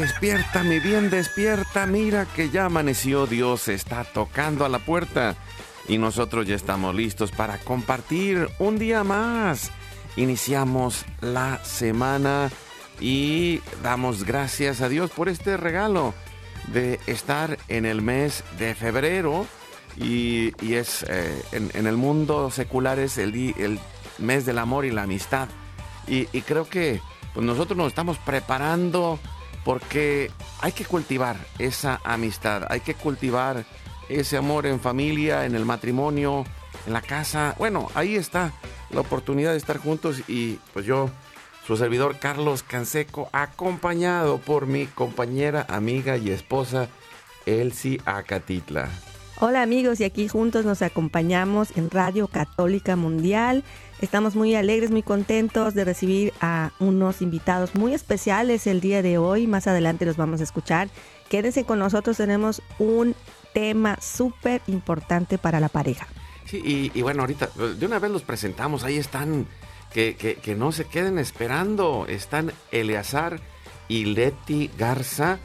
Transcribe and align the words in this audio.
Despierta, 0.00 0.62
mi 0.62 0.78
bien, 0.78 1.10
despierta. 1.10 1.84
Mira 1.84 2.24
que 2.24 2.50
ya 2.50 2.66
amaneció. 2.66 3.26
Dios 3.26 3.66
está 3.66 4.04
tocando 4.04 4.64
a 4.64 4.68
la 4.68 4.78
puerta. 4.78 5.34
Y 5.88 5.98
nosotros 5.98 6.46
ya 6.46 6.54
estamos 6.54 6.94
listos 6.94 7.32
para 7.32 7.58
compartir 7.58 8.48
un 8.60 8.78
día 8.78 9.02
más. 9.02 9.72
Iniciamos 10.14 11.04
la 11.20 11.58
semana 11.64 12.48
y 13.00 13.60
damos 13.82 14.22
gracias 14.22 14.82
a 14.82 14.88
Dios 14.88 15.10
por 15.10 15.28
este 15.28 15.56
regalo 15.56 16.14
de 16.68 17.00
estar 17.08 17.58
en 17.66 17.84
el 17.84 18.00
mes 18.00 18.44
de 18.56 18.76
febrero. 18.76 19.48
Y, 19.96 20.52
y 20.64 20.74
es 20.74 21.04
eh, 21.08 21.42
en, 21.50 21.88
el 21.88 21.96
mundo 21.96 22.52
secular 22.52 23.00
es 23.00 23.18
el, 23.18 23.34
el 23.58 23.80
mes 24.18 24.46
del 24.46 24.58
amor 24.58 24.84
y 24.84 24.92
la 24.92 25.02
amistad. 25.02 25.48
Y, 26.06 26.28
y 26.32 26.42
creo 26.42 26.68
que 26.68 27.00
pues 27.34 27.44
nosotros 27.44 27.76
nos 27.76 27.88
estamos 27.88 28.16
preparando 28.18 29.18
porque 29.64 30.30
hay 30.60 30.72
que 30.72 30.84
cultivar 30.84 31.36
esa 31.58 32.00
amistad, 32.04 32.64
hay 32.68 32.80
que 32.80 32.94
cultivar 32.94 33.64
ese 34.08 34.36
amor 34.36 34.66
en 34.66 34.80
familia, 34.80 35.44
en 35.44 35.54
el 35.54 35.64
matrimonio, 35.64 36.44
en 36.86 36.92
la 36.92 37.02
casa. 37.02 37.54
Bueno, 37.58 37.88
ahí 37.94 38.16
está 38.16 38.52
la 38.90 39.00
oportunidad 39.00 39.52
de 39.52 39.58
estar 39.58 39.78
juntos 39.78 40.22
y 40.28 40.58
pues 40.72 40.86
yo, 40.86 41.10
su 41.66 41.76
servidor 41.76 42.18
Carlos 42.18 42.62
Canseco, 42.62 43.28
acompañado 43.32 44.38
por 44.38 44.66
mi 44.66 44.86
compañera, 44.86 45.66
amiga 45.68 46.16
y 46.16 46.30
esposa 46.30 46.88
Elsie 47.46 48.00
Acatitla. 48.04 48.88
Hola 49.40 49.62
amigos 49.62 50.00
y 50.00 50.04
aquí 50.04 50.26
juntos 50.26 50.64
nos 50.64 50.82
acompañamos 50.82 51.76
en 51.76 51.90
Radio 51.90 52.26
Católica 52.26 52.96
Mundial. 52.96 53.62
Estamos 54.00 54.36
muy 54.36 54.54
alegres, 54.54 54.90
muy 54.92 55.02
contentos 55.02 55.74
de 55.74 55.84
recibir 55.84 56.32
a 56.40 56.70
unos 56.78 57.20
invitados 57.20 57.74
muy 57.74 57.94
especiales 57.94 58.66
el 58.68 58.80
día 58.80 59.02
de 59.02 59.18
hoy. 59.18 59.46
Más 59.48 59.66
adelante 59.66 60.04
los 60.06 60.16
vamos 60.16 60.40
a 60.40 60.44
escuchar. 60.44 60.88
Quédense 61.28 61.64
con 61.64 61.80
nosotros, 61.80 62.16
tenemos 62.16 62.62
un 62.78 63.16
tema 63.52 63.98
súper 64.00 64.62
importante 64.68 65.36
para 65.36 65.58
la 65.58 65.68
pareja. 65.68 66.06
Sí, 66.44 66.90
y, 66.94 67.02
bueno, 67.02 67.22
ahorita 67.22 67.50
de 67.78 67.84
una 67.84 67.98
vez 67.98 68.10
los 68.10 68.22
presentamos, 68.22 68.84
ahí 68.84 68.96
están, 68.96 69.46
que, 69.92 70.14
que- 70.16 70.36
que 70.36 70.54
no 70.54 70.70
se 70.72 70.84
queden 70.84 71.18
esperando, 71.18 72.06
están 72.08 72.52
Eleazar 72.70 73.40
y 73.88 74.04
Leti 74.06 74.70
Garza, 74.78 75.38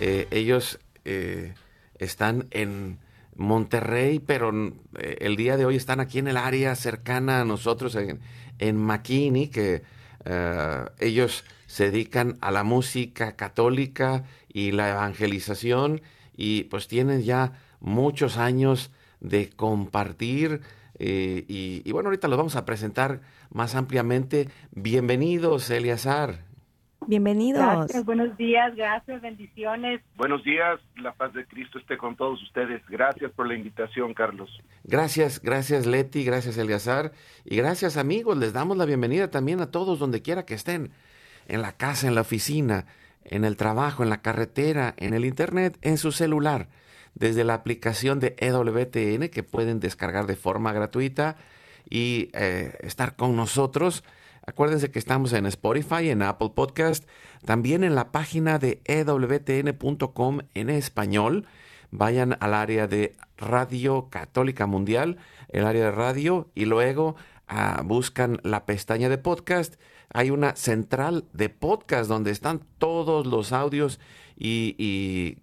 Eh, 0.00 0.28
ellos 0.30 0.78
eh, 1.04 1.54
están 1.98 2.46
en 2.52 2.98
Monterrey, 3.38 4.18
pero 4.18 4.52
eh, 4.98 5.16
el 5.20 5.36
día 5.36 5.56
de 5.56 5.64
hoy 5.64 5.76
están 5.76 6.00
aquí 6.00 6.18
en 6.18 6.28
el 6.28 6.36
área 6.36 6.74
cercana 6.74 7.40
a 7.40 7.44
nosotros, 7.46 7.94
en, 7.94 8.20
en 8.58 8.76
McKinney, 8.76 9.48
que 9.48 9.82
eh, 10.24 10.84
ellos 10.98 11.44
se 11.66 11.90
dedican 11.90 12.36
a 12.40 12.50
la 12.50 12.64
música 12.64 13.36
católica 13.36 14.24
y 14.52 14.72
la 14.72 14.90
evangelización 14.90 16.02
y 16.36 16.64
pues 16.64 16.88
tienen 16.88 17.22
ya 17.22 17.52
muchos 17.80 18.36
años 18.36 18.90
de 19.20 19.50
compartir 19.50 20.60
eh, 20.98 21.44
y, 21.46 21.90
bueno, 21.92 22.08
ahorita 22.08 22.28
los 22.28 22.36
vamos 22.36 22.56
a 22.56 22.64
presentar 22.64 23.20
más 23.50 23.74
ampliamente. 23.74 24.48
Bienvenidos, 24.72 25.70
Eliazar. 25.70 26.47
Bienvenidos. 27.08 27.62
Gracias, 27.62 28.04
buenos 28.04 28.36
días, 28.36 28.76
gracias, 28.76 29.22
bendiciones. 29.22 30.02
Buenos 30.18 30.44
días, 30.44 30.78
la 30.96 31.14
paz 31.14 31.32
de 31.32 31.46
Cristo 31.46 31.78
esté 31.78 31.96
con 31.96 32.16
todos 32.16 32.42
ustedes. 32.42 32.82
Gracias 32.86 33.32
por 33.32 33.48
la 33.48 33.54
invitación, 33.54 34.12
Carlos. 34.12 34.50
Gracias, 34.84 35.40
gracias 35.40 35.86
Leti, 35.86 36.22
gracias 36.22 36.58
Eliazar 36.58 37.12
y 37.46 37.56
gracias 37.56 37.96
amigos. 37.96 38.36
Les 38.36 38.52
damos 38.52 38.76
la 38.76 38.84
bienvenida 38.84 39.30
también 39.30 39.62
a 39.62 39.70
todos 39.70 39.98
donde 39.98 40.20
quiera 40.20 40.44
que 40.44 40.52
estén, 40.52 40.90
en 41.46 41.62
la 41.62 41.72
casa, 41.78 42.08
en 42.08 42.14
la 42.14 42.20
oficina, 42.20 42.84
en 43.24 43.46
el 43.46 43.56
trabajo, 43.56 44.02
en 44.02 44.10
la 44.10 44.20
carretera, 44.20 44.92
en 44.98 45.14
el 45.14 45.24
internet, 45.24 45.78
en 45.80 45.96
su 45.96 46.12
celular, 46.12 46.68
desde 47.14 47.42
la 47.42 47.54
aplicación 47.54 48.20
de 48.20 48.36
EWTN 48.36 49.30
que 49.30 49.42
pueden 49.42 49.80
descargar 49.80 50.26
de 50.26 50.36
forma 50.36 50.74
gratuita 50.74 51.36
y 51.88 52.28
eh, 52.34 52.76
estar 52.80 53.16
con 53.16 53.34
nosotros. 53.34 54.04
Acuérdense 54.48 54.90
que 54.90 54.98
estamos 54.98 55.34
en 55.34 55.44
Spotify, 55.44 56.08
en 56.08 56.22
Apple 56.22 56.52
Podcast, 56.54 57.06
también 57.44 57.84
en 57.84 57.94
la 57.94 58.10
página 58.12 58.58
de 58.58 58.80
ewtn.com 58.86 60.38
en 60.54 60.70
español. 60.70 61.46
Vayan 61.90 62.34
al 62.40 62.54
área 62.54 62.86
de 62.86 63.14
Radio 63.36 64.08
Católica 64.08 64.64
Mundial, 64.64 65.18
el 65.50 65.66
área 65.66 65.84
de 65.84 65.90
radio, 65.90 66.48
y 66.54 66.64
luego 66.64 67.14
ah, 67.46 67.82
buscan 67.84 68.40
la 68.42 68.64
pestaña 68.64 69.10
de 69.10 69.18
podcast. 69.18 69.74
Hay 70.14 70.30
una 70.30 70.56
central 70.56 71.26
de 71.34 71.50
podcast 71.50 72.08
donde 72.08 72.30
están 72.30 72.62
todos 72.78 73.26
los 73.26 73.52
audios 73.52 74.00
y 74.34 75.36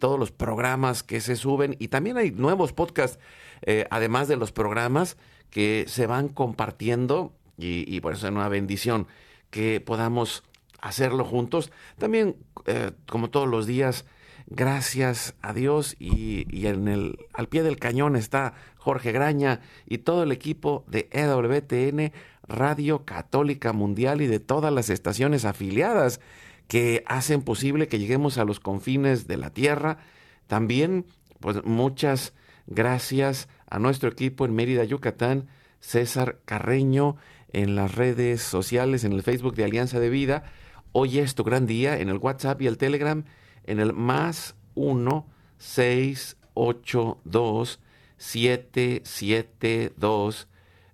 todos 0.00 0.18
los 0.18 0.32
programas 0.32 1.04
que 1.04 1.20
se 1.20 1.36
suben. 1.36 1.76
Y 1.78 1.88
también 1.88 2.16
hay 2.16 2.32
nuevos 2.32 2.72
podcasts, 2.72 3.20
eh, 3.62 3.86
además 3.92 4.26
de 4.26 4.34
los 4.34 4.50
programas 4.50 5.16
que 5.50 5.84
se 5.86 6.08
van 6.08 6.28
compartiendo. 6.28 7.37
Y, 7.60 8.00
por 8.00 8.12
eso 8.12 8.26
es 8.28 8.32
una 8.32 8.48
bendición 8.48 9.08
que 9.50 9.80
podamos 9.80 10.44
hacerlo 10.80 11.24
juntos. 11.24 11.72
También, 11.98 12.36
eh, 12.66 12.92
como 13.08 13.30
todos 13.30 13.48
los 13.48 13.66
días, 13.66 14.04
gracias 14.46 15.34
a 15.42 15.52
Dios 15.52 15.96
y, 15.98 16.46
y 16.56 16.68
en 16.68 16.86
el, 16.86 17.18
al 17.34 17.48
pie 17.48 17.64
del 17.64 17.78
cañón 17.78 18.14
está 18.14 18.54
Jorge 18.76 19.10
Graña 19.10 19.60
y 19.86 19.98
todo 19.98 20.22
el 20.22 20.30
equipo 20.30 20.84
de 20.86 21.08
EWTN, 21.10 22.12
Radio 22.46 23.04
Católica 23.04 23.72
Mundial 23.72 24.22
y 24.22 24.28
de 24.28 24.40
todas 24.40 24.72
las 24.72 24.88
estaciones 24.88 25.44
afiliadas 25.44 26.20
que 26.68 27.02
hacen 27.06 27.42
posible 27.42 27.88
que 27.88 27.98
lleguemos 27.98 28.38
a 28.38 28.44
los 28.44 28.60
confines 28.60 29.26
de 29.26 29.36
la 29.38 29.50
tierra. 29.50 29.98
También, 30.46 31.06
pues 31.40 31.64
muchas 31.64 32.34
gracias 32.66 33.48
a 33.68 33.78
nuestro 33.78 34.10
equipo 34.10 34.44
en 34.44 34.54
Mérida, 34.54 34.84
Yucatán, 34.84 35.48
César 35.80 36.38
Carreño, 36.44 37.16
en 37.52 37.76
las 37.76 37.94
redes 37.94 38.42
sociales, 38.42 39.04
en 39.04 39.12
el 39.12 39.22
Facebook 39.22 39.54
de 39.54 39.64
Alianza 39.64 40.00
de 40.00 40.10
Vida. 40.10 40.44
Hoy 40.92 41.18
es 41.18 41.34
tu 41.34 41.44
gran 41.44 41.66
día 41.66 41.98
en 41.98 42.08
el 42.08 42.16
WhatsApp 42.18 42.62
y 42.62 42.66
el 42.66 42.78
Telegram 42.78 43.24
en 43.64 43.80
el 43.80 43.92
más 43.92 44.54
1 44.74 45.26
682 45.58 47.80
772 48.16 50.48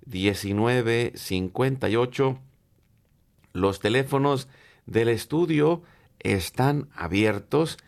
1958. 0.07 2.39
Los 3.53 3.81
teléfonos 3.81 4.49
del 4.87 5.09
estudio 5.09 5.83
están 6.19 6.89
abiertos 6.95 7.79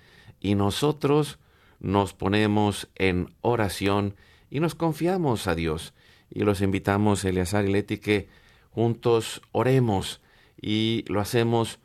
y 0.41 0.55
nosotros 0.55 1.39
nos 1.81 2.15
ponemos 2.15 2.89
en 2.95 3.35
oración 3.43 4.17
y 4.51 4.61
nos 4.61 4.75
confiamos 4.75 5.47
a 5.47 5.55
Dios 5.55 5.93
y 6.31 6.41
los 6.41 6.61
invitamos, 6.61 7.25
Eleazar 7.25 7.65
y 7.65 7.73
Leti, 7.73 7.99
que 7.99 8.29
juntos 8.77 9.41
oremos 9.53 10.21
y 10.61 11.03
lo 11.09 11.23
hacemos 11.23 11.79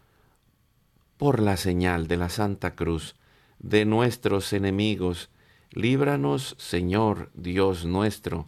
por 1.16 1.40
la 1.40 1.56
señal 1.56 2.10
de 2.10 2.18
la 2.18 2.28
Santa 2.28 2.76
Cruz 2.76 3.16
de 3.60 3.86
nuestros 3.86 4.52
enemigos. 4.52 5.30
Líbranos, 5.70 6.54
Señor 6.60 7.32
Dios 7.34 7.86
nuestro, 7.86 8.46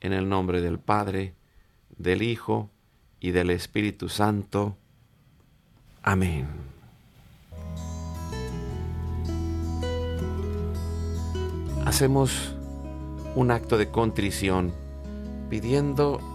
en 0.00 0.14
el 0.14 0.30
nombre 0.30 0.62
del 0.62 0.78
Padre, 0.78 1.34
del 1.98 2.22
Hijo 2.22 2.70
y 3.20 3.32
del 3.32 3.50
Espíritu 3.50 4.08
Santo. 4.08 4.78
Amén. 6.02 6.46
Hacemos 11.84 12.54
un 13.34 13.50
acto 13.50 13.76
de 13.76 13.90
contrición 13.90 14.72
pidiendo 15.50 16.33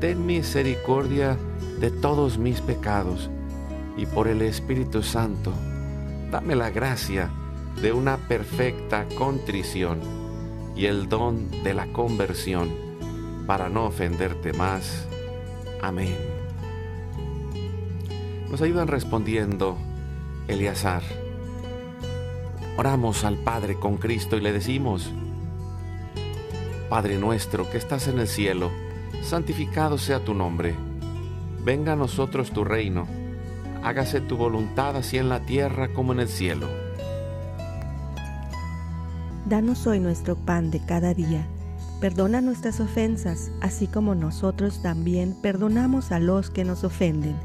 Ten 0.00 0.26
misericordia 0.26 1.36
de 1.80 1.90
todos 1.90 2.38
mis 2.38 2.60
pecados 2.60 3.30
y 3.96 4.06
por 4.06 4.28
el 4.28 4.42
Espíritu 4.42 5.02
Santo, 5.02 5.52
dame 6.30 6.54
la 6.54 6.70
gracia 6.70 7.30
de 7.82 7.92
una 7.92 8.16
perfecta 8.16 9.06
contrición 9.16 9.98
y 10.76 10.86
el 10.86 11.08
don 11.08 11.50
de 11.64 11.74
la 11.74 11.92
conversión 11.92 12.70
para 13.48 13.68
no 13.68 13.86
ofenderte 13.86 14.52
más. 14.52 15.08
Amén. 15.82 16.16
Nos 18.48 18.62
ayudan 18.62 18.86
respondiendo 18.86 19.76
Eleazar. 20.46 21.02
Oramos 22.76 23.24
al 23.24 23.36
Padre 23.36 23.74
con 23.74 23.96
Cristo 23.96 24.36
y 24.36 24.40
le 24.40 24.52
decimos, 24.52 25.10
Padre 26.88 27.18
nuestro 27.18 27.68
que 27.68 27.78
estás 27.78 28.06
en 28.06 28.20
el 28.20 28.28
cielo, 28.28 28.70
santificado 29.22 29.98
sea 29.98 30.24
tu 30.24 30.34
nombre. 30.34 30.74
Venga 31.64 31.92
a 31.92 31.96
nosotros 31.96 32.50
tu 32.50 32.64
reino. 32.64 33.06
Hágase 33.82 34.20
tu 34.20 34.36
voluntad 34.36 34.96
así 34.96 35.18
en 35.18 35.28
la 35.28 35.40
tierra 35.40 35.88
como 35.88 36.12
en 36.12 36.20
el 36.20 36.28
cielo. 36.28 36.68
Danos 39.46 39.86
hoy 39.86 40.00
nuestro 40.00 40.36
pan 40.36 40.70
de 40.70 40.80
cada 40.84 41.14
día. 41.14 41.46
Perdona 42.00 42.40
nuestras 42.40 42.80
ofensas, 42.80 43.50
así 43.60 43.86
como 43.86 44.14
nosotros 44.14 44.82
también 44.82 45.34
perdonamos 45.40 46.12
a 46.12 46.20
los 46.20 46.50
que 46.50 46.64
nos 46.64 46.84
ofenden. 46.84 47.36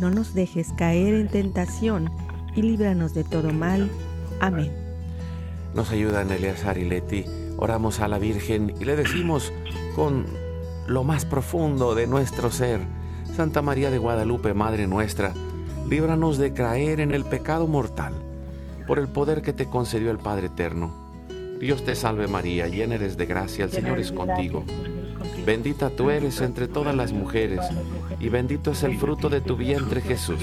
No 0.00 0.10
nos 0.10 0.34
dejes 0.34 0.72
caer 0.76 1.14
en 1.14 1.28
tentación 1.28 2.10
y 2.54 2.62
líbranos 2.62 3.14
de 3.14 3.24
todo 3.24 3.52
mal. 3.52 3.90
Amén. 4.40 4.72
Nos 5.74 5.90
ayudan 5.90 6.30
Eleazar 6.30 6.78
y 6.78 6.84
Leti 6.84 7.24
oramos 7.58 8.00
a 8.00 8.08
la 8.08 8.18
Virgen 8.18 8.74
y 8.80 8.84
le 8.84 8.96
decimos 8.96 9.52
con 9.94 10.26
lo 10.88 11.04
más 11.04 11.24
profundo 11.24 11.94
de 11.94 12.06
nuestro 12.06 12.50
ser, 12.50 12.80
Santa 13.34 13.60
María 13.62 13.90
de 13.90 13.98
Guadalupe, 13.98 14.54
Madre 14.54 14.86
nuestra, 14.86 15.32
líbranos 15.88 16.38
de 16.38 16.52
caer 16.52 17.00
en 17.00 17.12
el 17.12 17.24
pecado 17.24 17.66
mortal, 17.66 18.14
por 18.86 18.98
el 18.98 19.08
poder 19.08 19.42
que 19.42 19.52
te 19.52 19.66
concedió 19.66 20.10
el 20.10 20.18
Padre 20.18 20.46
Eterno. 20.46 20.94
Dios 21.60 21.84
te 21.84 21.94
salve 21.94 22.28
María, 22.28 22.68
llena 22.68 22.94
eres 22.94 23.16
de 23.16 23.26
gracia, 23.26 23.64
el 23.64 23.72
Señor 23.72 23.98
es 23.98 24.12
contigo. 24.12 24.64
Bendita 25.44 25.90
tú 25.90 26.10
eres 26.10 26.40
entre 26.40 26.68
todas 26.68 26.94
las 26.94 27.12
mujeres, 27.12 27.60
y 28.20 28.28
bendito 28.28 28.70
es 28.70 28.82
el 28.82 28.96
fruto 28.98 29.28
de 29.28 29.40
tu 29.40 29.56
vientre 29.56 30.00
Jesús. 30.00 30.42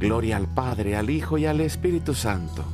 Gloria 0.00 0.38
al 0.38 0.48
Padre, 0.48 0.96
al 0.96 1.10
Hijo 1.10 1.36
y 1.36 1.44
al 1.44 1.60
Espíritu 1.60 2.14
Santo. 2.14 2.64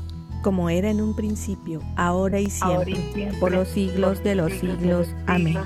Como 0.42 0.70
era 0.70 0.90
en 0.90 1.00
un 1.00 1.16
principio, 1.16 1.82
ahora 1.96 2.38
y 2.38 2.50
siempre, 2.50 3.32
por 3.40 3.50
los 3.50 3.66
siglos 3.66 4.22
de 4.22 4.36
los 4.36 4.52
siglos. 4.52 5.08
Amén. 5.26 5.58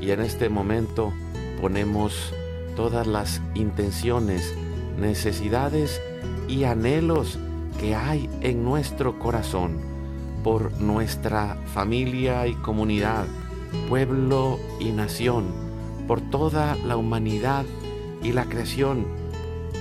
Y 0.00 0.10
en 0.10 0.20
este 0.20 0.48
momento 0.48 1.12
ponemos 1.60 2.32
todas 2.76 3.06
las 3.06 3.42
intenciones, 3.54 4.54
necesidades 4.98 6.00
y 6.48 6.64
anhelos 6.64 7.38
que 7.78 7.94
hay 7.94 8.30
en 8.40 8.64
nuestro 8.64 9.18
corazón 9.18 9.76
por 10.42 10.80
nuestra 10.80 11.58
familia 11.74 12.46
y 12.46 12.54
comunidad, 12.54 13.26
pueblo 13.90 14.58
y 14.80 14.92
nación, 14.92 15.44
por 16.06 16.22
toda 16.22 16.74
la 16.86 16.96
humanidad 16.96 17.66
y 18.22 18.32
la 18.32 18.46
creación. 18.46 19.17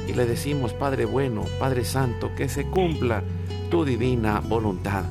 Y 0.07 0.13
le 0.13 0.25
decimos, 0.25 0.73
Padre 0.73 1.05
bueno, 1.05 1.43
Padre 1.59 1.83
Santo, 1.83 2.31
que 2.35 2.49
se 2.49 2.65
cumpla 2.65 3.23
tu 3.69 3.83
divina 3.83 4.39
voluntad. 4.39 5.03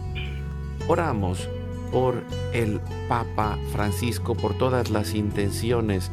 Oramos 0.88 1.49
por 1.91 2.23
el 2.53 2.81
Papa 3.09 3.59
Francisco, 3.73 4.35
por 4.35 4.57
todas 4.57 4.91
las 4.91 5.15
intenciones, 5.15 6.11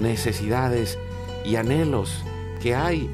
necesidades 0.00 0.98
y 1.44 1.56
anhelos 1.56 2.24
que 2.60 2.74
hay 2.74 3.10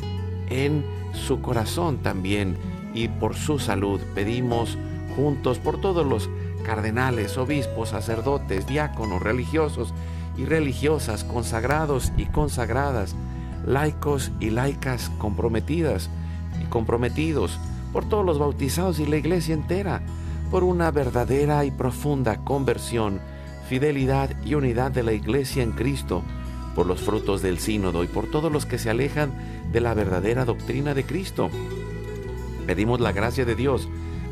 en 0.49 0.85
su 1.13 1.41
corazón 1.41 1.99
también 1.99 2.57
y 2.95 3.09
por 3.09 3.35
su 3.35 3.59
salud. 3.59 4.01
Pedimos 4.15 4.79
juntos 5.17 5.59
por 5.59 5.81
todos 5.81 6.07
los 6.07 6.31
cardenales, 6.65 7.39
obispos, 7.39 7.91
sacerdotes, 7.91 8.67
diáconos, 8.67 9.23
religiosos 9.23 9.95
y 10.37 10.45
religiosas, 10.45 11.25
consagrados 11.25 12.13
y 12.17 12.27
consagradas, 12.27 13.17
laicos 13.69 14.33
y 14.41 14.49
laicas 14.49 15.11
comprometidas 15.19 16.09
y 16.61 16.65
comprometidos, 16.65 17.61
por 17.93 18.09
todos 18.09 18.25
los 18.25 18.39
bautizados 18.39 18.99
y 18.99 19.07
la 19.07 19.19
iglesia 19.19 19.55
entera, 19.55 20.03
por 20.51 20.65
una 20.65 20.91
verdadera 20.91 21.65
y 21.67 21.71
profunda 21.71 22.45
conversión, 22.45 23.21
fidelidad 23.69 24.31
y 24.45 24.55
unidad 24.55 24.91
de 24.91 25.03
la 25.03 25.13
iglesia 25.13 25.63
en 25.63 25.73
Cristo, 25.73 26.23
por 26.75 26.87
los 26.87 27.03
frutos 27.03 27.43
del 27.43 27.59
sínodo 27.59 28.05
y 28.05 28.07
por 28.07 28.31
todos 28.31 28.51
los 28.51 28.65
que 28.65 28.79
se 28.79 28.89
alejan 28.89 29.33
de 29.71 29.81
la 29.81 29.93
verdadera 29.93 30.47
doctrina 30.47 30.95
de 30.95 31.05
Cristo. 31.05 31.51
Pedimos 32.67 33.01
la 33.01 33.13
gracia 33.13 33.45
de 33.45 33.55
Dios 33.55 33.89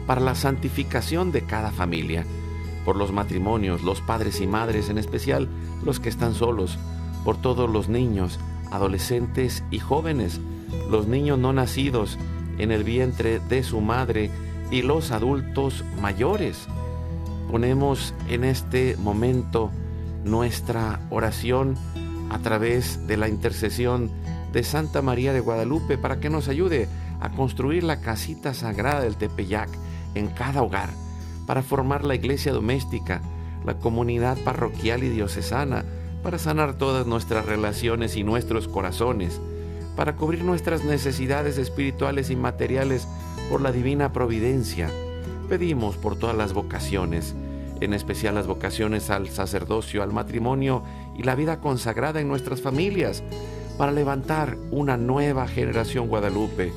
para 0.06 0.20
la 0.20 0.34
santificación 0.34 1.30
de 1.30 1.42
cada 1.42 1.72
familia, 1.72 2.24
por 2.86 2.96
los 2.96 3.12
matrimonios, 3.12 3.82
los 3.82 4.00
padres 4.00 4.40
y 4.40 4.46
madres, 4.46 4.88
en 4.88 4.96
especial 4.96 5.48
los 5.84 6.00
que 6.00 6.08
están 6.08 6.34
solos, 6.34 6.78
por 7.24 7.36
todos 7.36 7.68
los 7.68 7.88
niños, 7.88 8.38
adolescentes 8.70 9.62
y 9.70 9.78
jóvenes, 9.78 10.40
los 10.90 11.06
niños 11.06 11.38
no 11.38 11.52
nacidos 11.52 12.18
en 12.58 12.72
el 12.72 12.84
vientre 12.84 13.40
de 13.40 13.62
su 13.62 13.80
madre 13.80 14.30
y 14.70 14.82
los 14.82 15.10
adultos 15.10 15.84
mayores. 16.00 16.66
Ponemos 17.50 18.14
en 18.28 18.44
este 18.44 18.96
momento 18.96 19.70
nuestra 20.24 21.00
oración 21.10 21.76
a 22.30 22.38
través 22.40 23.06
de 23.06 23.16
la 23.16 23.28
intercesión 23.28 24.10
de 24.52 24.64
Santa 24.64 25.02
María 25.02 25.32
de 25.32 25.40
Guadalupe 25.40 25.98
para 25.98 26.18
que 26.18 26.30
nos 26.30 26.48
ayude 26.48 26.88
a 27.20 27.30
construir 27.30 27.84
la 27.84 28.00
casita 28.00 28.54
sagrada 28.54 29.00
del 29.00 29.16
Tepeyac 29.16 29.68
en 30.14 30.28
cada 30.28 30.62
hogar, 30.62 30.90
para 31.46 31.62
formar 31.62 32.04
la 32.04 32.14
iglesia 32.14 32.52
doméstica, 32.52 33.20
la 33.64 33.74
comunidad 33.74 34.36
parroquial 34.44 35.04
y 35.04 35.08
diocesana, 35.10 35.84
para 36.26 36.38
sanar 36.38 36.74
todas 36.74 37.06
nuestras 37.06 37.46
relaciones 37.46 38.16
y 38.16 38.24
nuestros 38.24 38.66
corazones, 38.66 39.40
para 39.94 40.16
cubrir 40.16 40.42
nuestras 40.42 40.82
necesidades 40.82 41.56
espirituales 41.56 42.30
y 42.30 42.34
materiales 42.34 43.06
por 43.48 43.60
la 43.60 43.70
divina 43.70 44.12
providencia. 44.12 44.90
Pedimos 45.48 45.96
por 45.96 46.16
todas 46.16 46.36
las 46.36 46.52
vocaciones, 46.52 47.36
en 47.80 47.94
especial 47.94 48.34
las 48.34 48.48
vocaciones 48.48 49.08
al 49.08 49.28
sacerdocio, 49.28 50.02
al 50.02 50.12
matrimonio 50.12 50.82
y 51.16 51.22
la 51.22 51.36
vida 51.36 51.60
consagrada 51.60 52.20
en 52.20 52.26
nuestras 52.26 52.60
familias, 52.60 53.22
para 53.78 53.92
levantar 53.92 54.58
una 54.72 54.96
nueva 54.96 55.46
generación 55.46 56.08
guadalupe. 56.08 56.72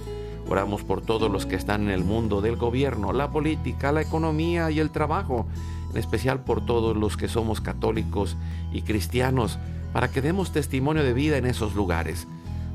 Oramos 0.48 0.84
por 0.84 1.02
todos 1.02 1.32
los 1.32 1.48
que 1.48 1.56
están 1.56 1.86
en 1.86 1.90
el 1.90 2.04
mundo 2.04 2.42
del 2.42 2.56
gobierno, 2.56 3.14
la 3.14 3.32
política, 3.32 3.92
la 3.92 4.04
economía 4.04 4.70
y 4.70 4.80
el 4.80 4.92
trabajo, 4.92 5.48
en 5.92 5.98
especial 5.98 6.42
por 6.42 6.66
todos 6.66 6.96
los 6.96 7.18
que 7.18 7.28
somos 7.28 7.62
católicos 7.62 8.38
y 8.72 8.82
cristianos, 8.82 9.60
para 9.94 10.10
que 10.10 10.22
demos 10.22 10.52
testimonio 10.52 11.04
de 11.04 11.14
vida 11.14 11.38
en 11.38 11.46
esos 11.46 11.76
lugares, 11.76 12.28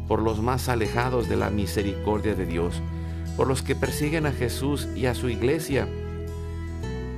por 0.09 0.21
los 0.21 0.41
más 0.41 0.69
alejados 0.69 1.29
de 1.29 1.37
la 1.37 1.51
misericordia 1.51 2.35
de 2.35 2.47
Dios, 2.47 2.83
por 3.37 3.47
los 3.47 3.63
que 3.63 3.75
persiguen 3.75 4.27
a 4.27 4.33
Jesús 4.33 4.89
y 4.97 5.07
a 5.07 5.15
su 5.15 5.29
iglesia, 5.29 5.89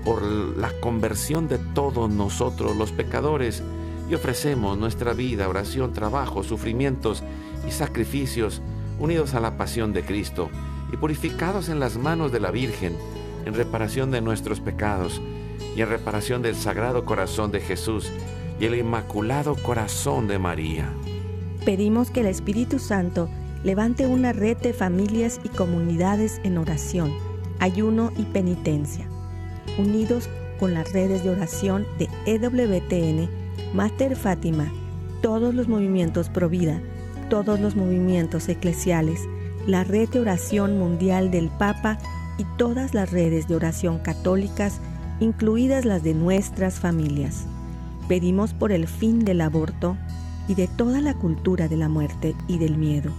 por 0.04 0.22
la 0.22 0.70
conversión 0.80 1.48
de 1.48 1.58
todos 1.58 2.10
nosotros 2.10 2.76
los 2.76 2.92
pecadores, 2.92 3.62
y 4.08 4.14
ofrecemos 4.14 4.78
nuestra 4.78 5.14
vida, 5.14 5.48
oración, 5.48 5.92
trabajo, 5.92 6.42
sufrimientos 6.42 7.22
y 7.66 7.72
sacrificios 7.72 8.62
unidos 8.98 9.34
a 9.34 9.40
la 9.40 9.56
pasión 9.56 9.92
de 9.92 10.04
Cristo 10.04 10.48
y 10.92 10.96
purificados 10.96 11.68
en 11.68 11.80
las 11.80 11.96
manos 11.96 12.32
de 12.32 12.40
la 12.40 12.50
Virgen 12.50 12.96
en 13.44 13.54
reparación 13.54 14.10
de 14.10 14.20
nuestros 14.20 14.60
pecados 14.60 15.20
y 15.76 15.82
en 15.82 15.88
reparación 15.88 16.42
del 16.42 16.54
Sagrado 16.54 17.04
Corazón 17.04 17.50
de 17.52 17.60
Jesús 17.60 18.10
y 18.60 18.64
el 18.64 18.74
Inmaculado 18.74 19.54
Corazón 19.56 20.26
de 20.28 20.38
María. 20.38 20.90
Pedimos 21.64 22.10
que 22.10 22.20
el 22.20 22.26
Espíritu 22.26 22.78
Santo 22.78 23.28
levante 23.64 24.06
una 24.06 24.32
red 24.32 24.56
de 24.58 24.72
familias 24.72 25.40
y 25.42 25.48
comunidades 25.48 26.40
en 26.44 26.58
oración, 26.58 27.12
ayuno 27.58 28.12
y 28.16 28.22
penitencia, 28.22 29.08
unidos 29.78 30.28
con 30.58 30.74
las 30.74 30.92
redes 30.92 31.24
de 31.24 31.30
oración 31.30 31.86
de 31.98 32.08
EWTN, 32.26 33.28
Mater 33.74 34.16
Fátima, 34.16 34.72
todos 35.20 35.54
los 35.54 35.68
movimientos 35.68 36.28
pro 36.28 36.48
vida, 36.48 36.80
todos 37.28 37.58
los 37.60 37.74
movimientos 37.74 38.48
eclesiales, 38.48 39.20
la 39.66 39.84
red 39.84 40.08
de 40.08 40.20
oración 40.20 40.78
mundial 40.78 41.30
del 41.30 41.48
Papa 41.48 41.98
y 42.38 42.44
todas 42.56 42.94
las 42.94 43.10
redes 43.10 43.48
de 43.48 43.56
oración 43.56 43.98
católicas, 43.98 44.80
incluidas 45.20 45.84
las 45.84 46.02
de 46.02 46.14
nuestras 46.14 46.80
familias. 46.80 47.46
Pedimos 48.08 48.54
por 48.54 48.72
el 48.72 48.86
fin 48.86 49.24
del 49.24 49.40
aborto 49.40 49.96
y 50.48 50.54
de 50.54 50.68
toda 50.68 51.00
la 51.00 51.14
cultura 51.14 51.68
de 51.68 51.76
la 51.76 51.88
muerte 51.88 52.34
y 52.46 52.58
del 52.58 52.76
miedo 52.76 53.12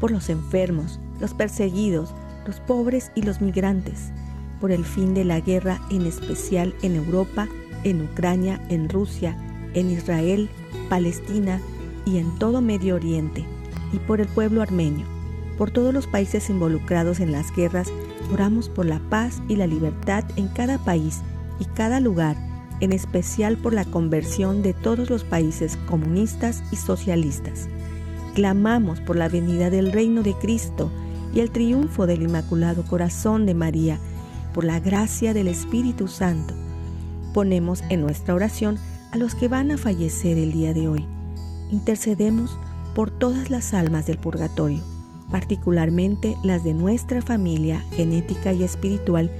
por 0.00 0.10
los 0.10 0.28
enfermos, 0.28 1.00
los 1.20 1.34
perseguidos, 1.34 2.12
los 2.46 2.60
pobres 2.60 3.10
y 3.14 3.22
los 3.22 3.40
migrantes, 3.40 4.10
por 4.60 4.70
el 4.72 4.84
fin 4.84 5.14
de 5.14 5.24
la 5.24 5.40
guerra 5.40 5.80
en 5.90 6.06
especial 6.06 6.74
en 6.82 6.96
Europa, 6.96 7.48
en 7.84 8.02
Ucrania, 8.02 8.60
en 8.68 8.88
Rusia, 8.88 9.36
en 9.74 9.90
Israel, 9.90 10.48
Palestina 10.88 11.60
y 12.04 12.18
en 12.18 12.38
todo 12.38 12.60
Medio 12.60 12.94
Oriente, 12.94 13.44
y 13.92 13.98
por 13.98 14.20
el 14.20 14.28
pueblo 14.28 14.62
armenio, 14.62 15.06
por 15.58 15.70
todos 15.70 15.92
los 15.92 16.06
países 16.06 16.50
involucrados 16.50 17.20
en 17.20 17.32
las 17.32 17.54
guerras, 17.54 17.88
oramos 18.32 18.68
por 18.68 18.86
la 18.86 18.98
paz 19.10 19.42
y 19.48 19.56
la 19.56 19.66
libertad 19.66 20.24
en 20.36 20.48
cada 20.48 20.78
país 20.78 21.22
y 21.60 21.64
cada 21.64 22.00
lugar, 22.00 22.36
en 22.80 22.92
especial 22.92 23.56
por 23.56 23.72
la 23.72 23.84
conversión 23.84 24.62
de 24.62 24.74
todos 24.74 25.10
los 25.10 25.24
países 25.24 25.76
comunistas 25.86 26.62
y 26.70 26.76
socialistas 26.76 27.68
clamamos 28.36 29.00
por 29.00 29.16
la 29.16 29.30
venida 29.30 29.70
del 29.70 29.92
reino 29.92 30.22
de 30.22 30.34
Cristo 30.34 30.92
y 31.34 31.40
el 31.40 31.50
triunfo 31.50 32.06
del 32.06 32.20
Inmaculado 32.20 32.84
Corazón 32.84 33.46
de 33.46 33.54
María, 33.54 33.98
por 34.52 34.64
la 34.64 34.78
gracia 34.78 35.32
del 35.32 35.48
Espíritu 35.48 36.06
Santo. 36.06 36.52
Ponemos 37.32 37.82
en 37.88 38.02
nuestra 38.02 38.34
oración 38.34 38.78
a 39.10 39.16
los 39.16 39.34
que 39.34 39.48
van 39.48 39.70
a 39.70 39.78
fallecer 39.78 40.36
el 40.36 40.52
día 40.52 40.74
de 40.74 40.86
hoy. 40.86 41.06
Intercedemos 41.70 42.58
por 42.94 43.10
todas 43.10 43.48
las 43.48 43.72
almas 43.72 44.06
del 44.06 44.18
purgatorio, 44.18 44.82
particularmente 45.30 46.36
las 46.42 46.64
de 46.64 46.74
nuestra 46.74 47.22
familia 47.22 47.84
genética 47.92 48.52
y 48.52 48.62
espiritual, 48.62 49.30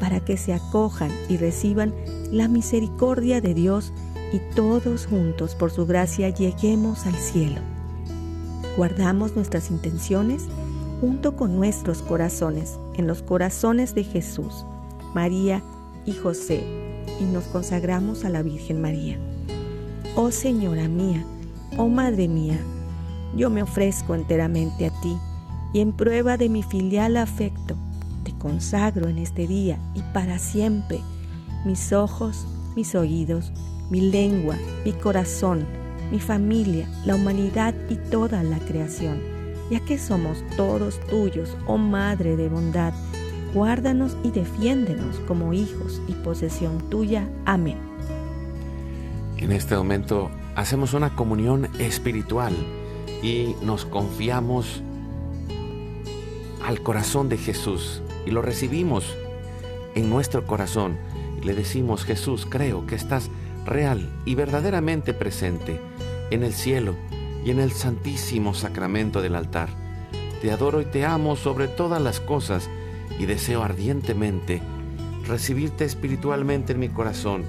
para 0.00 0.20
que 0.20 0.36
se 0.36 0.52
acojan 0.52 1.10
y 1.28 1.36
reciban 1.36 1.94
la 2.30 2.48
misericordia 2.48 3.40
de 3.40 3.54
Dios 3.54 3.92
y 4.32 4.40
todos 4.54 5.06
juntos 5.06 5.54
por 5.54 5.70
su 5.70 5.86
gracia 5.86 6.28
lleguemos 6.30 7.06
al 7.06 7.14
cielo 7.14 7.60
guardamos 8.76 9.34
nuestras 9.34 9.70
intenciones 9.70 10.44
junto 11.00 11.34
con 11.36 11.56
nuestros 11.56 12.02
corazones 12.02 12.78
en 12.94 13.06
los 13.06 13.22
corazones 13.22 13.94
de 13.94 14.04
Jesús, 14.04 14.64
María 15.14 15.62
y 16.04 16.12
José 16.12 16.62
y 17.20 17.24
nos 17.24 17.44
consagramos 17.44 18.24
a 18.24 18.30
la 18.30 18.42
Virgen 18.42 18.80
María. 18.80 19.18
Oh 20.14 20.30
Señora 20.30 20.88
mía, 20.88 21.24
oh 21.78 21.88
Madre 21.88 22.28
mía, 22.28 22.58
yo 23.34 23.50
me 23.50 23.62
ofrezco 23.62 24.14
enteramente 24.14 24.86
a 24.86 25.00
ti 25.00 25.16
y 25.76 25.80
en 25.80 25.92
prueba 25.92 26.38
de 26.38 26.48
mi 26.48 26.62
filial 26.62 27.18
afecto, 27.18 27.76
te 28.24 28.32
consagro 28.32 29.08
en 29.08 29.18
este 29.18 29.46
día 29.46 29.78
y 29.94 30.00
para 30.14 30.38
siempre 30.38 31.02
mis 31.66 31.92
ojos, 31.92 32.46
mis 32.74 32.94
oídos, 32.94 33.52
mi 33.90 34.00
lengua, 34.00 34.56
mi 34.86 34.94
corazón, 34.94 35.66
mi 36.10 36.18
familia, 36.18 36.88
la 37.04 37.14
humanidad 37.14 37.74
y 37.90 37.96
toda 37.96 38.42
la 38.42 38.58
creación, 38.58 39.20
ya 39.70 39.80
que 39.80 39.98
somos 39.98 40.42
todos 40.56 40.98
tuyos, 41.10 41.54
oh 41.66 41.76
Madre 41.76 42.38
de 42.38 42.48
bondad. 42.48 42.94
Guárdanos 43.52 44.16
y 44.24 44.30
defiéndenos 44.30 45.18
como 45.28 45.52
hijos 45.52 46.00
y 46.08 46.12
posesión 46.12 46.88
tuya. 46.88 47.28
Amén. 47.44 47.76
En 49.36 49.52
este 49.52 49.76
momento 49.76 50.30
hacemos 50.54 50.94
una 50.94 51.14
comunión 51.14 51.68
espiritual 51.78 52.54
y 53.22 53.54
nos 53.60 53.84
confiamos 53.84 54.82
al 56.66 56.82
corazón 56.82 57.28
de 57.28 57.38
Jesús 57.38 58.02
y 58.26 58.30
lo 58.30 58.42
recibimos 58.42 59.14
en 59.94 60.10
nuestro 60.10 60.46
corazón 60.46 60.98
le 61.46 61.54
decimos, 61.54 62.04
Jesús, 62.04 62.44
creo 62.48 62.86
que 62.86 62.96
estás 62.96 63.30
real 63.64 64.10
y 64.24 64.34
verdaderamente 64.34 65.14
presente 65.14 65.80
en 66.30 66.42
el 66.42 66.52
cielo 66.52 66.96
y 67.44 67.52
en 67.52 67.60
el 67.60 67.70
santísimo 67.70 68.52
sacramento 68.52 69.22
del 69.22 69.36
altar. 69.36 69.68
Te 70.42 70.50
adoro 70.50 70.80
y 70.80 70.86
te 70.86 71.04
amo 71.04 71.36
sobre 71.36 71.68
todas 71.68 72.02
las 72.02 72.18
cosas 72.18 72.68
y 73.18 73.26
deseo 73.26 73.62
ardientemente 73.62 74.60
recibirte 75.24 75.84
espiritualmente 75.84 76.72
en 76.72 76.80
mi 76.80 76.88
corazón. 76.88 77.44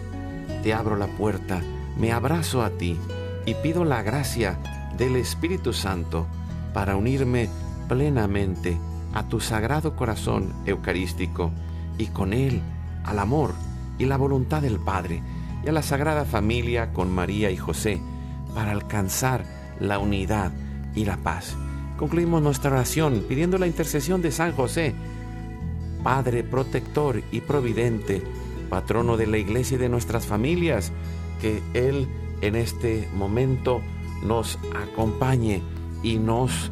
Te 0.62 0.74
abro 0.74 0.96
la 0.96 1.08
puerta, 1.08 1.62
me 1.98 2.12
abrazo 2.12 2.62
a 2.62 2.70
ti 2.70 2.98
y 3.48 3.56
pido 3.56 3.84
la 3.84 4.04
gracia 4.04 4.60
del 4.96 5.16
Espíritu 5.16 5.74
Santo 5.74 6.28
para 6.74 6.96
unirme 6.96 7.50
plenamente 7.88 8.78
a 9.14 9.28
tu 9.28 9.40
sagrado 9.40 9.96
corazón 9.96 10.54
eucarístico 10.66 11.52
y 11.98 12.08
con 12.08 12.34
él 12.34 12.62
al 13.04 13.20
amor 13.20 13.54
y 13.98 14.06
la 14.06 14.18
voluntad 14.18 14.62
del 14.62 14.80
Padre 14.80 15.22
y 15.64 15.70
a 15.70 15.72
la 15.72 15.82
Sagrada 15.82 16.26
Familia 16.26 16.94
con 16.94 17.12
María 17.12 17.50
y 17.52 17.58
José 17.58 18.02
para 18.54 18.72
alcanzar 18.72 19.46
la 19.80 20.00
unidad 20.00 20.52
y 20.96 21.06
la 21.06 21.18
paz. 21.18 21.56
Concluimos 21.98 22.42
nuestra 22.42 22.72
oración 22.72 23.26
pidiendo 23.28 23.58
la 23.58 23.68
intercesión 23.68 24.22
de 24.22 24.32
San 24.32 24.52
José, 24.52 24.94
Padre 26.04 26.44
protector 26.44 27.24
y 27.32 27.42
providente, 27.42 28.22
patrono 28.70 29.18
de 29.18 29.28
la 29.28 29.38
iglesia 29.38 29.76
y 29.76 29.80
de 29.80 29.90
nuestras 29.90 30.28
familias, 30.28 30.92
que 31.42 31.62
Él 31.74 32.08
en 32.42 32.56
este 32.56 33.08
momento 33.16 33.82
nos 34.24 34.60
acompañe 34.76 35.62
y 36.04 36.18
nos 36.20 36.72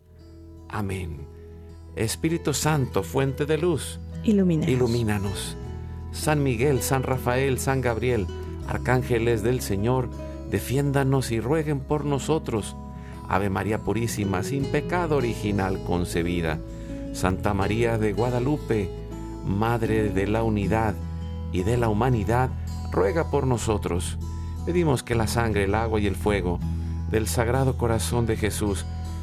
Amén. 0.71 1.27
Espíritu 1.95 2.53
Santo, 2.53 3.03
fuente 3.03 3.45
de 3.45 3.57
luz, 3.57 3.99
Ilumínanos. 4.23 4.69
ilumínanos. 4.71 5.57
San 6.11 6.43
Miguel, 6.43 6.81
San 6.81 7.03
Rafael, 7.03 7.59
San 7.59 7.81
Gabriel, 7.81 8.27
arcángeles 8.67 9.43
del 9.43 9.61
Señor, 9.61 10.09
defiéndanos 10.49 11.31
y 11.31 11.39
rueguen 11.39 11.79
por 11.79 12.05
nosotros. 12.05 12.75
Ave 13.27 13.49
María 13.49 13.79
Purísima, 13.79 14.43
sin 14.43 14.65
pecado 14.65 15.17
original 15.17 15.81
concebida. 15.85 16.59
Santa 17.13 17.53
María 17.53 17.97
de 17.97 18.13
Guadalupe, 18.13 18.89
Madre 19.45 20.09
de 20.09 20.27
la 20.27 20.43
Unidad 20.43 20.95
y 21.51 21.63
de 21.63 21.77
la 21.77 21.89
Humanidad, 21.89 22.49
ruega 22.91 23.29
por 23.31 23.47
nosotros. 23.47 24.17
Pedimos 24.65 25.01
que 25.03 25.15
la 25.15 25.27
sangre, 25.27 25.63
el 25.65 25.75
agua 25.75 25.99
y 25.99 26.07
el 26.07 26.15
fuego 26.15 26.59
del 27.09 27.27
Sagrado 27.27 27.77
Corazón 27.77 28.25
de 28.25 28.37
Jesús, 28.37 28.85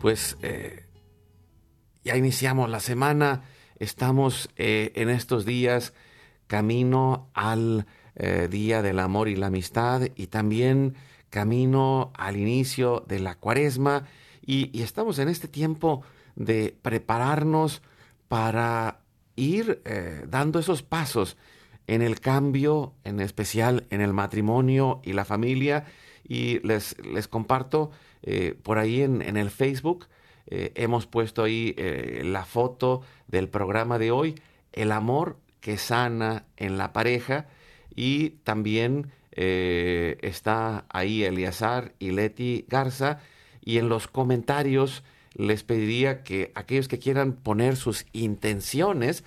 Pues 0.00 0.36
eh, 0.42 0.84
ya 2.04 2.16
iniciamos 2.16 2.68
la 2.68 2.80
semana, 2.80 3.42
estamos 3.78 4.50
eh, 4.56 4.92
en 4.94 5.08
estos 5.08 5.46
días 5.46 5.94
camino 6.46 7.30
al 7.32 7.86
eh, 8.14 8.48
Día 8.50 8.82
del 8.82 8.98
Amor 8.98 9.28
y 9.28 9.36
la 9.36 9.46
Amistad 9.46 10.02
y 10.14 10.26
también 10.26 10.94
camino 11.30 12.12
al 12.14 12.36
inicio 12.36 13.04
de 13.08 13.20
la 13.20 13.36
cuaresma 13.36 14.04
y, 14.44 14.70
y 14.78 14.82
estamos 14.82 15.18
en 15.18 15.28
este 15.28 15.48
tiempo 15.48 16.02
de 16.36 16.76
prepararnos 16.82 17.82
para 18.28 19.00
ir 19.34 19.82
dando 20.28 20.58
esos 20.58 20.82
pasos 20.82 21.36
en 21.86 22.02
el 22.02 22.20
cambio, 22.20 22.94
en 23.04 23.20
especial 23.20 23.86
en 23.90 24.00
el 24.00 24.12
matrimonio 24.12 25.00
y 25.04 25.12
la 25.12 25.24
familia. 25.24 25.84
Y 26.28 26.58
les, 26.66 26.96
les 27.04 27.28
comparto 27.28 27.90
eh, 28.26 28.56
por 28.60 28.78
ahí 28.78 29.02
en, 29.02 29.22
en 29.22 29.36
el 29.36 29.50
Facebook, 29.50 30.08
eh, 30.48 30.72
hemos 30.74 31.06
puesto 31.06 31.44
ahí 31.44 31.74
eh, 31.78 32.22
la 32.24 32.44
foto 32.44 33.02
del 33.28 33.48
programa 33.48 33.98
de 33.98 34.10
hoy, 34.10 34.34
El 34.72 34.92
amor 34.92 35.38
que 35.60 35.78
sana 35.78 36.44
en 36.56 36.76
la 36.76 36.92
pareja. 36.92 37.46
Y 37.94 38.30
también 38.44 39.10
está 39.32 40.86
ahí 40.88 41.22
Eliazar 41.24 41.94
y 41.98 42.10
Leti 42.10 42.64
Garza. 42.68 43.20
Y 43.62 43.78
en 43.78 43.88
los 43.88 44.06
comentarios 44.06 45.02
les 45.34 45.62
pediría 45.62 46.22
que 46.22 46.52
aquellos 46.54 46.88
que 46.88 46.98
quieran 46.98 47.32
poner 47.32 47.76
sus 47.76 48.06
intenciones 48.12 49.24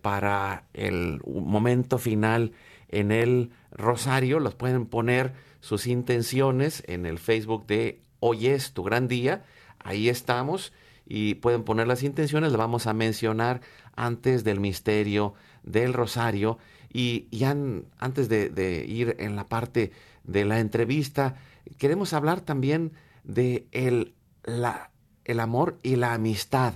para 0.00 0.64
el 0.74 1.20
momento 1.24 1.98
final 1.98 2.52
en 2.88 3.10
el 3.10 3.50
rosario, 3.70 4.40
los 4.40 4.54
pueden 4.54 4.86
poner 4.86 5.32
sus 5.60 5.86
intenciones 5.86 6.82
en 6.86 7.06
el 7.06 7.18
Facebook 7.18 7.66
de 7.66 8.02
Hoy 8.24 8.46
es 8.46 8.72
tu 8.72 8.84
gran 8.84 9.08
día. 9.08 9.44
Ahí 9.80 10.08
estamos 10.08 10.72
y 11.04 11.34
pueden 11.34 11.64
poner 11.64 11.88
las 11.88 12.04
intenciones, 12.04 12.52
las 12.52 12.58
vamos 12.58 12.86
a 12.86 12.94
mencionar 12.94 13.60
antes 13.96 14.44
del 14.44 14.60
misterio 14.60 15.34
del 15.64 15.92
rosario. 15.92 16.56
Y, 16.92 17.26
y 17.32 17.42
an- 17.42 17.86
antes 17.98 18.28
de, 18.28 18.48
de 18.48 18.84
ir 18.86 19.16
en 19.18 19.34
la 19.34 19.48
parte 19.48 19.90
de 20.22 20.44
la 20.44 20.60
entrevista, 20.60 21.34
queremos 21.78 22.12
hablar 22.12 22.42
también 22.42 22.92
de 23.24 23.66
el, 23.72 24.14
la, 24.44 24.92
el 25.24 25.40
amor 25.40 25.78
y 25.82 25.96
la 25.96 26.14
amistad 26.14 26.74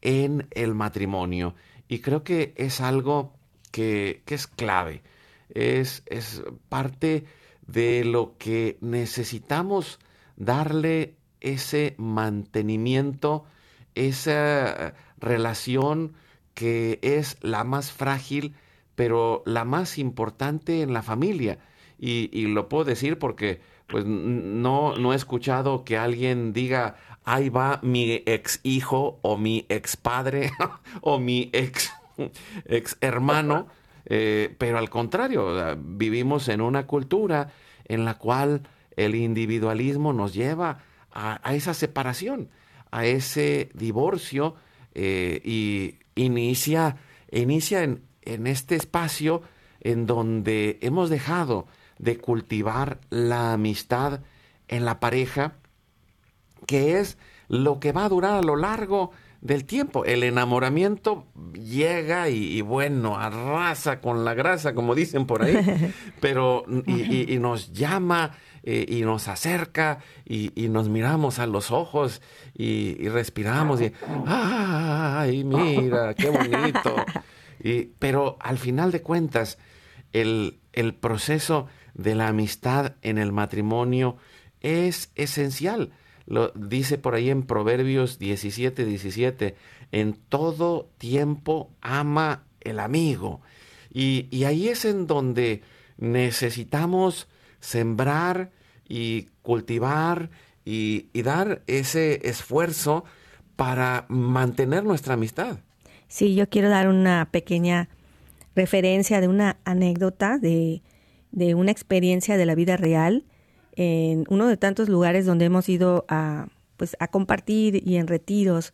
en 0.00 0.46
el 0.52 0.74
matrimonio. 0.74 1.54
Y 1.86 1.98
creo 1.98 2.24
que 2.24 2.54
es 2.56 2.80
algo 2.80 3.34
que, 3.72 4.22
que 4.24 4.36
es 4.36 4.46
clave, 4.46 5.02
es, 5.52 6.02
es 6.06 6.42
parte 6.70 7.24
de 7.66 8.04
lo 8.04 8.38
que 8.38 8.78
necesitamos 8.80 9.98
darle 10.38 11.16
ese 11.40 11.94
mantenimiento, 11.98 13.44
esa 13.94 14.94
relación 15.18 16.14
que 16.54 16.98
es 17.02 17.36
la 17.42 17.64
más 17.64 17.92
frágil, 17.92 18.54
pero 18.94 19.42
la 19.44 19.64
más 19.64 19.98
importante 19.98 20.82
en 20.82 20.92
la 20.92 21.02
familia. 21.02 21.58
Y, 21.98 22.30
y 22.32 22.46
lo 22.46 22.68
puedo 22.68 22.84
decir 22.84 23.18
porque 23.18 23.60
pues 23.88 24.04
no, 24.04 24.96
no 24.96 25.12
he 25.12 25.16
escuchado 25.16 25.84
que 25.84 25.96
alguien 25.96 26.52
diga, 26.52 26.96
ahí 27.24 27.48
va 27.48 27.80
mi 27.82 28.22
ex 28.26 28.60
hijo 28.62 29.18
o 29.22 29.36
mi 29.36 29.66
ex 29.68 29.96
padre 29.96 30.50
o 31.00 31.18
mi 31.18 31.50
ex, 31.52 31.92
ex 32.66 32.96
hermano, 33.00 33.66
eh, 34.06 34.54
pero 34.58 34.78
al 34.78 34.90
contrario, 34.90 35.76
vivimos 35.78 36.48
en 36.48 36.60
una 36.60 36.86
cultura 36.86 37.50
en 37.86 38.04
la 38.04 38.14
cual 38.14 38.62
el 39.04 39.14
individualismo 39.14 40.12
nos 40.12 40.34
lleva 40.34 40.78
a, 41.12 41.40
a 41.48 41.54
esa 41.54 41.74
separación, 41.74 42.48
a 42.90 43.04
ese 43.06 43.70
divorcio 43.74 44.54
eh, 44.94 45.40
y 45.44 45.94
inicia, 46.14 46.96
inicia 47.30 47.82
en, 47.82 48.02
en 48.22 48.46
este 48.46 48.76
espacio 48.76 49.42
en 49.80 50.06
donde 50.06 50.78
hemos 50.82 51.08
dejado 51.10 51.66
de 51.98 52.18
cultivar 52.18 53.00
la 53.10 53.52
amistad 53.52 54.20
en 54.68 54.84
la 54.84 55.00
pareja, 55.00 55.54
que 56.66 56.98
es 56.98 57.16
lo 57.48 57.80
que 57.80 57.92
va 57.92 58.04
a 58.04 58.08
durar 58.08 58.34
a 58.34 58.42
lo 58.42 58.56
largo 58.56 59.10
del 59.40 59.64
tiempo. 59.64 60.04
El 60.04 60.24
enamoramiento 60.24 61.26
llega 61.54 62.28
y, 62.28 62.58
y 62.58 62.60
bueno, 62.60 63.16
arrasa 63.16 64.00
con 64.00 64.24
la 64.24 64.34
grasa, 64.34 64.74
como 64.74 64.94
dicen 64.94 65.26
por 65.26 65.42
ahí, 65.42 65.56
pero 66.20 66.64
y, 66.86 67.00
y- 67.02 67.26
y 67.34 67.38
nos 67.38 67.72
llama 67.72 68.32
eh, 68.70 68.84
y 68.86 69.00
nos 69.00 69.28
acerca 69.28 70.00
y, 70.26 70.52
y 70.54 70.68
nos 70.68 70.90
miramos 70.90 71.38
a 71.38 71.46
los 71.46 71.70
ojos 71.70 72.20
y, 72.54 73.02
y 73.02 73.08
respiramos 73.08 73.80
y 73.80 73.92
¡ay, 74.26 75.42
mira, 75.42 76.12
qué 76.12 76.28
bonito! 76.28 76.94
Y, 77.60 77.86
pero 77.98 78.36
al 78.40 78.56
final 78.56 78.92
de 78.92 79.02
cuentas, 79.02 79.58
el, 80.12 80.60
el 80.74 80.94
proceso 80.94 81.66
de 81.94 82.14
la 82.14 82.28
amistad 82.28 82.94
en 83.02 83.18
el 83.18 83.32
matrimonio 83.32 84.16
es 84.60 85.10
esencial. 85.16 85.90
Lo 86.26 86.50
dice 86.50 86.98
por 86.98 87.16
ahí 87.16 87.30
en 87.30 87.44
Proverbios 87.44 88.20
17, 88.20 88.84
17, 88.84 89.56
en 89.90 90.12
todo 90.12 90.88
tiempo 90.98 91.72
ama 91.80 92.44
el 92.60 92.78
amigo. 92.78 93.40
Y, 93.92 94.28
y 94.30 94.44
ahí 94.44 94.68
es 94.68 94.84
en 94.84 95.08
donde 95.08 95.62
necesitamos 95.96 97.26
sembrar 97.58 98.52
y 98.88 99.28
cultivar 99.42 100.30
y, 100.64 101.06
dar 101.22 101.62
ese 101.66 102.28
esfuerzo 102.28 103.04
para 103.56 104.06
mantener 104.08 104.84
nuestra 104.84 105.14
amistad. 105.14 105.58
Sí, 106.08 106.34
yo 106.34 106.48
quiero 106.48 106.68
dar 106.68 106.88
una 106.88 107.28
pequeña 107.30 107.88
referencia 108.54 109.20
de 109.20 109.28
una 109.28 109.58
anécdota 109.64 110.38
de, 110.38 110.82
de 111.32 111.54
una 111.54 111.70
experiencia 111.70 112.36
de 112.36 112.46
la 112.46 112.54
vida 112.54 112.76
real 112.76 113.24
en 113.76 114.24
uno 114.28 114.46
de 114.48 114.56
tantos 114.56 114.88
lugares 114.88 115.24
donde 115.26 115.44
hemos 115.44 115.68
ido 115.68 116.04
a, 116.08 116.48
pues, 116.76 116.96
a 116.98 117.08
compartir 117.08 117.82
y 117.86 117.96
en 117.96 118.06
retiros. 118.06 118.72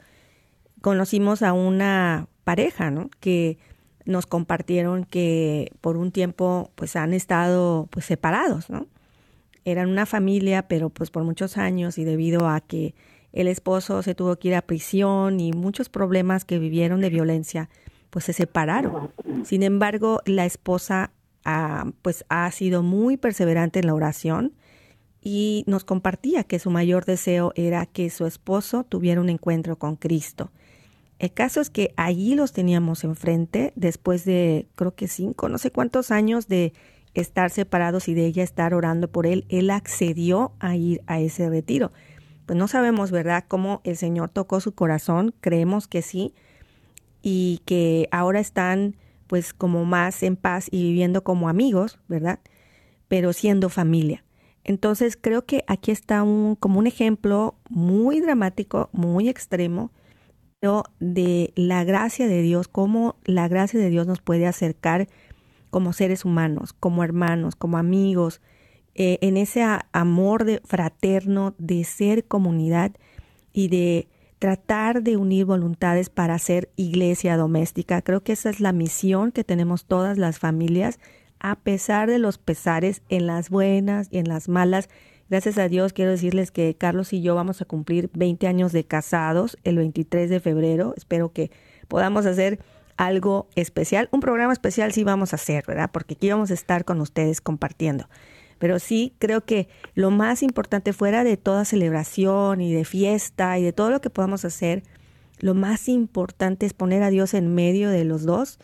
Conocimos 0.81 1.43
a 1.43 1.53
una 1.53 2.29
pareja, 2.45 2.91
¿no? 2.91 3.11
Que 3.21 3.59
nos 4.05 4.27
compartieron 4.27 5.05
que 5.05 5.73
por 5.81 5.97
un 5.97 6.13
tiempo 6.13 6.71
pues 6.75 6.97
han 6.97 7.15
estado 7.15 7.89
pues 7.91 8.05
separados, 8.05 8.69
¿no? 8.71 8.87
Eran 9.65 9.89
una 9.89 10.07
familia, 10.07 10.69
pero 10.69 10.91
pues 10.91 11.11
por 11.11 11.25
muchos 11.25 11.57
años 11.57 11.99
y 11.99 12.05
debido 12.05 12.49
a 12.49 12.61
que 12.61 12.95
el 13.33 13.49
esposo 13.49 14.03
se 14.03 14.15
tuvo 14.15 14.37
que 14.37 14.49
ir 14.49 14.55
a 14.55 14.63
prisión 14.63 15.41
y 15.41 15.53
muchos 15.53 15.89
problemas 15.89 16.45
que 16.45 16.59
vivieron 16.59 17.01
de 17.01 17.11
violencia, 17.11 17.69
pues 18.11 18.27
se 18.27 18.33
separaron. 18.33 19.11
Sin 19.45 19.63
embargo, 19.63 20.21
la 20.25 20.45
esposa 20.45 21.11
ah, 21.45 21.91
pues 22.03 22.25
ha 22.29 22.51
sido 22.53 22.83
muy 22.83 23.17
perseverante 23.17 23.81
en 23.81 23.87
la 23.87 23.95
oración 23.95 24.53
y 25.21 25.65
nos 25.67 25.85
compartía 25.85 26.45
que 26.45 26.59
su 26.59 26.71
mayor 26.71 27.07
deseo 27.07 27.53
era 27.57 27.87
que 27.87 28.11
su 28.11 28.27
esposo 28.27 28.85
tuviera 28.85 29.21
un 29.21 29.31
encuentro 29.31 29.77
con 29.79 29.97
Cristo. 29.97 30.53
El 31.19 31.33
caso 31.33 31.61
es 31.61 31.71
que 31.71 31.95
allí 31.97 32.35
los 32.35 32.53
teníamos 32.53 33.03
enfrente 33.03 33.73
después 33.77 34.25
de 34.25 34.69
creo 34.75 34.95
que 34.95 35.09
cinco, 35.09 35.49
no 35.49 35.59
sé 35.59 35.71
cuántos 35.71 36.11
años 36.11 36.49
de 36.49 36.75
estar 37.15 37.51
separados 37.51 38.09
y 38.09 38.15
de 38.15 38.27
ella 38.27 38.43
estar 38.43 38.75
orando 38.75 39.11
por 39.11 39.27
él, 39.27 39.45
él 39.49 39.71
accedió 39.71 40.53
a 40.61 40.77
ir 40.77 41.03
a 41.07 41.21
ese 41.21 41.49
retiro. 41.49 41.93
Pues 42.47 42.59
no 42.59 42.69
sabemos, 42.69 43.11
¿verdad?, 43.11 43.45
cómo 43.49 43.81
el 43.85 43.97
Señor 43.97 44.29
tocó 44.29 44.61
su 44.61 44.73
corazón, 44.75 45.35
creemos 45.41 45.89
que 45.89 46.03
sí, 46.03 46.35
y 47.23 47.63
que 47.65 48.09
ahora 48.11 48.41
están 48.41 48.97
pues 49.27 49.55
como 49.55 49.85
más 49.87 50.23
en 50.23 50.37
paz 50.37 50.69
y 50.71 50.83
viviendo 50.83 51.25
como 51.25 51.49
amigos, 51.49 51.99
¿verdad? 52.07 52.41
Pero 53.09 53.33
siendo 53.33 53.71
familia. 53.71 54.23
Entonces 54.63 55.17
creo 55.19 55.47
que 55.47 55.65
aquí 55.67 55.91
está 55.91 56.23
un, 56.23 56.57
como 56.57 56.79
un 56.79 56.87
ejemplo 56.87 57.55
muy 57.71 58.21
dramático, 58.21 58.91
muy 58.93 59.29
extremo, 59.29 59.91
de 60.99 61.53
la 61.57 61.85
gracia 61.85 62.27
de 62.27 62.41
Dios, 62.41 62.69
cómo 62.69 63.17
la 63.25 63.49
gracia 63.49 63.79
de 63.79 63.91
Dios 63.91 64.07
nos 64.07 64.23
puede 64.23 64.47
acercar 64.47 65.09
como 65.75 65.93
seres 65.93 66.25
humanos, 66.25 66.73
como 66.73 67.03
hermanos, 67.03 67.57
como 67.57 67.79
amigos, 67.79 68.41
eh, 68.95 69.19
en 69.23 69.37
ese 69.37 69.67
amor 69.91 70.45
de, 70.45 70.61
fraterno 70.65 71.57
de 71.59 71.83
ser 71.83 72.27
comunidad 72.27 72.93
y 73.53 73.67
de 73.67 74.07
tratar 74.39 75.03
de 75.03 75.17
unir 75.17 75.47
voluntades 75.47 76.11
para 76.11 76.39
ser 76.39 76.71
iglesia 76.77 77.37
doméstica. 77.37 78.03
Creo 78.03 78.23
que 78.23 78.35
esa 78.35 78.51
es 78.51 78.61
la 78.61 78.71
misión 78.71 79.33
que 79.33 79.43
tenemos 79.43 79.85
todas 79.85 80.17
las 80.17 80.39
familias, 80.39 81.01
a 81.41 81.57
pesar 81.57 82.09
de 82.09 82.21
los 82.21 82.39
pesares, 82.39 83.03
en 83.09 83.27
las 83.27 83.51
buenas 83.51 84.07
y 84.13 84.19
en 84.19 84.29
las 84.29 84.49
malas. 84.49 84.89
Gracias 85.29 85.59
a 85.59 85.67
Dios 85.67 85.93
quiero 85.93 86.13
decirles 86.13 86.53
que 86.53 86.77
Carlos 86.77 87.13
y 87.13 87.21
yo 87.21 87.35
vamos 87.35 87.61
a 87.63 87.65
cumplir 87.65 88.11
20 88.15 88.47
años 88.47 88.71
de 88.71 88.85
casados 88.85 89.59
el 89.65 89.79
23 89.79 90.31
de 90.31 90.39
febrero. 90.39 90.95
Espero 90.97 91.33
que 91.33 91.51
podamos 91.89 92.27
hacer 92.27 92.61
algo 92.97 93.49
especial. 93.55 94.09
Un 94.13 94.21
programa 94.21 94.53
especial 94.53 94.93
sí 94.93 95.05
vamos 95.05 95.33
a 95.33 95.37
hacer, 95.37 95.65
¿verdad? 95.67 95.91
Porque 95.93 96.15
aquí 96.15 96.31
vamos 96.31 96.51
a 96.51 96.55
estar 96.55 96.85
con 96.85 97.01
ustedes 97.01 97.41
compartiendo. 97.41 98.09
Pero 98.59 98.79
sí 98.79 99.15
creo 99.19 99.43
que 99.45 99.69
lo 99.95 100.11
más 100.11 100.43
importante 100.43 100.93
fuera 100.93 101.25
de 101.25 101.37
toda 101.37 101.65
celebración 101.65 102.61
y 102.61 102.73
de 102.73 102.85
fiesta 102.85 103.59
y 103.59 103.63
de 103.63 103.73
todo 103.73 103.91
lo 103.91 104.01
que 104.01 104.11
podamos 104.11 104.45
hacer, 104.45 104.83
lo 105.39 105.55
más 105.55 105.89
importante 105.89 106.67
es 106.67 106.73
poner 106.73 107.03
a 107.03 107.11
Dios 107.11 107.35
en 107.35 107.55
medio 107.55 107.91
de 107.91 108.05
los 108.05 108.25
dos 108.25 108.59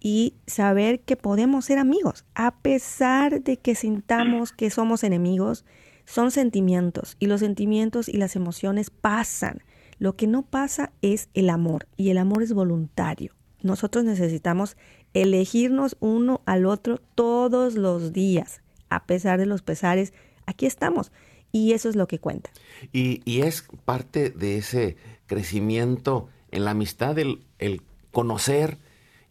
y 0.00 0.34
saber 0.46 1.00
que 1.00 1.16
podemos 1.16 1.64
ser 1.64 1.78
amigos, 1.78 2.24
a 2.34 2.56
pesar 2.58 3.42
de 3.42 3.56
que 3.56 3.74
sintamos 3.74 4.52
que 4.52 4.70
somos 4.70 5.04
enemigos, 5.04 5.64
son 6.04 6.30
sentimientos 6.30 7.16
y 7.18 7.26
los 7.26 7.40
sentimientos 7.40 8.08
y 8.08 8.16
las 8.18 8.36
emociones 8.36 8.90
pasan. 8.90 9.62
Lo 9.98 10.14
que 10.14 10.26
no 10.26 10.42
pasa 10.42 10.92
es 11.00 11.28
el 11.34 11.48
amor 11.48 11.88
y 11.96 12.10
el 12.10 12.18
amor 12.18 12.42
es 12.42 12.52
voluntario. 12.52 13.35
Nosotros 13.66 14.04
necesitamos 14.04 14.76
elegirnos 15.12 15.96
uno 16.00 16.40
al 16.46 16.66
otro 16.66 17.00
todos 17.14 17.74
los 17.74 18.12
días 18.12 18.62
a 18.88 19.04
pesar 19.04 19.38
de 19.38 19.46
los 19.46 19.62
pesares, 19.62 20.12
aquí 20.46 20.66
estamos. 20.66 21.12
Y 21.52 21.72
eso 21.72 21.88
es 21.88 21.96
lo 21.96 22.06
que 22.06 22.18
cuenta. 22.18 22.50
Y, 22.92 23.40
es 23.40 23.64
parte 23.84 24.30
de 24.30 24.58
ese 24.58 24.96
crecimiento 25.26 26.28
en 26.50 26.64
la 26.64 26.72
amistad, 26.72 27.18
el, 27.18 27.42
el 27.58 27.82
conocer 28.12 28.78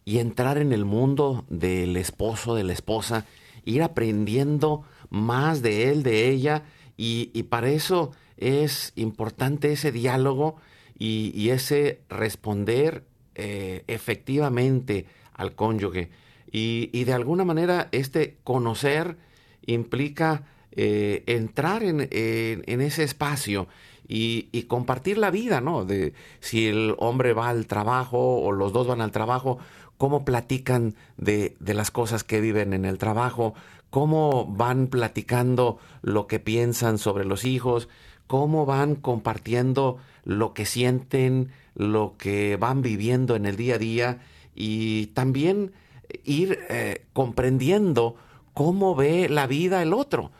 y 0.04 0.18
entrar 0.18 0.58
en 0.58 0.72
el 0.72 0.84
mundo 0.84 1.44
del 1.48 1.96
esposo, 1.96 2.54
de 2.54 2.64
la 2.64 2.72
esposa, 2.72 3.26
ir 3.64 3.82
aprendiendo 3.82 4.82
más 5.10 5.62
de 5.62 5.90
él, 5.90 6.02
de 6.02 6.28
ella, 6.30 6.64
y, 6.96 7.42
para 7.44 7.68
eso 7.68 8.12
es 8.38 8.92
importante 8.96 9.72
ese 9.72 9.92
diálogo 9.92 10.56
y, 10.98 11.50
ese 11.50 12.00
responder 12.08 13.04
eh, 13.36 13.84
efectivamente 13.86 15.06
al 15.34 15.54
cónyuge. 15.54 16.10
Y, 16.50 16.90
y, 16.92 17.04
de 17.04 17.12
alguna 17.12 17.44
manera 17.44 17.88
este 17.92 18.36
conocer 18.44 19.16
implica 19.66 20.44
eh, 20.78 21.24
entrar 21.26 21.82
en, 21.82 22.00
ese 22.02 23.02
espacio 23.02 23.66
y, 24.06 24.62
compartir 24.68 25.16
la 25.16 25.30
vida, 25.30 25.62
¿no? 25.62 25.86
De 25.86 26.12
si 26.40 26.66
el 26.66 26.94
hombre 26.98 27.32
va 27.32 27.48
al 27.48 27.66
trabajo 27.66 28.42
o 28.42 28.52
los 28.52 28.74
dos 28.74 28.86
van 28.86 29.00
al 29.00 29.10
trabajo, 29.10 29.58
cómo 29.96 30.26
platican 30.26 30.94
de, 31.16 31.56
las 31.60 31.90
cosas 31.90 32.24
que 32.24 32.42
viven 32.42 32.74
en 32.74 32.84
el 32.84 32.98
trabajo, 32.98 33.54
cómo 33.88 34.44
van 34.46 34.88
platicando 34.88 35.78
lo 36.02 36.26
que 36.26 36.40
piensan 36.40 36.98
sobre 36.98 37.24
los 37.24 37.46
hijos, 37.46 37.88
cómo 38.26 38.66
van 38.66 38.94
compartiendo 38.94 39.98
lo 40.24 40.54
que 40.54 40.66
sienten, 40.66 41.50
lo 41.74 42.16
que 42.18 42.56
van 42.56 42.82
viviendo 42.82 43.36
en 43.36 43.46
el 43.46 43.56
día 43.56 43.76
a 43.76 43.78
día 43.78 44.18
y 44.54 45.06
también 45.08 45.72
ir 46.24 46.58
eh, 46.68 47.04
comprendiendo 47.12 48.16
cómo 48.54 48.94
ve 48.94 49.28
la 49.28 49.46
vida 49.46 49.82
el 49.82 49.92
otro, 49.92 50.32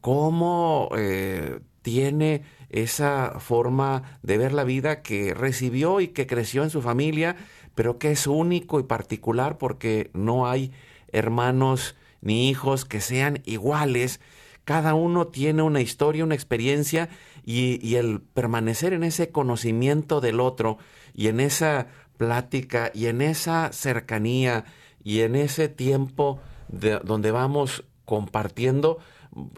cómo 0.00 0.88
eh, 0.96 1.60
tiene 1.82 2.42
esa 2.70 3.38
forma 3.40 4.18
de 4.22 4.38
ver 4.38 4.52
la 4.52 4.64
vida 4.64 5.02
que 5.02 5.34
recibió 5.34 6.00
y 6.00 6.08
que 6.08 6.26
creció 6.26 6.62
en 6.62 6.70
su 6.70 6.82
familia, 6.82 7.36
pero 7.74 7.98
que 7.98 8.12
es 8.12 8.26
único 8.26 8.80
y 8.80 8.84
particular 8.84 9.58
porque 9.58 10.10
no 10.12 10.46
hay 10.46 10.72
hermanos 11.12 11.96
ni 12.20 12.48
hijos 12.48 12.84
que 12.84 13.00
sean 13.00 13.42
iguales. 13.44 14.20
Cada 14.64 14.94
uno 14.94 15.26
tiene 15.26 15.62
una 15.62 15.80
historia, 15.80 16.24
una 16.24 16.34
experiencia 16.34 17.10
y, 17.44 17.78
y 17.86 17.96
el 17.96 18.20
permanecer 18.20 18.92
en 18.92 19.04
ese 19.04 19.30
conocimiento 19.30 20.20
del 20.20 20.40
otro 20.40 20.78
y 21.14 21.28
en 21.28 21.40
esa 21.40 21.88
plática 22.16 22.90
y 22.94 23.06
en 23.06 23.20
esa 23.20 23.72
cercanía 23.72 24.64
y 25.02 25.20
en 25.20 25.36
ese 25.36 25.68
tiempo 25.68 26.40
donde 26.68 27.30
vamos 27.30 27.84
compartiendo, 28.04 28.98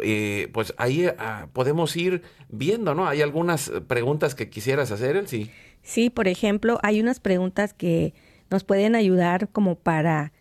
eh, 0.02 0.48
pues 0.52 0.74
ahí 0.76 1.06
ah, 1.18 1.48
podemos 1.52 1.96
ir 1.96 2.22
viendo, 2.48 2.94
¿no? 2.94 3.06
Hay 3.06 3.22
algunas 3.22 3.70
preguntas 3.86 4.34
que 4.34 4.48
quisieras 4.48 4.90
hacer, 4.90 5.28
sí. 5.28 5.50
Sí, 5.82 6.10
por 6.10 6.28
ejemplo, 6.28 6.78
hay 6.82 7.00
unas 7.00 7.20
preguntas 7.20 7.72
que 7.72 8.14
nos 8.50 8.64
pueden 8.64 8.94
ayudar 8.94 9.48
como 9.50 9.76
para 9.76 10.32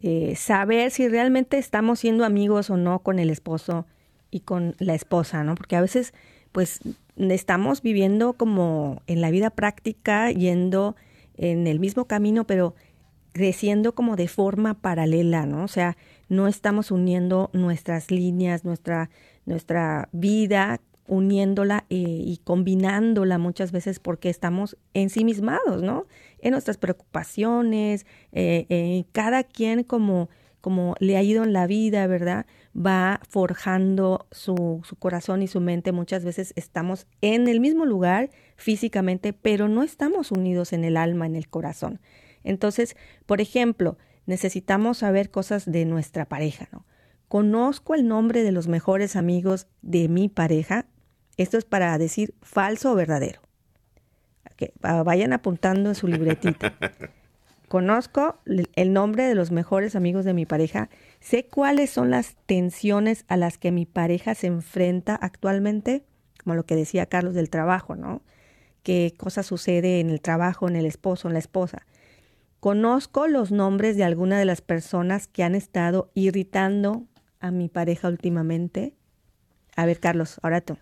eh, 0.00 0.34
saber 0.36 0.90
si 0.90 1.08
realmente 1.08 1.58
estamos 1.58 2.00
siendo 2.00 2.24
amigos 2.24 2.70
o 2.70 2.76
no 2.76 3.00
con 3.00 3.18
el 3.18 3.30
esposo 3.30 3.86
y 4.30 4.40
con 4.40 4.74
la 4.78 4.94
esposa, 4.94 5.44
¿no? 5.44 5.54
Porque 5.54 5.76
a 5.76 5.80
veces, 5.80 6.14
pues, 6.54 6.78
estamos 7.16 7.82
viviendo 7.82 8.34
como 8.34 9.02
en 9.08 9.20
la 9.20 9.32
vida 9.32 9.50
práctica, 9.50 10.30
yendo 10.30 10.94
en 11.36 11.66
el 11.66 11.80
mismo 11.80 12.04
camino, 12.04 12.46
pero 12.46 12.76
creciendo 13.32 13.96
como 13.96 14.14
de 14.14 14.28
forma 14.28 14.74
paralela, 14.74 15.46
¿no? 15.46 15.64
O 15.64 15.68
sea, 15.68 15.96
no 16.28 16.46
estamos 16.46 16.92
uniendo 16.92 17.50
nuestras 17.52 18.12
líneas, 18.12 18.64
nuestra, 18.64 19.10
nuestra 19.46 20.08
vida, 20.12 20.80
uniéndola 21.08 21.86
eh, 21.90 21.96
y 21.96 22.40
combinándola 22.44 23.38
muchas 23.38 23.72
veces 23.72 23.98
porque 23.98 24.30
estamos 24.30 24.76
ensimismados, 24.94 25.82
¿no? 25.82 26.06
En 26.38 26.52
nuestras 26.52 26.78
preocupaciones, 26.78 28.06
eh, 28.30 28.66
eh, 28.68 29.06
cada 29.10 29.42
quien 29.42 29.82
como, 29.82 30.28
como 30.64 30.94
le 30.98 31.18
ha 31.18 31.22
ido 31.22 31.44
en 31.44 31.52
la 31.52 31.66
vida, 31.66 32.06
¿verdad? 32.06 32.46
Va 32.74 33.20
forjando 33.28 34.26
su, 34.30 34.80
su 34.82 34.96
corazón 34.96 35.42
y 35.42 35.46
su 35.46 35.60
mente. 35.60 35.92
Muchas 35.92 36.24
veces 36.24 36.54
estamos 36.56 37.06
en 37.20 37.48
el 37.48 37.60
mismo 37.60 37.84
lugar 37.84 38.30
físicamente, 38.56 39.34
pero 39.34 39.68
no 39.68 39.82
estamos 39.82 40.32
unidos 40.32 40.72
en 40.72 40.84
el 40.84 40.96
alma, 40.96 41.26
en 41.26 41.36
el 41.36 41.50
corazón. 41.50 42.00
Entonces, 42.44 42.96
por 43.26 43.42
ejemplo, 43.42 43.98
necesitamos 44.24 44.96
saber 44.96 45.30
cosas 45.30 45.70
de 45.70 45.84
nuestra 45.84 46.24
pareja, 46.24 46.66
¿no? 46.72 46.86
Conozco 47.28 47.94
el 47.94 48.08
nombre 48.08 48.42
de 48.42 48.52
los 48.52 48.66
mejores 48.66 49.16
amigos 49.16 49.66
de 49.82 50.08
mi 50.08 50.30
pareja. 50.30 50.86
Esto 51.36 51.58
es 51.58 51.66
para 51.66 51.98
decir 51.98 52.32
falso 52.40 52.92
o 52.92 52.94
verdadero. 52.94 53.42
Que 54.56 54.72
vayan 54.80 55.34
apuntando 55.34 55.90
en 55.90 55.94
su 55.94 56.08
libretita. 56.08 56.72
Conozco 57.74 58.38
el 58.46 58.92
nombre 58.92 59.24
de 59.24 59.34
los 59.34 59.50
mejores 59.50 59.96
amigos 59.96 60.24
de 60.24 60.32
mi 60.32 60.46
pareja. 60.46 60.90
Sé 61.18 61.46
cuáles 61.46 61.90
son 61.90 62.08
las 62.08 62.36
tensiones 62.46 63.24
a 63.26 63.36
las 63.36 63.58
que 63.58 63.72
mi 63.72 63.84
pareja 63.84 64.36
se 64.36 64.46
enfrenta 64.46 65.16
actualmente, 65.16 66.04
como 66.44 66.54
lo 66.54 66.66
que 66.66 66.76
decía 66.76 67.06
Carlos 67.06 67.34
del 67.34 67.50
trabajo, 67.50 67.96
¿no? 67.96 68.22
Qué 68.84 69.12
cosa 69.16 69.42
sucede 69.42 69.98
en 69.98 70.10
el 70.10 70.20
trabajo, 70.20 70.68
en 70.68 70.76
el 70.76 70.86
esposo, 70.86 71.26
en 71.26 71.32
la 71.32 71.40
esposa. 71.40 71.84
Conozco 72.60 73.26
los 73.26 73.50
nombres 73.50 73.96
de 73.96 74.04
algunas 74.04 74.38
de 74.38 74.44
las 74.44 74.60
personas 74.60 75.26
que 75.26 75.42
han 75.42 75.56
estado 75.56 76.12
irritando 76.14 77.08
a 77.40 77.50
mi 77.50 77.68
pareja 77.68 78.06
últimamente. 78.06 78.94
A 79.74 79.84
ver, 79.84 79.98
Carlos, 79.98 80.38
ahora 80.44 80.60
tú. 80.60 80.78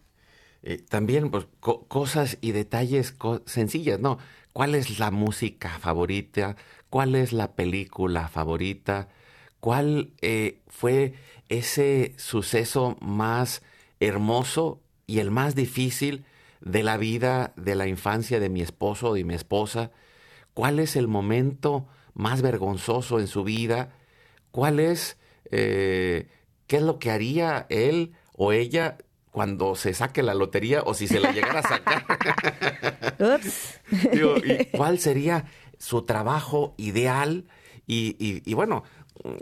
Eh, 0.63 0.77
también 0.77 1.31
pues, 1.31 1.47
cosas 1.61 2.37
y 2.43 2.53
detalles 2.53 3.17
sencillas, 3.47 3.99
¿no? 3.99 4.19
¿Cuál 4.53 4.75
es 4.75 4.99
la 4.99 5.11
música 5.11 5.79
favorita? 5.79 6.57
¿Cuál 6.93 7.15
es 7.15 7.33
la 7.33 7.53
película 7.53 8.29
favorita? 8.29 9.09
¿Cuál 9.61 10.13
eh, 10.21 10.61
fue 10.69 11.15
ese 11.49 12.13
suceso 12.19 12.99
más 13.01 13.63
hermoso 13.99 14.79
y 15.07 15.19
el 15.21 15.31
más 15.31 15.55
difícil 15.55 16.25
de 16.61 16.83
la 16.83 16.99
vida, 16.99 17.53
de 17.57 17.77
la 17.77 17.89
infancia 17.89 18.41
de 18.41 18.51
mi 18.51 18.61
esposo 18.61 19.17
y 19.17 19.25
mi 19.25 19.33
esposa? 19.33 19.91
cuál 20.55 20.79
es 20.79 20.97
el 20.97 21.09
momento 21.09 21.87
más 22.15 22.43
vergonzoso 22.43 23.21
en 23.21 23.27
su 23.27 23.45
vida, 23.45 23.91
cuál 24.51 24.81
es, 24.81 25.17
eh, 25.51 26.29
qué 26.67 26.77
es 26.77 26.83
lo 26.83 26.99
que 26.99 27.11
haría 27.11 27.67
él 27.69 28.13
o 28.35 28.53
ella 28.53 28.99
cuando 29.31 29.75
se 29.77 29.95
saque 29.95 30.23
la 30.23 30.35
lotería 30.35 30.83
o 30.83 30.93
si 30.93 31.07
se 31.07 31.19
la 31.19 31.33
llegara 31.33 31.61
a 31.61 31.63
sacar. 31.63 32.05
Ups. 33.19 33.81
Digo, 34.13 34.37
¿y 34.37 34.67
¿Cuál 34.77 34.99
sería 34.99 35.47
su 35.83 36.03
trabajo 36.03 36.75
ideal? 36.77 37.45
Y, 37.87 38.17
y- 38.19 38.55
bueno, 38.55 38.85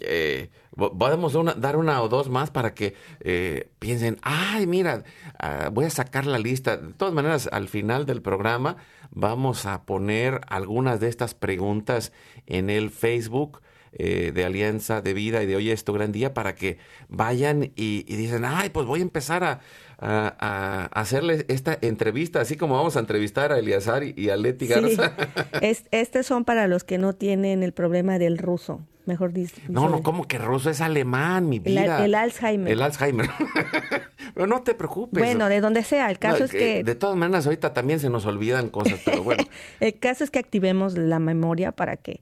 eh, 0.00 0.50
po- 0.74 0.96
podemos 0.96 1.34
una- 1.34 1.52
dar 1.54 1.76
una 1.76 2.00
o 2.02 2.08
dos 2.08 2.28
más 2.30 2.50
para 2.50 2.72
que 2.74 2.94
eh, 3.20 3.68
piensen, 3.78 4.16
ay, 4.22 4.66
mira, 4.66 5.04
ah, 5.38 5.68
voy 5.70 5.84
a 5.84 5.90
sacar 5.90 6.26
la 6.26 6.38
lista. 6.38 6.78
De 6.78 6.94
todas 6.94 7.12
maneras, 7.14 7.48
al 7.52 7.68
final 7.68 8.06
del 8.06 8.22
programa 8.22 8.76
vamos 9.10 9.66
a 9.66 9.84
poner 9.84 10.40
algunas 10.48 10.98
de 11.00 11.08
estas 11.08 11.34
preguntas 11.34 12.12
en 12.46 12.70
el 12.70 12.90
Facebook 12.90 13.60
eh, 13.92 14.30
de 14.32 14.44
Alianza 14.44 15.02
de 15.02 15.14
Vida 15.14 15.42
y 15.42 15.46
de 15.46 15.56
Hoy 15.56 15.70
es 15.70 15.84
tu 15.84 15.92
gran 15.92 16.12
día 16.12 16.32
para 16.32 16.54
que 16.54 16.78
vayan 17.08 17.64
y, 17.76 18.04
y 18.06 18.16
dicen, 18.16 18.44
ay, 18.44 18.70
pues 18.70 18.86
voy 18.86 19.00
a 19.00 19.02
empezar 19.02 19.42
a, 19.44 19.60
a- 20.00 20.34
a 20.38 21.00
hacerles 21.00 21.44
esta 21.48 21.76
entrevista, 21.80 22.40
así 22.40 22.56
como 22.56 22.74
vamos 22.76 22.96
a 22.96 23.00
entrevistar 23.00 23.52
a 23.52 23.58
Eliazar 23.58 24.02
y, 24.02 24.14
y 24.16 24.30
a 24.30 24.36
Leti 24.36 24.66
Sí. 24.66 24.72
Garza. 24.72 25.12
Es- 25.60 25.84
estos 25.90 26.26
son 26.26 26.44
para 26.44 26.66
los 26.68 26.84
que 26.84 26.98
no 26.98 27.12
tienen 27.12 27.62
el 27.62 27.72
problema 27.72 28.18
del 28.18 28.38
ruso, 28.38 28.80
mejor 29.06 29.32
dicho. 29.32 29.56
No, 29.68 29.88
no, 29.88 30.02
¿cómo 30.02 30.26
que 30.26 30.38
ruso 30.38 30.70
es 30.70 30.80
alemán, 30.80 31.48
mi 31.48 31.56
El, 31.56 31.62
vida? 31.62 32.04
el 32.04 32.14
Alzheimer. 32.14 32.72
El 32.72 32.82
Alzheimer. 32.82 33.28
pero 34.34 34.46
no 34.46 34.62
te 34.62 34.74
preocupes. 34.74 35.22
bueno, 35.22 35.48
de 35.48 35.60
donde 35.60 35.82
sea. 35.82 36.10
El 36.10 36.18
caso 36.18 36.38
No, 36.40 36.44
es 36.46 36.50
que 36.52 36.82
De 36.84 36.94
todas 36.94 37.16
maneras, 37.16 37.46
ahorita 37.46 37.72
también 37.74 38.00
se 38.00 38.08
nos 38.10 38.24
olvidan 38.26 38.68
cosas, 38.70 39.00
pero 39.04 39.22
bueno. 39.22 39.44
El 39.80 39.98
caso 39.98 40.24
es 40.24 40.30
que 40.30 40.38
activemos 40.38 40.96
la 40.96 41.18
memoria 41.18 41.72
para 41.72 41.96
que 41.96 42.20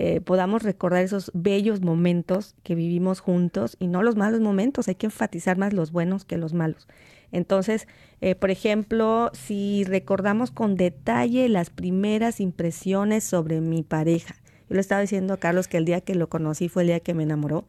eh, 0.00 0.20
podamos 0.20 0.62
recordar 0.62 1.02
esos 1.02 1.32
bellos 1.34 1.80
momentos 1.80 2.54
que 2.62 2.76
vivimos 2.76 3.18
juntos 3.18 3.76
y 3.80 3.88
no 3.88 4.04
los 4.04 4.14
malos 4.14 4.40
momentos. 4.40 4.86
Hay 4.86 4.94
que 4.94 5.06
enfatizar 5.06 5.58
más 5.58 5.72
los 5.72 5.90
buenos 5.90 6.24
que 6.24 6.36
los 6.36 6.54
malos. 6.54 6.86
Entonces, 7.32 7.88
eh, 8.20 8.36
por 8.36 8.52
ejemplo, 8.52 9.30
si 9.34 9.82
recordamos 9.82 10.52
con 10.52 10.76
detalle 10.76 11.48
las 11.48 11.70
primeras 11.70 12.38
impresiones 12.38 13.24
sobre 13.24 13.60
mi 13.60 13.82
pareja. 13.82 14.36
Yo 14.68 14.76
le 14.76 14.80
estaba 14.80 15.00
diciendo 15.00 15.34
a 15.34 15.38
Carlos 15.38 15.66
que 15.66 15.78
el 15.78 15.84
día 15.84 16.00
que 16.00 16.14
lo 16.14 16.28
conocí 16.28 16.68
fue 16.68 16.84
el 16.84 16.88
día 16.88 17.00
que 17.00 17.14
me 17.14 17.24
enamoró. 17.24 17.66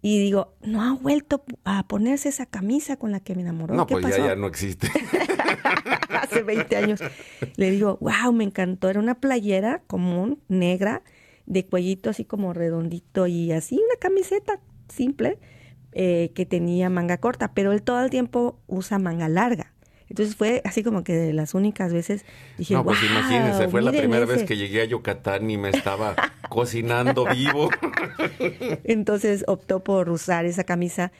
Y 0.00 0.18
digo, 0.18 0.54
no 0.62 0.82
ha 0.82 0.94
vuelto 0.94 1.44
a 1.64 1.86
ponerse 1.88 2.30
esa 2.30 2.46
camisa 2.46 2.96
con 2.96 3.12
la 3.12 3.20
que 3.20 3.34
me 3.34 3.42
enamoró. 3.42 3.74
No, 3.74 3.86
¿Qué 3.86 3.94
pues 3.94 4.04
pasó? 4.04 4.18
ya, 4.18 4.28
ya 4.28 4.36
no 4.36 4.46
existe. 4.46 4.88
hace 6.22 6.42
20 6.42 6.74
años. 6.76 7.00
Le 7.56 7.70
digo, 7.70 7.98
wow, 8.00 8.32
me 8.32 8.44
encantó. 8.44 8.88
Era 8.88 9.00
una 9.00 9.16
playera 9.16 9.82
común, 9.86 10.40
negra, 10.48 11.02
de 11.46 11.64
cuellito 11.66 12.10
así 12.10 12.24
como 12.24 12.52
redondito 12.52 13.26
y 13.26 13.52
así, 13.52 13.76
una 13.76 13.98
camiseta 14.00 14.60
simple 14.88 15.38
eh, 15.92 16.32
que 16.34 16.44
tenía 16.46 16.90
manga 16.90 17.18
corta, 17.18 17.52
pero 17.54 17.72
él 17.72 17.82
todo 17.82 18.02
el 18.04 18.10
tiempo 18.10 18.58
usa 18.66 18.98
manga 18.98 19.28
larga. 19.28 19.72
Entonces 20.08 20.36
fue 20.36 20.62
así 20.64 20.84
como 20.84 21.02
que 21.02 21.14
de 21.14 21.32
las 21.32 21.54
únicas 21.54 21.92
veces 21.92 22.24
dije, 22.58 22.74
No, 22.74 22.84
pues 22.84 22.98
"Guau, 23.00 23.10
imagínense, 23.10 23.68
fue 23.68 23.82
la 23.82 23.90
primera 23.90 24.24
vez 24.24 24.38
ese". 24.38 24.46
que 24.46 24.56
llegué 24.56 24.82
a 24.82 24.84
Yucatán 24.84 25.50
y 25.50 25.56
me 25.58 25.70
estaba 25.70 26.14
cocinando 26.48 27.26
vivo. 27.26 27.70
Entonces 28.84 29.44
optó 29.48 29.82
por 29.82 30.08
usar 30.10 30.44
esa 30.44 30.64
camisa, 30.64 31.12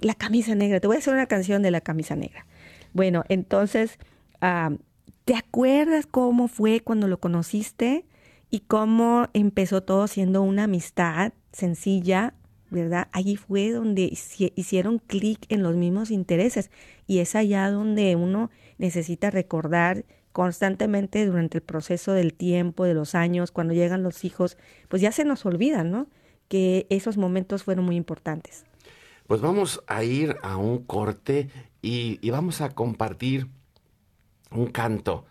la 0.00 0.14
camisa 0.14 0.54
negra. 0.54 0.80
Te 0.80 0.86
voy 0.86 0.96
a 0.96 0.98
hacer 1.00 1.14
una 1.14 1.26
canción 1.26 1.62
de 1.62 1.70
la 1.70 1.80
camisa 1.80 2.16
negra. 2.16 2.46
Bueno, 2.92 3.24
entonces, 3.28 3.98
ah, 4.40 4.70
¿te 5.24 5.34
acuerdas 5.34 6.06
cómo 6.06 6.48
fue 6.48 6.80
cuando 6.80 7.08
lo 7.08 7.18
conociste 7.18 8.04
y 8.54 8.60
cómo 8.60 9.26
empezó 9.32 9.82
todo 9.82 10.06
siendo 10.06 10.42
una 10.42 10.64
amistad 10.64 11.32
sencilla, 11.50 12.34
¿verdad? 12.70 13.08
Allí 13.10 13.34
fue 13.34 13.72
donde 13.72 14.08
hici- 14.08 14.52
hicieron 14.54 15.00
clic 15.00 15.44
en 15.48 15.64
los 15.64 15.74
mismos 15.74 16.12
intereses 16.12 16.70
y 17.08 17.18
es 17.18 17.34
allá 17.34 17.68
donde 17.68 18.14
uno 18.14 18.52
necesita 18.78 19.32
recordar 19.32 20.04
constantemente 20.30 21.26
durante 21.26 21.58
el 21.58 21.62
proceso 21.62 22.12
del 22.12 22.32
tiempo, 22.32 22.84
de 22.84 22.94
los 22.94 23.16
años, 23.16 23.50
cuando 23.50 23.74
llegan 23.74 24.04
los 24.04 24.24
hijos, 24.24 24.56
pues 24.88 25.02
ya 25.02 25.10
se 25.10 25.24
nos 25.24 25.44
olvida, 25.46 25.82
¿no? 25.82 26.06
Que 26.46 26.86
esos 26.90 27.16
momentos 27.16 27.64
fueron 27.64 27.84
muy 27.84 27.96
importantes. 27.96 28.64
Pues 29.26 29.40
vamos 29.40 29.82
a 29.88 30.04
ir 30.04 30.36
a 30.44 30.58
un 30.58 30.84
corte 30.84 31.50
y, 31.82 32.20
y 32.22 32.30
vamos 32.30 32.60
a 32.60 32.70
compartir 32.70 33.48
un 34.52 34.68
canto 34.68 35.24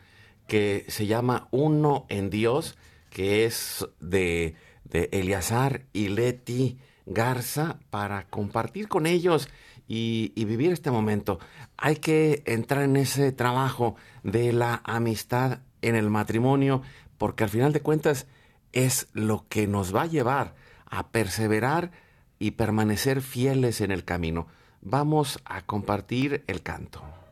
que 0.46 0.84
se 0.90 1.06
llama 1.08 1.48
Uno 1.52 2.06
en 2.10 2.30
Dios, 2.30 2.78
que 3.14 3.46
es 3.46 3.88
de, 4.00 4.56
de 4.84 5.80
y 5.94 6.08
Leti 6.10 6.80
Garza, 7.06 7.80
para 7.90 8.26
compartir 8.28 8.88
con 8.88 9.06
ellos 9.06 9.50
y 9.88 10.32
vivir 10.46 10.72
este 10.72 10.90
momento. 10.92 11.40
Hay 11.78 11.98
que 11.98 12.42
entrar 12.46 12.84
en 12.84 12.98
ese 12.98 13.32
trabajo 13.32 13.96
de 14.24 14.52
la 14.52 14.82
amistad 14.84 15.60
en 15.84 15.96
el 15.96 16.10
matrimonio, 16.10 16.82
porque 17.18 17.44
al 17.44 17.50
final 17.50 17.72
de 17.72 17.82
cuentas 17.82 18.26
es 18.72 19.08
lo 19.14 19.46
que 19.48 19.68
nos 19.68 19.96
va 19.96 20.04
a 20.04 20.08
llevar 20.08 20.56
a 20.90 21.10
perseverar 21.10 21.92
y 22.40 22.52
permanecer 22.52 23.22
fieles 23.22 23.82
en 23.82 23.92
el 23.92 24.04
camino. 24.04 24.48
Vamos 24.82 25.40
a 25.46 25.62
compartir 25.62 26.44
el 26.48 26.62
canto. 26.62 27.23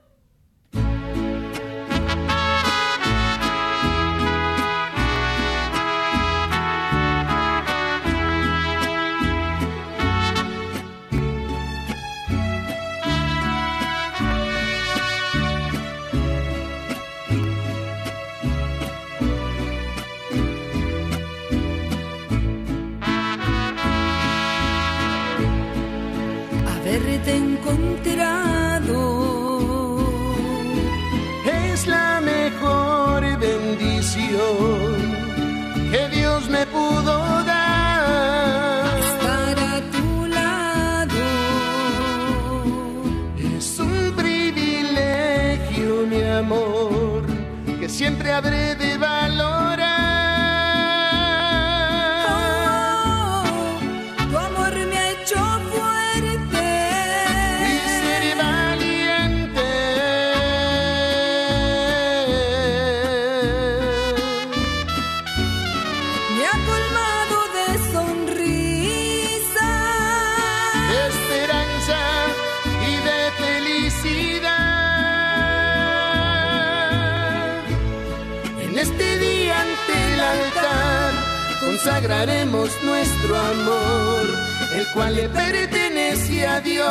El 83.51 84.87
cual 84.93 85.15
le 85.15 85.27
pertenece 85.27 86.47
a 86.47 86.61
Dios. 86.61 86.87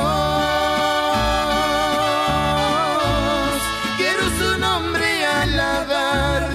Quiero 3.96 4.22
su 4.38 4.58
nombre 4.58 5.24
alabar, 5.24 6.48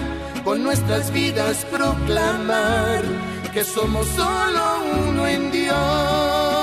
con 0.44 0.64
nuestras 0.64 1.12
vidas 1.12 1.66
proclamar 1.72 3.04
que 3.54 3.64
somos 3.64 4.06
solo 4.08 4.84
uno 5.08 5.28
en 5.28 5.52
Dios. 5.52 6.55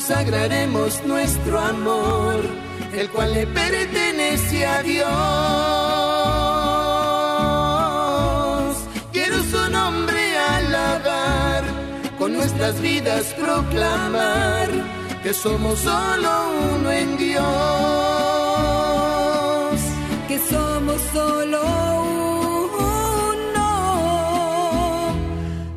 Consagraremos 0.00 1.04
nuestro 1.04 1.60
amor, 1.60 2.40
el 2.94 3.10
cual 3.10 3.34
le 3.34 3.46
pertenece 3.46 4.64
a 4.64 4.82
Dios. 4.82 5.08
Quiero 9.12 9.42
su 9.42 9.70
nombre 9.70 10.38
alabar, 10.38 11.64
con 12.18 12.32
nuestras 12.32 12.80
vidas 12.80 13.26
proclamar 13.38 14.70
que 15.22 15.34
somos 15.34 15.78
solo 15.80 16.30
uno 16.76 16.90
en 16.90 17.18
Dios. 17.18 17.44
que 20.28 20.38
somos 20.38 20.98
solo 21.12 21.60
uno 23.28 23.68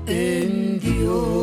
en 0.08 0.80
Dios. 0.80 1.43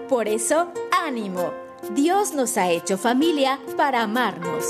Por 0.11 0.27
eso, 0.27 0.67
ánimo. 0.91 1.51
Dios 1.95 2.33
nos 2.33 2.57
ha 2.57 2.69
hecho 2.69 2.97
familia 2.97 3.57
para 3.77 4.01
amarnos. 4.01 4.65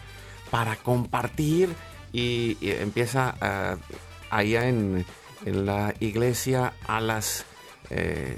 para 0.50 0.76
compartir 0.76 1.68
y, 2.10 2.56
empieza 2.62 3.34
ah, 3.40 3.76
allá 4.30 4.68
en, 4.68 5.04
en 5.46 5.64
la 5.64 5.94
iglesia 6.00 6.74
a 6.86 7.00
las 7.00 7.46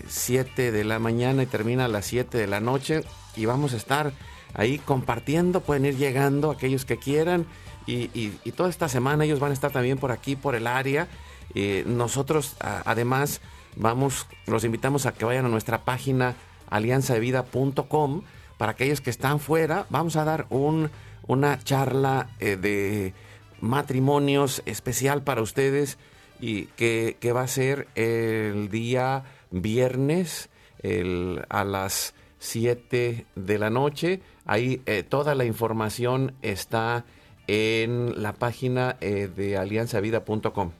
7 0.06 0.72
de 0.72 0.84
la 0.84 0.98
mañana 0.98 1.42
y 1.42 1.46
termina 1.46 1.86
a 1.86 1.88
las 1.88 2.06
7 2.06 2.38
de 2.38 2.46
la 2.46 2.60
noche. 2.60 3.02
Y 3.34 3.46
vamos 3.46 3.72
a 3.72 3.76
estar 3.76 4.12
ahí 4.54 4.78
compartiendo, 4.78 5.60
pueden 5.62 5.86
ir 5.86 5.96
llegando 5.96 6.50
aquellos 6.50 6.84
que 6.84 6.98
quieran. 6.98 7.46
Y, 7.86 8.28
toda 8.52 8.68
esta 8.68 8.88
semana 8.88 9.24
ellos 9.24 9.40
van 9.40 9.50
a 9.50 9.54
estar 9.54 9.72
también 9.72 9.98
por 9.98 10.12
aquí, 10.12 10.36
por 10.36 10.54
el 10.54 10.66
área. 10.66 11.08
Eh, 11.54 11.82
nosotros 11.86 12.56
además 12.60 13.40
vamos, 13.76 14.26
los 14.46 14.64
invitamos 14.64 15.06
a 15.06 15.12
que 15.12 15.24
vayan 15.24 15.46
a 15.46 15.48
nuestra 15.48 15.84
página 15.84 16.36
alianzadevida.com 16.70 18.22
para 18.58 18.72
aquellos 18.72 19.00
que 19.00 19.10
están 19.10 19.40
fuera, 19.40 19.86
vamos 19.88 20.16
a 20.16 20.24
dar 20.24 20.46
un, 20.50 20.90
una 21.26 21.62
charla 21.62 22.28
eh, 22.40 22.56
de 22.56 23.14
matrimonios 23.60 24.62
especial 24.66 25.22
para 25.22 25.42
ustedes 25.42 25.96
y 26.40 26.64
que, 26.76 27.16
va 27.34 27.42
a 27.42 27.48
ser 27.48 27.88
el 27.94 28.68
día 28.68 29.24
viernes 29.50 30.48
el- 30.82 31.42
a 31.48 31.64
las 31.64 32.14
7 32.38 33.26
de 33.34 33.58
la 33.58 33.70
noche. 33.70 34.20
Ahí 34.44 34.80
eh, 34.86 35.02
toda 35.02 35.34
la 35.34 35.44
información 35.44 36.32
está 36.42 37.04
en 37.48 38.22
la 38.22 38.32
página 38.32 38.96
eh, 39.00 39.28
de 39.34 39.56
alianzavida.com. 39.56 40.70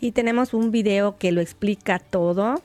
Y 0.00 0.12
tenemos 0.12 0.54
un 0.54 0.70
video 0.70 1.16
que 1.18 1.32
lo 1.32 1.40
explica 1.40 1.98
todo 1.98 2.56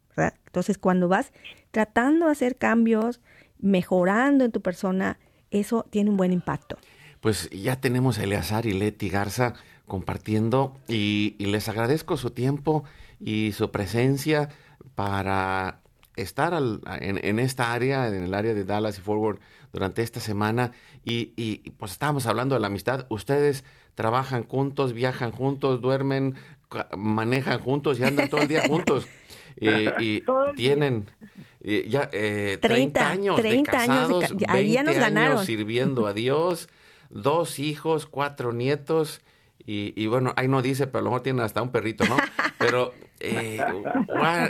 Entonces, 0.46 0.78
cuando 0.78 1.08
vas 1.08 1.32
tratando 1.72 2.26
de 2.26 2.34
hacer 2.34 2.58
cambios, 2.58 3.22
mejorando 3.60 4.44
en 4.44 4.52
tu 4.52 4.62
persona, 4.62 5.20
eso 5.52 5.86
tiene 5.90 6.10
un 6.10 6.18
buen 6.18 6.34
impacto. 6.34 6.78
Pues 7.22 7.50
ya 7.52 7.80
tenemos 7.80 8.18
a 8.18 8.24
Eleazar 8.24 8.66
y 8.66 8.74
Leti 8.74 9.10
Garza 9.10 9.54
compartiendo 9.90 10.78
y, 10.88 11.36
y 11.38 11.48
les 11.48 11.68
agradezco 11.68 12.16
su 12.16 12.32
tiempo 12.32 12.86
y 13.20 13.52
su 13.52 13.70
presencia 13.72 14.48
para 14.96 15.82
estar 16.16 16.54
al, 16.54 16.82
en, 17.02 17.20
en, 17.24 17.40
esta 17.40 17.74
área, 17.74 18.08
en 18.08 18.24
el 18.24 18.34
área 18.34 18.54
de 18.54 18.64
Dallas 18.64 18.98
y 18.98 19.02
Forward 19.02 19.40
durante 19.74 20.02
esta 20.02 20.22
semana 20.22 20.72
y, 21.04 21.34
y, 21.36 21.72
pues 21.72 21.92
estábamos 21.92 22.26
hablando 22.26 22.56
de 22.56 22.62
la 22.62 22.68
amistad. 22.68 23.06
Ustedes 23.10 23.66
trabajan 23.96 24.44
juntos, 24.44 24.94
viajan 24.94 25.32
juntos, 25.32 25.82
duermen, 25.82 26.36
manejan 26.98 27.60
juntos 27.60 28.00
y 28.00 28.06
andan 28.06 28.30
todo 28.30 28.42
el 28.42 28.48
día 28.48 28.68
juntos. 28.68 29.08
y, 29.60 29.68
y 30.00 30.24
tienen 30.56 31.08
ya 31.62 32.10
eh, 32.14 32.58
30, 32.62 33.00
30, 33.00 33.10
años 33.10 33.36
30 33.36 33.72
de 33.72 33.78
casados, 33.78 34.24
años 34.24 34.38
de 34.38 34.46
ca 34.46 34.54
20 34.54 34.84
nos 34.84 34.96
ganaron. 34.96 35.32
años 35.34 35.46
sirviendo 35.46 36.08
a 36.08 36.14
Dios, 36.14 36.70
dos 37.10 37.60
hijos, 37.60 38.06
cuatro 38.06 38.54
nietos. 38.54 39.22
Y, 39.66 39.94
y, 39.96 40.08
bueno, 40.08 40.34
ahí 40.36 40.48
no 40.48 40.62
dice, 40.62 40.88
pero 40.88 41.00
a 41.00 41.02
lo 41.02 41.10
mejor 41.10 41.22
tienen 41.22 41.44
hasta 41.44 41.62
un 41.62 41.72
perrito, 41.72 42.06
¿no? 42.06 42.18
Pero, 42.58 42.94
eh, 43.20 43.60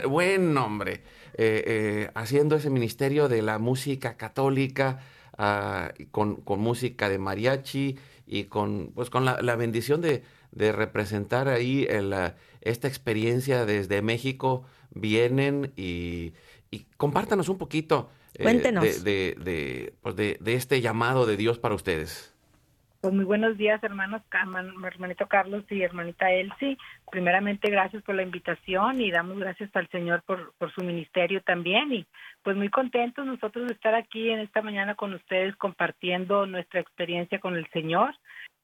buen 0.08 0.54
nombre. 0.54 1.02
Eh, 1.34 1.64
eh, 1.66 2.10
haciendo 2.14 2.56
ese 2.56 2.70
ministerio 2.70 3.28
de 3.28 3.42
la 3.42 3.58
música 3.58 4.16
católica, 4.16 5.00
uh, 5.38 6.04
con, 6.10 6.36
con, 6.36 6.60
música 6.60 7.08
de 7.08 7.18
mariachi 7.18 7.98
y 8.26 8.44
con, 8.44 8.92
pues, 8.94 9.10
con 9.10 9.24
la, 9.24 9.40
la 9.40 9.56
bendición 9.56 10.00
de, 10.00 10.22
de, 10.52 10.72
representar 10.72 11.48
ahí 11.48 11.86
el, 11.88 12.12
uh, 12.12 12.32
esta 12.60 12.88
experiencia 12.88 13.64
desde 13.64 14.02
México. 14.02 14.64
Vienen 14.92 15.72
y, 15.76 16.32
y 16.70 16.86
compártanos 16.96 17.48
un 17.48 17.58
poquito 17.58 18.10
Cuéntenos. 18.38 19.04
de, 19.04 19.34
de, 19.34 19.94
pues 20.02 20.16
de, 20.16 20.38
este 20.46 20.80
llamado 20.80 21.26
de 21.26 21.36
Dios 21.36 21.58
para 21.58 21.74
ustedes. 21.74 22.29
Pues 23.00 23.14
muy 23.14 23.24
buenos 23.24 23.56
días, 23.56 23.82
hermanos, 23.82 24.20
hermanito 24.84 25.26
Carlos 25.26 25.64
y 25.70 25.80
hermanita 25.80 26.30
Elsie. 26.30 26.76
Primeramente, 27.10 27.70
gracias 27.70 28.02
por 28.02 28.14
la 28.14 28.22
invitación 28.22 29.00
y 29.00 29.10
damos 29.10 29.38
gracias 29.38 29.74
al 29.74 29.88
Señor 29.88 30.22
por, 30.26 30.52
por 30.58 30.70
su 30.74 30.82
ministerio 30.82 31.40
también. 31.40 31.90
Y 31.94 32.06
pues 32.42 32.58
muy 32.58 32.68
contentos 32.68 33.24
nosotros 33.24 33.68
de 33.68 33.72
estar 33.72 33.94
aquí 33.94 34.28
en 34.28 34.40
esta 34.40 34.60
mañana 34.60 34.96
con 34.96 35.14
ustedes 35.14 35.56
compartiendo 35.56 36.44
nuestra 36.44 36.80
experiencia 36.80 37.40
con 37.40 37.56
el 37.56 37.66
Señor. 37.70 38.14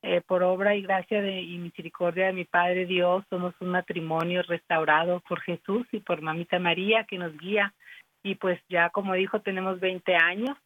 Eh, 0.02 0.20
por 0.20 0.42
obra 0.42 0.74
y 0.74 0.82
gracia 0.82 1.22
de, 1.22 1.40
y 1.40 1.56
misericordia 1.56 2.26
de 2.26 2.34
mi 2.34 2.44
Padre 2.44 2.84
Dios, 2.84 3.24
somos 3.30 3.54
un 3.60 3.70
matrimonio 3.70 4.42
restaurado 4.42 5.20
por 5.20 5.40
Jesús 5.40 5.86
y 5.92 6.00
por 6.00 6.20
Mamita 6.20 6.58
María 6.58 7.04
que 7.04 7.16
nos 7.16 7.34
guía. 7.38 7.72
Y 8.22 8.34
pues 8.34 8.60
ya, 8.68 8.90
como 8.90 9.14
dijo, 9.14 9.40
tenemos 9.40 9.80
20 9.80 10.14
años 10.14 10.58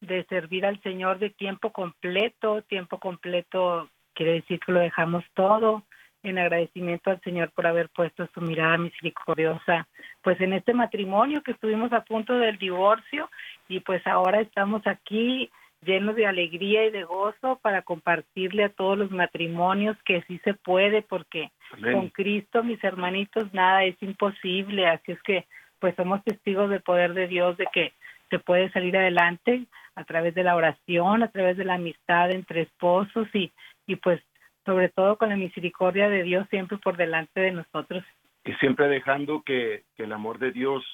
de 0.00 0.24
servir 0.24 0.66
al 0.66 0.80
Señor 0.82 1.18
de 1.18 1.30
tiempo 1.30 1.70
completo. 1.70 2.62
Tiempo 2.62 2.98
completo 2.98 3.88
quiere 4.14 4.34
decir 4.34 4.60
que 4.60 4.72
lo 4.72 4.80
dejamos 4.80 5.24
todo 5.34 5.84
en 6.22 6.38
agradecimiento 6.38 7.10
al 7.10 7.20
Señor 7.22 7.50
por 7.50 7.66
haber 7.66 7.88
puesto 7.88 8.28
su 8.34 8.40
mirada 8.40 8.76
misericordiosa 8.76 9.88
pues 10.22 10.40
en 10.40 10.52
este 10.52 10.74
matrimonio 10.74 11.42
que 11.42 11.52
estuvimos 11.52 11.92
a 11.92 12.02
punto 12.04 12.34
del 12.34 12.58
divorcio 12.58 13.30
y 13.68 13.80
pues 13.80 14.06
ahora 14.06 14.40
estamos 14.40 14.86
aquí 14.86 15.50
llenos 15.82 16.14
de 16.16 16.26
alegría 16.26 16.84
y 16.84 16.90
de 16.90 17.04
gozo 17.04 17.58
para 17.62 17.82
compartirle 17.82 18.64
a 18.64 18.68
todos 18.68 18.98
los 18.98 19.10
matrimonios 19.10 19.96
que 20.04 20.22
sí 20.28 20.38
se 20.44 20.52
puede 20.52 21.00
porque 21.00 21.50
Amén. 21.72 21.94
con 21.94 22.08
Cristo 22.10 22.62
mis 22.62 22.82
hermanitos 22.84 23.52
nada 23.54 23.84
es 23.84 23.96
imposible 24.02 24.86
así 24.86 25.12
es 25.12 25.22
que 25.22 25.46
pues 25.78 25.94
somos 25.96 26.22
testigos 26.24 26.68
del 26.68 26.82
poder 26.82 27.14
de 27.14 27.28
Dios 27.28 27.56
de 27.56 27.66
que 27.72 27.94
se 28.28 28.38
puede 28.38 28.70
salir 28.72 28.96
adelante 28.96 29.64
a 30.00 30.04
través 30.04 30.34
de 30.34 30.42
la 30.42 30.56
oración, 30.56 31.22
a 31.22 31.30
través 31.30 31.56
de 31.56 31.64
la 31.64 31.74
amistad 31.74 32.30
entre 32.30 32.62
esposos 32.62 33.28
y, 33.34 33.52
y 33.86 33.96
pues 33.96 34.20
sobre 34.64 34.88
todo 34.88 35.16
con 35.16 35.28
la 35.28 35.36
misericordia 35.36 36.08
de 36.08 36.22
Dios 36.22 36.46
siempre 36.50 36.78
por 36.78 36.96
delante 36.96 37.40
de 37.40 37.52
nosotros. 37.52 38.04
Y 38.44 38.52
siempre 38.54 38.88
dejando 38.88 39.42
que, 39.42 39.84
que 39.96 40.04
el 40.04 40.12
amor 40.12 40.38
de 40.38 40.52
Dios 40.52 40.84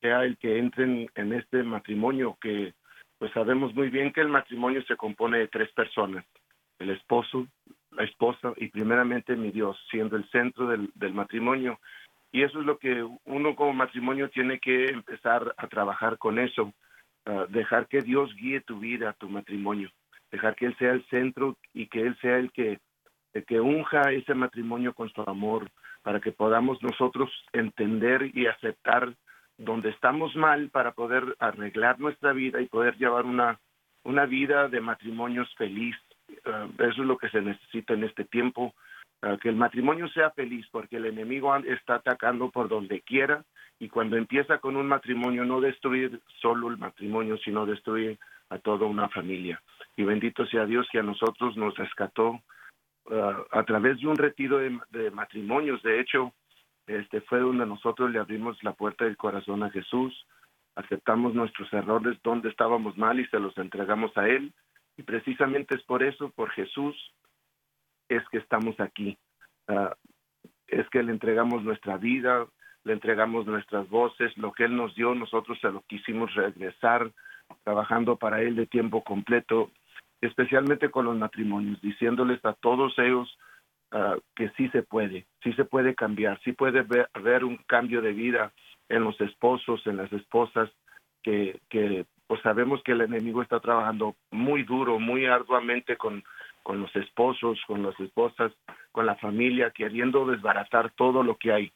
sea 0.00 0.24
el 0.24 0.36
que 0.38 0.58
entre 0.58 0.84
en, 0.84 1.10
en, 1.14 1.32
este 1.32 1.62
matrimonio, 1.62 2.36
que 2.40 2.74
pues 3.18 3.32
sabemos 3.32 3.74
muy 3.74 3.88
bien 3.88 4.12
que 4.12 4.20
el 4.20 4.28
matrimonio 4.28 4.82
se 4.82 4.96
compone 4.96 5.38
de 5.38 5.48
tres 5.48 5.70
personas, 5.72 6.24
el 6.78 6.90
esposo, 6.90 7.46
la 7.90 8.04
esposa 8.04 8.52
y 8.56 8.68
primeramente 8.68 9.36
mi 9.36 9.50
Dios, 9.50 9.78
siendo 9.90 10.16
el 10.16 10.28
centro 10.30 10.66
del, 10.68 10.90
del 10.94 11.14
matrimonio. 11.14 11.78
Y 12.32 12.42
eso 12.42 12.60
es 12.60 12.66
lo 12.66 12.78
que 12.78 13.06
uno 13.24 13.54
como 13.54 13.72
matrimonio 13.74 14.30
tiene 14.30 14.58
que 14.58 14.86
empezar 14.86 15.54
a 15.56 15.66
trabajar 15.68 16.18
con 16.18 16.38
eso, 16.38 16.72
uh, 17.26 17.46
dejar 17.48 17.86
que 17.88 18.00
Dios 18.00 18.34
guíe 18.36 18.60
tu 18.60 18.78
vida, 18.78 19.14
tu 19.18 19.28
matrimonio, 19.28 19.90
dejar 20.30 20.54
que 20.54 20.66
Él 20.66 20.76
sea 20.78 20.92
el 20.92 21.04
centro 21.06 21.56
y 21.72 21.86
que 21.86 22.02
Él 22.02 22.16
sea 22.20 22.38
el 22.38 22.50
que, 22.52 22.78
que 23.46 23.60
unja 23.60 24.12
ese 24.12 24.34
matrimonio 24.34 24.94
con 24.94 25.08
su 25.10 25.22
amor, 25.22 25.70
para 26.02 26.20
que 26.20 26.32
podamos 26.32 26.82
nosotros 26.82 27.30
entender 27.52 28.30
y 28.34 28.46
aceptar 28.46 29.14
donde 29.56 29.90
estamos 29.90 30.34
mal 30.34 30.70
para 30.70 30.92
poder 30.92 31.36
arreglar 31.38 32.00
nuestra 32.00 32.32
vida 32.32 32.60
y 32.60 32.66
poder 32.66 32.96
llevar 32.96 33.24
una, 33.24 33.60
una 34.02 34.26
vida 34.26 34.68
de 34.68 34.80
matrimonios 34.80 35.52
feliz. 35.56 35.94
Uh, 36.46 36.82
eso 36.82 37.02
es 37.02 37.06
lo 37.06 37.18
que 37.18 37.28
se 37.28 37.40
necesita 37.40 37.94
en 37.94 38.04
este 38.04 38.24
tiempo, 38.24 38.74
uh, 39.22 39.36
que 39.38 39.50
el 39.50 39.56
matrimonio 39.56 40.08
sea 40.08 40.30
feliz, 40.30 40.66
porque 40.72 40.96
el 40.96 41.06
enemigo 41.06 41.54
está 41.56 41.96
atacando 41.96 42.50
por 42.50 42.68
donde 42.68 43.02
quiera 43.02 43.44
y 43.82 43.88
cuando 43.88 44.16
empieza 44.16 44.58
con 44.58 44.76
un 44.76 44.86
matrimonio, 44.86 45.44
no 45.44 45.60
destruir 45.60 46.20
solo 46.40 46.68
el 46.68 46.78
matrimonio, 46.78 47.36
sino 47.38 47.66
destruir 47.66 48.16
a 48.48 48.58
toda 48.58 48.86
una 48.86 49.08
familia. 49.08 49.60
Y 49.96 50.04
bendito 50.04 50.46
sea 50.46 50.66
Dios 50.66 50.86
que 50.92 51.00
a 51.00 51.02
nosotros 51.02 51.56
nos 51.56 51.76
rescató 51.76 52.40
uh, 53.06 53.34
a 53.50 53.64
través 53.64 53.98
de 53.98 54.06
un 54.06 54.14
retiro 54.14 54.58
de, 54.58 54.78
de 54.90 55.10
matrimonios. 55.10 55.82
De 55.82 55.98
hecho, 55.98 56.32
este 56.86 57.22
fue 57.22 57.40
donde 57.40 57.66
nosotros 57.66 58.12
le 58.12 58.20
abrimos 58.20 58.56
la 58.62 58.72
puerta 58.72 59.04
del 59.04 59.16
corazón 59.16 59.64
a 59.64 59.70
Jesús, 59.70 60.28
aceptamos 60.76 61.34
nuestros 61.34 61.72
errores 61.72 62.16
donde 62.22 62.50
estábamos 62.50 62.96
mal 62.96 63.18
y 63.18 63.26
se 63.26 63.40
los 63.40 63.58
entregamos 63.58 64.16
a 64.16 64.28
Él. 64.28 64.52
Y 64.96 65.02
precisamente 65.02 65.74
es 65.74 65.82
por 65.82 66.04
eso, 66.04 66.30
por 66.30 66.50
Jesús, 66.50 66.94
es 68.08 68.22
que 68.28 68.38
estamos 68.38 68.78
aquí. 68.78 69.18
Uh, 69.66 69.90
es 70.68 70.88
que 70.90 71.02
le 71.02 71.10
entregamos 71.10 71.64
nuestra 71.64 71.96
vida, 71.96 72.46
le 72.84 72.92
entregamos 72.92 73.46
nuestras 73.46 73.88
voces, 73.88 74.36
lo 74.36 74.52
que 74.52 74.64
Él 74.64 74.76
nos 74.76 74.94
dio, 74.94 75.14
nosotros 75.14 75.58
se 75.60 75.70
lo 75.70 75.82
quisimos 75.82 76.34
regresar, 76.34 77.10
trabajando 77.64 78.16
para 78.16 78.42
Él 78.42 78.56
de 78.56 78.66
tiempo 78.66 79.02
completo, 79.02 79.70
especialmente 80.20 80.90
con 80.90 81.04
los 81.04 81.16
matrimonios, 81.16 81.80
diciéndoles 81.80 82.44
a 82.44 82.54
todos 82.54 82.98
ellos, 82.98 83.36
Uh, 83.94 84.18
que 84.34 84.48
sí 84.56 84.70
se 84.70 84.82
puede, 84.82 85.26
sí 85.42 85.52
se 85.52 85.66
puede 85.66 85.94
cambiar, 85.94 86.40
sí 86.44 86.52
puede 86.52 86.80
ver, 86.80 87.10
haber 87.12 87.44
un 87.44 87.58
cambio 87.66 88.00
de 88.00 88.14
vida 88.14 88.50
en 88.88 89.04
los 89.04 89.20
esposos, 89.20 89.86
en 89.86 89.98
las 89.98 90.10
esposas, 90.14 90.70
que, 91.22 91.60
que 91.68 92.06
pues 92.26 92.40
sabemos 92.40 92.82
que 92.82 92.92
el 92.92 93.02
enemigo 93.02 93.42
está 93.42 93.60
trabajando 93.60 94.16
muy 94.30 94.62
duro, 94.62 94.98
muy 94.98 95.26
arduamente 95.26 95.98
con, 95.98 96.24
con 96.62 96.80
los 96.80 96.96
esposos, 96.96 97.60
con 97.66 97.82
las 97.82 97.98
esposas, 98.00 98.50
con 98.92 99.04
la 99.04 99.16
familia, 99.16 99.72
queriendo 99.72 100.24
desbaratar 100.24 100.90
todo 100.92 101.22
lo 101.22 101.36
que 101.36 101.52
hay. 101.52 101.72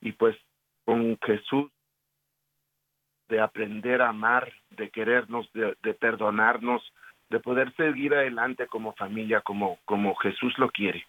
Y 0.00 0.10
pues 0.10 0.36
con 0.90 1.16
Jesús, 1.24 1.70
de 3.28 3.40
aprender 3.40 4.02
a 4.02 4.08
amar, 4.08 4.52
de 4.70 4.90
querernos, 4.90 5.48
de, 5.52 5.76
de 5.84 5.94
perdonarnos, 5.94 6.82
de 7.28 7.38
poder 7.38 7.72
seguir 7.76 8.12
adelante 8.12 8.66
como 8.66 8.92
familia, 8.94 9.40
como, 9.40 9.78
como 9.84 10.16
Jesús 10.16 10.52
lo 10.58 10.68
quiere. 10.68 11.06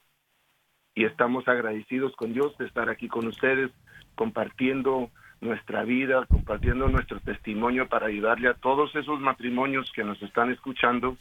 Y 0.93 1.05
estamos 1.05 1.47
agradecidos 1.47 2.15
con 2.15 2.31
Dios 2.31 2.55
de 2.59 2.67
estar 2.67 2.91
aquí 2.91 3.07
con 3.07 3.25
ustedes 3.25 3.71
compartiendo 4.13 5.09
nuestra 5.39 5.81
vida, 5.83 6.27
compartiendo 6.27 6.87
nuestro 6.87 7.19
testimonio 7.19 7.89
para 7.89 8.05
ayudarle 8.05 8.49
a 8.49 8.53
todos 8.53 8.95
esos 8.95 9.19
matrimonios 9.19 9.91
que 9.95 10.03
nos 10.03 10.21
están 10.21 10.51
escuchando 10.51 11.17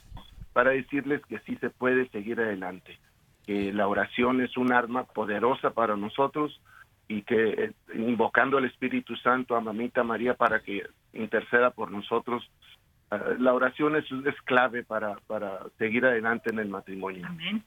para 0.53 0.73
decirles 0.73 1.25
que 1.25 1.39
sí 1.47 1.57
se 1.63 1.71
puede 1.71 2.11
seguir 2.11 2.39
adelante, 2.39 2.99
que 3.47 3.73
la 3.73 3.89
oración 3.89 4.43
es 4.43 4.55
un 4.59 4.71
arma 4.71 5.05
poderosa 5.05 5.71
para 5.71 5.97
nosotros 5.97 6.61
y 7.11 7.23
que 7.23 7.35
eh, 7.51 7.73
invocando 7.97 8.57
al 8.57 8.67
Espíritu 8.67 9.17
Santo 9.17 9.57
a 9.57 9.61
Mamita 9.61 10.05
María 10.05 10.35
para 10.35 10.63
que 10.63 10.83
interceda 11.13 11.71
por 11.73 11.91
nosotros, 11.91 12.49
eh, 13.11 13.17
la 13.41 13.53
oración 13.53 13.97
es, 13.97 14.05
es 14.25 14.41
clave 14.45 14.85
para, 14.85 15.17
para 15.27 15.59
seguir 15.77 16.07
adelante 16.07 16.51
en 16.51 16.61
el 16.61 16.69
matrimonio. 16.69 17.27
Amén. 17.27 17.65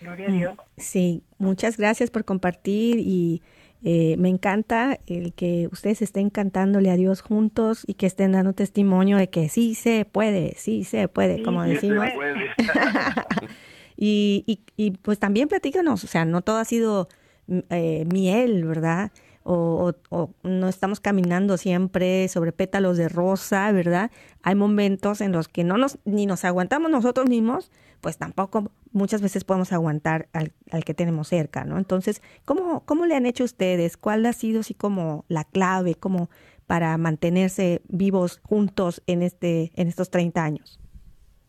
Gloria 0.00 0.28
a 0.28 0.32
Dios. 0.32 0.54
Sí, 0.76 1.24
muchas 1.38 1.76
gracias 1.76 2.12
por 2.12 2.24
compartir 2.24 3.00
y 3.00 3.42
eh, 3.82 4.14
me 4.16 4.28
encanta 4.28 4.96
el 5.08 5.34
que 5.34 5.68
ustedes 5.72 6.00
estén 6.00 6.30
cantándole 6.30 6.90
a 6.90 6.96
Dios 6.96 7.20
juntos 7.20 7.82
y 7.88 7.94
que 7.94 8.06
estén 8.06 8.30
dando 8.30 8.52
testimonio 8.52 9.16
de 9.16 9.28
que 9.28 9.48
sí 9.48 9.74
se 9.74 10.04
puede, 10.04 10.54
sí 10.56 10.84
se 10.84 11.08
puede, 11.08 11.42
como 11.42 11.64
Sí, 11.64 11.68
se 11.70 11.74
decimos. 11.74 12.06
puede. 12.14 12.50
y, 13.96 14.44
y, 14.46 14.60
y, 14.76 14.92
pues 14.92 15.18
también 15.18 15.48
platícanos, 15.48 16.04
o 16.04 16.06
sea, 16.06 16.24
no 16.24 16.42
todo 16.42 16.58
ha 16.58 16.64
sido 16.64 17.08
mm, 17.08 17.23
eh, 17.70 18.04
miel, 18.12 18.64
¿verdad? 18.64 19.12
O, 19.42 19.92
o- 20.10 20.16
o 20.16 20.30
no 20.42 20.68
estamos 20.68 21.00
caminando 21.00 21.56
siempre 21.58 22.28
sobre 22.28 22.52
pétalos 22.52 22.96
de 22.96 23.08
rosa, 23.08 23.70
¿verdad? 23.72 24.10
Hay 24.42 24.54
momentos 24.54 25.20
en 25.20 25.32
los 25.32 25.48
que 25.48 25.64
no 25.64 25.76
nos, 25.76 25.98
ni 26.06 26.24
nos 26.26 26.44
aguantamos 26.46 26.90
nosotros 26.90 27.28
mismos, 27.28 27.70
pues 28.00 28.16
tampoco 28.16 28.70
muchas 28.92 29.20
veces 29.20 29.44
podemos 29.44 29.72
aguantar 29.72 30.28
al, 30.32 30.52
al 30.70 30.84
que 30.84 30.94
tenemos 30.94 31.28
cerca, 31.28 31.64
¿no? 31.64 31.76
Entonces, 31.76 32.22
¿cómo, 32.46 32.84
¿cómo 32.86 33.04
le 33.06 33.16
han 33.16 33.26
hecho 33.26 33.44
ustedes? 33.44 33.96
¿Cuál 33.98 34.24
ha 34.26 34.32
sido 34.32 34.60
así 34.60 34.72
como 34.72 35.24
la 35.28 35.44
clave 35.44 35.94
como 35.94 36.30
para 36.66 36.96
mantenerse 36.96 37.82
vivos 37.88 38.40
juntos 38.44 39.02
en, 39.06 39.22
este, 39.22 39.72
en 39.74 39.88
estos 39.88 40.10
30 40.10 40.42
años? 40.44 40.80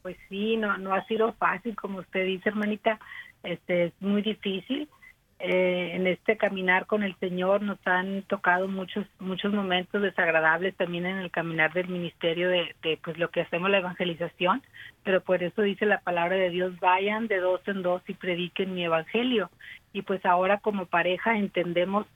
Pues 0.02 0.18
sí, 0.28 0.58
no, 0.58 0.78
no 0.78 0.94
ha 0.94 1.06
sido 1.08 1.34
fácil, 1.34 1.76
como 1.78 2.00
usted 2.00 2.26
dice, 2.26 2.50
hermanita, 2.50 3.00
este 3.44 3.86
es 3.86 3.94
muy 4.02 4.22
difícil. 4.22 4.90
Eh, 5.38 5.92
en 5.94 6.08
este 6.08 6.38
caminar 6.38 6.86
con 6.86 7.04
el 7.04 7.14
Señor 7.18 7.62
nos 7.62 7.78
han 7.86 8.22
tocado 8.24 8.70
muchos 8.70 9.06
muchos 9.20 9.54
momentos 9.54 10.02
desagradables 10.02 10.76
también 10.78 11.06
en 11.06 11.18
el 11.18 11.30
caminar 11.30 11.74
del 11.74 11.90
ministerio 11.90 12.48
de, 12.48 12.74
de 12.82 12.98
pues 13.04 13.18
lo 13.18 13.30
que 13.30 13.42
hacemos 13.42 13.70
la 13.70 13.80
evangelización, 13.80 14.64
pero 15.04 15.22
por 15.22 15.44
eso 15.44 15.62
dice 15.62 15.86
la 15.86 16.00
palabra 16.00 16.38
de 16.38 16.50
Dios, 16.52 16.80
vayan 16.80 17.28
de 17.28 17.40
dos 17.40 17.60
en 17.68 17.82
dos 17.82 18.02
y 18.08 18.14
prediquen 18.14 18.74
mi 18.74 18.86
evangelio. 18.86 19.52
Y 19.92 20.04
pues 20.04 20.26
ahora 20.26 20.60
como 20.60 20.86
pareja 20.86 21.38
entendemos 21.38 22.08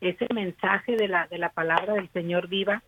ese 0.00 0.26
mensaje 0.34 0.96
de 0.96 1.06
la 1.06 1.28
de 1.28 1.38
la 1.38 1.50
palabra 1.50 1.94
del 1.94 2.08
Señor 2.10 2.48
viva 2.48 2.82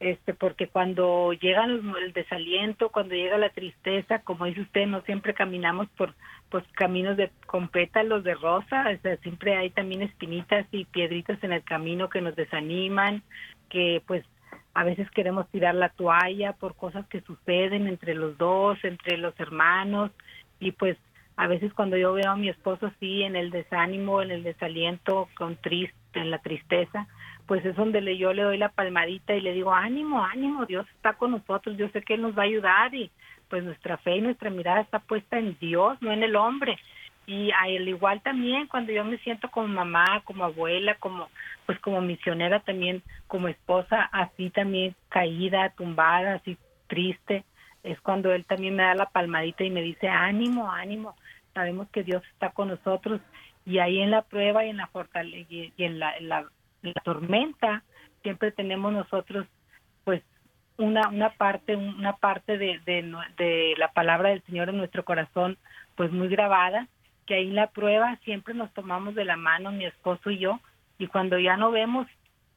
este 0.00 0.32
porque 0.32 0.66
cuando 0.66 1.32
llega 1.34 1.64
el, 1.66 2.12
desaliento, 2.14 2.88
cuando 2.88 3.14
llega 3.14 3.36
la 3.36 3.50
tristeza, 3.50 4.20
como 4.20 4.46
dice 4.46 4.62
usted, 4.62 4.86
no 4.86 5.02
siempre 5.02 5.34
caminamos 5.34 5.88
por 5.90 6.14
pues 6.48 6.64
caminos 6.72 7.18
de 7.18 7.30
con 7.46 7.68
pétalos 7.68 8.24
de 8.24 8.34
rosa, 8.34 8.86
o 8.88 9.02
sea, 9.02 9.16
siempre 9.18 9.56
hay 9.56 9.70
también 9.70 10.02
espinitas 10.02 10.66
y 10.72 10.86
piedritas 10.86 11.42
en 11.44 11.52
el 11.52 11.62
camino 11.62 12.08
que 12.08 12.22
nos 12.22 12.34
desaniman, 12.34 13.22
que 13.68 14.02
pues 14.06 14.24
a 14.72 14.84
veces 14.84 15.10
queremos 15.10 15.48
tirar 15.50 15.74
la 15.74 15.90
toalla 15.90 16.54
por 16.54 16.74
cosas 16.76 17.06
que 17.06 17.20
suceden 17.20 17.86
entre 17.86 18.14
los 18.14 18.38
dos, 18.38 18.78
entre 18.84 19.18
los 19.18 19.38
hermanos 19.38 20.10
y 20.58 20.72
pues 20.72 20.96
a 21.36 21.46
veces 21.46 21.72
cuando 21.74 21.96
yo 21.96 22.14
veo 22.14 22.30
a 22.30 22.36
mi 22.36 22.48
esposo 22.48 22.86
así 22.86 23.22
en 23.22 23.36
el 23.36 23.50
desánimo, 23.50 24.22
en 24.22 24.30
el 24.30 24.42
desaliento, 24.42 25.28
con 25.36 25.56
triste, 25.56 25.94
en 26.14 26.30
la 26.30 26.38
tristeza, 26.38 27.06
pues 27.50 27.66
es 27.66 27.74
donde 27.74 28.00
le, 28.00 28.16
yo 28.16 28.32
le 28.32 28.44
doy 28.44 28.58
la 28.58 28.68
palmadita 28.68 29.34
y 29.34 29.40
le 29.40 29.52
digo, 29.52 29.74
ánimo, 29.74 30.24
ánimo, 30.24 30.66
Dios 30.66 30.86
está 30.94 31.14
con 31.14 31.32
nosotros, 31.32 31.76
yo 31.76 31.88
sé 31.88 32.00
que 32.00 32.14
Él 32.14 32.22
nos 32.22 32.38
va 32.38 32.42
a 32.42 32.46
ayudar 32.46 32.94
y 32.94 33.10
pues 33.48 33.64
nuestra 33.64 33.96
fe 33.96 34.14
y 34.14 34.20
nuestra 34.20 34.50
mirada 34.50 34.82
está 34.82 35.00
puesta 35.00 35.36
en 35.36 35.58
Dios, 35.58 36.00
no 36.00 36.12
en 36.12 36.22
el 36.22 36.36
hombre. 36.36 36.78
Y 37.26 37.50
al 37.50 37.88
igual 37.88 38.20
también 38.22 38.68
cuando 38.68 38.92
yo 38.92 39.04
me 39.04 39.18
siento 39.18 39.50
como 39.50 39.66
mamá, 39.66 40.22
como 40.26 40.44
abuela, 40.44 40.94
como 41.00 41.28
pues 41.66 41.80
como 41.80 42.00
misionera 42.00 42.60
también, 42.60 43.02
como 43.26 43.48
esposa, 43.48 44.08
así 44.12 44.50
también 44.50 44.94
caída, 45.08 45.70
tumbada, 45.70 46.34
así 46.34 46.56
triste, 46.86 47.42
es 47.82 48.00
cuando 48.00 48.32
Él 48.32 48.44
también 48.44 48.76
me 48.76 48.84
da 48.84 48.94
la 48.94 49.06
palmadita 49.06 49.64
y 49.64 49.70
me 49.70 49.82
dice, 49.82 50.06
ánimo, 50.06 50.70
ánimo, 50.70 51.16
sabemos 51.52 51.88
que 51.90 52.04
Dios 52.04 52.22
está 52.32 52.50
con 52.50 52.68
nosotros 52.68 53.20
y 53.66 53.80
ahí 53.80 53.98
en 54.00 54.12
la 54.12 54.22
prueba 54.22 54.64
y 54.64 54.68
en 54.68 54.76
la 54.76 54.86
fortaleza 54.86 55.48
y 55.50 55.72
en 55.78 55.98
la, 55.98 56.16
en 56.16 56.28
la 56.28 56.46
la 56.82 57.00
tormenta 57.04 57.82
siempre 58.22 58.52
tenemos 58.52 58.92
nosotros 58.92 59.46
pues 60.04 60.22
una 60.76 61.08
una 61.08 61.30
parte 61.30 61.76
una 61.76 62.14
parte 62.14 62.58
de, 62.58 62.80
de, 62.84 63.74
la 63.76 63.92
palabra 63.92 64.30
del 64.30 64.42
Señor 64.42 64.68
en 64.70 64.78
nuestro 64.78 65.04
corazón 65.04 65.58
pues 65.96 66.10
muy 66.12 66.28
grabada 66.28 66.88
que 67.26 67.34
ahí 67.34 67.50
la 67.50 67.68
prueba 67.68 68.16
siempre 68.24 68.54
nos 68.54 68.72
tomamos 68.72 69.14
de 69.14 69.24
la 69.24 69.36
mano 69.36 69.72
mi 69.72 69.84
esposo 69.84 70.30
y 70.30 70.38
yo 70.38 70.60
y 70.98 71.06
cuando 71.06 71.38
ya 71.38 71.56
no 71.56 71.70
vemos 71.70 72.06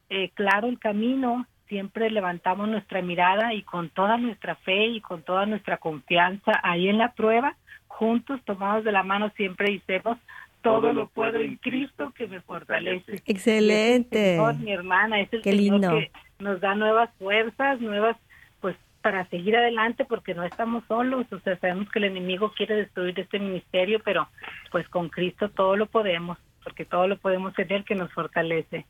eh, 0.09 0.29
claro 0.33 0.67
el 0.67 0.79
camino 0.79 1.45
siempre 1.67 2.09
levantamos 2.09 2.67
nuestra 2.67 3.01
mirada 3.01 3.53
y 3.53 3.63
con 3.63 3.89
toda 3.89 4.17
nuestra 4.17 4.55
fe 4.55 4.87
y 4.87 5.01
con 5.01 5.23
toda 5.23 5.45
nuestra 5.45 5.77
confianza 5.77 6.51
ahí 6.63 6.87
en 6.87 6.97
la 6.97 7.13
prueba 7.13 7.55
juntos 7.87 8.41
tomados 8.45 8.83
de 8.83 8.91
la 8.91 9.03
mano 9.03 9.31
siempre 9.35 9.81
decimos 9.87 10.17
todo 10.63 10.93
lo 10.93 11.07
puedo 11.09 11.37
en 11.39 11.57
Cristo 11.57 12.11
que 12.15 12.25
me 12.27 12.41
fortalece. 12.41 13.21
Excelente. 13.27 14.37
Señor, 14.37 14.55
mi 14.55 14.71
hermana, 14.71 15.19
es 15.19 15.31
el 15.33 15.41
Qué 15.43 15.51
Señor 15.51 15.73
lindo. 15.73 15.89
que 15.89 16.11
nos 16.39 16.59
da 16.61 16.73
nuevas 16.73 17.09
fuerzas, 17.19 17.79
nuevas, 17.81 18.17
pues, 18.61 18.75
para 19.01 19.27
seguir 19.29 19.55
adelante, 19.55 20.05
porque 20.05 20.33
no 20.33 20.43
estamos 20.43 20.83
solos. 20.87 21.31
O 21.31 21.39
sea, 21.41 21.59
sabemos 21.59 21.91
que 21.91 21.99
el 21.99 22.05
enemigo 22.05 22.53
quiere 22.55 22.75
destruir 22.77 23.19
este 23.19 23.37
ministerio, 23.39 23.99
pero 24.03 24.27
pues 24.71 24.87
con 24.89 25.09
Cristo 25.09 25.49
todo 25.49 25.75
lo 25.75 25.85
podemos, 25.85 26.37
porque 26.63 26.85
todo 26.85 27.07
lo 27.07 27.17
podemos 27.17 27.53
tener 27.53 27.83
que 27.83 27.95
nos 27.95 28.11
fortalece. 28.13 28.85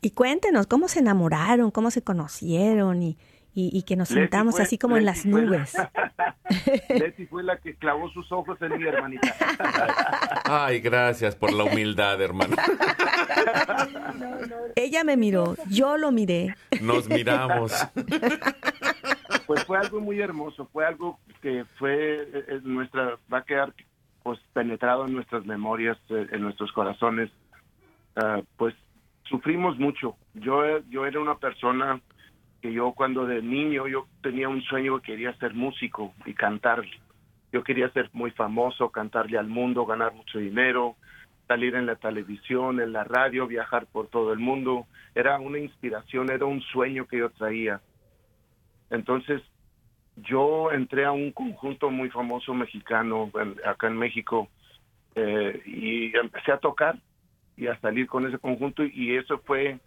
Y 0.00 0.10
cuéntenos, 0.10 0.66
¿cómo 0.66 0.88
se 0.88 1.00
enamoraron? 1.00 1.70
¿Cómo 1.70 1.90
se 1.90 2.02
conocieron? 2.02 3.02
Y, 3.02 3.16
y, 3.58 3.76
y 3.76 3.82
que 3.82 3.96
nos 3.96 4.08
Leti 4.10 4.20
sentamos 4.20 4.54
fue- 4.54 4.62
así 4.62 4.78
como 4.78 4.96
en 4.96 5.04
las 5.04 5.22
fue 5.22 5.32
la- 5.32 5.40
nubes. 5.46 5.72
Leti 6.88 7.26
fue 7.26 7.42
la 7.42 7.56
que 7.58 7.74
clavó 7.74 8.08
sus 8.10 8.30
ojos 8.30 8.56
en 8.62 8.78
mi 8.78 8.86
hermanita. 8.86 9.34
Ay, 10.44 10.78
gracias 10.80 11.34
por 11.34 11.52
la 11.52 11.64
humildad, 11.64 12.20
hermano. 12.22 12.54
Ella 14.76 15.04
me 15.04 15.16
miró, 15.16 15.56
yo 15.68 15.96
lo 15.96 16.12
miré. 16.12 16.54
Nos 16.80 17.08
miramos. 17.08 17.72
Pues 19.46 19.64
fue 19.64 19.78
algo 19.78 20.00
muy 20.00 20.20
hermoso, 20.20 20.68
fue 20.72 20.86
algo 20.86 21.18
que 21.42 21.64
fue 21.78 22.22
eh, 22.22 22.44
eh, 22.48 22.60
nuestra 22.62 23.18
va 23.32 23.38
a 23.38 23.44
quedar 23.44 23.72
pues 24.22 24.38
penetrado 24.52 25.06
en 25.06 25.14
nuestras 25.14 25.44
memorias, 25.46 25.96
eh, 26.10 26.26
en 26.32 26.42
nuestros 26.42 26.70
corazones. 26.72 27.30
Ah, 28.16 28.40
pues 28.56 28.74
sufrimos 29.24 29.78
mucho. 29.78 30.16
Yo 30.34 30.78
yo 30.90 31.06
era 31.06 31.20
una 31.20 31.36
persona 31.38 32.00
que 32.60 32.72
yo 32.72 32.92
cuando 32.92 33.26
de 33.26 33.42
niño 33.42 33.86
yo 33.86 34.06
tenía 34.22 34.48
un 34.48 34.62
sueño 34.62 34.98
que 34.98 35.12
quería 35.12 35.32
ser 35.34 35.54
músico 35.54 36.12
y 36.26 36.34
cantar. 36.34 36.82
Yo 37.52 37.62
quería 37.62 37.90
ser 37.90 38.10
muy 38.12 38.30
famoso, 38.32 38.90
cantarle 38.90 39.38
al 39.38 39.46
mundo, 39.46 39.86
ganar 39.86 40.12
mucho 40.12 40.38
dinero, 40.38 40.96
salir 41.46 41.74
en 41.74 41.86
la 41.86 41.96
televisión, 41.96 42.80
en 42.80 42.92
la 42.92 43.04
radio, 43.04 43.46
viajar 43.46 43.86
por 43.86 44.08
todo 44.08 44.32
el 44.32 44.38
mundo. 44.38 44.86
Era 45.14 45.38
una 45.38 45.58
inspiración, 45.58 46.30
era 46.30 46.44
un 46.44 46.60
sueño 46.60 47.06
que 47.06 47.18
yo 47.18 47.30
traía. 47.30 47.80
Entonces, 48.90 49.42
yo 50.16 50.72
entré 50.72 51.04
a 51.04 51.12
un 51.12 51.32
conjunto 51.32 51.90
muy 51.90 52.10
famoso 52.10 52.52
mexicano 52.54 53.30
acá 53.64 53.86
en 53.86 53.96
México 53.96 54.48
eh, 55.14 55.62
y 55.64 56.16
empecé 56.16 56.52
a 56.52 56.58
tocar 56.58 56.98
y 57.56 57.66
a 57.66 57.78
salir 57.80 58.06
con 58.06 58.26
ese 58.26 58.38
conjunto 58.38 58.84
y 58.84 59.16
eso 59.16 59.38
fue 59.38 59.78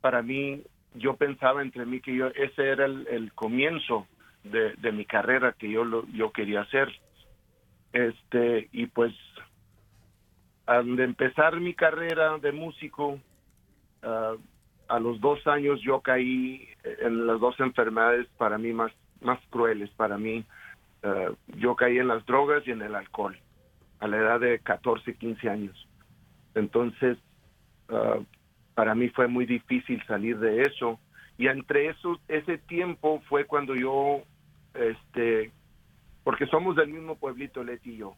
para 0.00 0.22
mí, 0.22 0.62
yo 0.94 1.16
pensaba 1.16 1.62
entre 1.62 1.86
mí 1.86 2.00
que 2.00 2.14
yo 2.14 2.28
ese 2.28 2.68
era 2.68 2.86
el, 2.86 3.06
el 3.08 3.32
comienzo 3.32 4.06
de, 4.44 4.74
de 4.74 4.92
mi 4.92 5.04
carrera 5.04 5.52
que 5.52 5.70
yo 5.70 5.84
lo, 5.84 6.06
yo 6.08 6.32
quería 6.32 6.62
hacer. 6.62 6.88
Este, 7.92 8.68
y 8.72 8.86
pues 8.86 9.12
al 10.66 10.98
empezar 10.98 11.60
mi 11.60 11.74
carrera 11.74 12.38
de 12.38 12.52
músico, 12.52 13.18
ah, 14.02 14.34
a 14.88 14.98
los 14.98 15.20
dos 15.20 15.46
años 15.46 15.80
yo 15.80 16.00
caí 16.00 16.68
en 16.84 17.26
las 17.26 17.40
dos 17.40 17.58
enfermedades 17.60 18.26
para 18.36 18.58
mí 18.58 18.72
más, 18.72 18.92
más 19.20 19.40
crueles 19.50 19.90
para 19.90 20.18
mí. 20.18 20.44
Ah, 21.02 21.30
yo 21.56 21.74
caí 21.74 21.98
en 21.98 22.08
las 22.08 22.24
drogas 22.26 22.66
y 22.66 22.70
en 22.70 22.82
el 22.82 22.94
alcohol 22.94 23.38
a 24.00 24.08
la 24.08 24.16
edad 24.18 24.40
de 24.40 24.58
14, 24.58 25.14
15 25.14 25.48
años. 25.48 25.88
Entonces, 26.54 27.18
ah, 27.88 28.18
para 28.74 28.94
mí 28.94 29.08
fue 29.10 29.28
muy 29.28 29.46
difícil 29.46 30.02
salir 30.06 30.38
de 30.38 30.62
eso. 30.62 30.98
Y 31.38 31.48
entre 31.48 31.88
esos, 31.88 32.18
ese 32.28 32.58
tiempo 32.58 33.20
fue 33.28 33.44
cuando 33.44 33.74
yo, 33.74 34.22
este, 34.74 35.50
porque 36.22 36.46
somos 36.46 36.76
del 36.76 36.88
mismo 36.88 37.16
pueblito, 37.16 37.64
Leti 37.64 37.92
y 37.92 37.96
yo, 37.98 38.14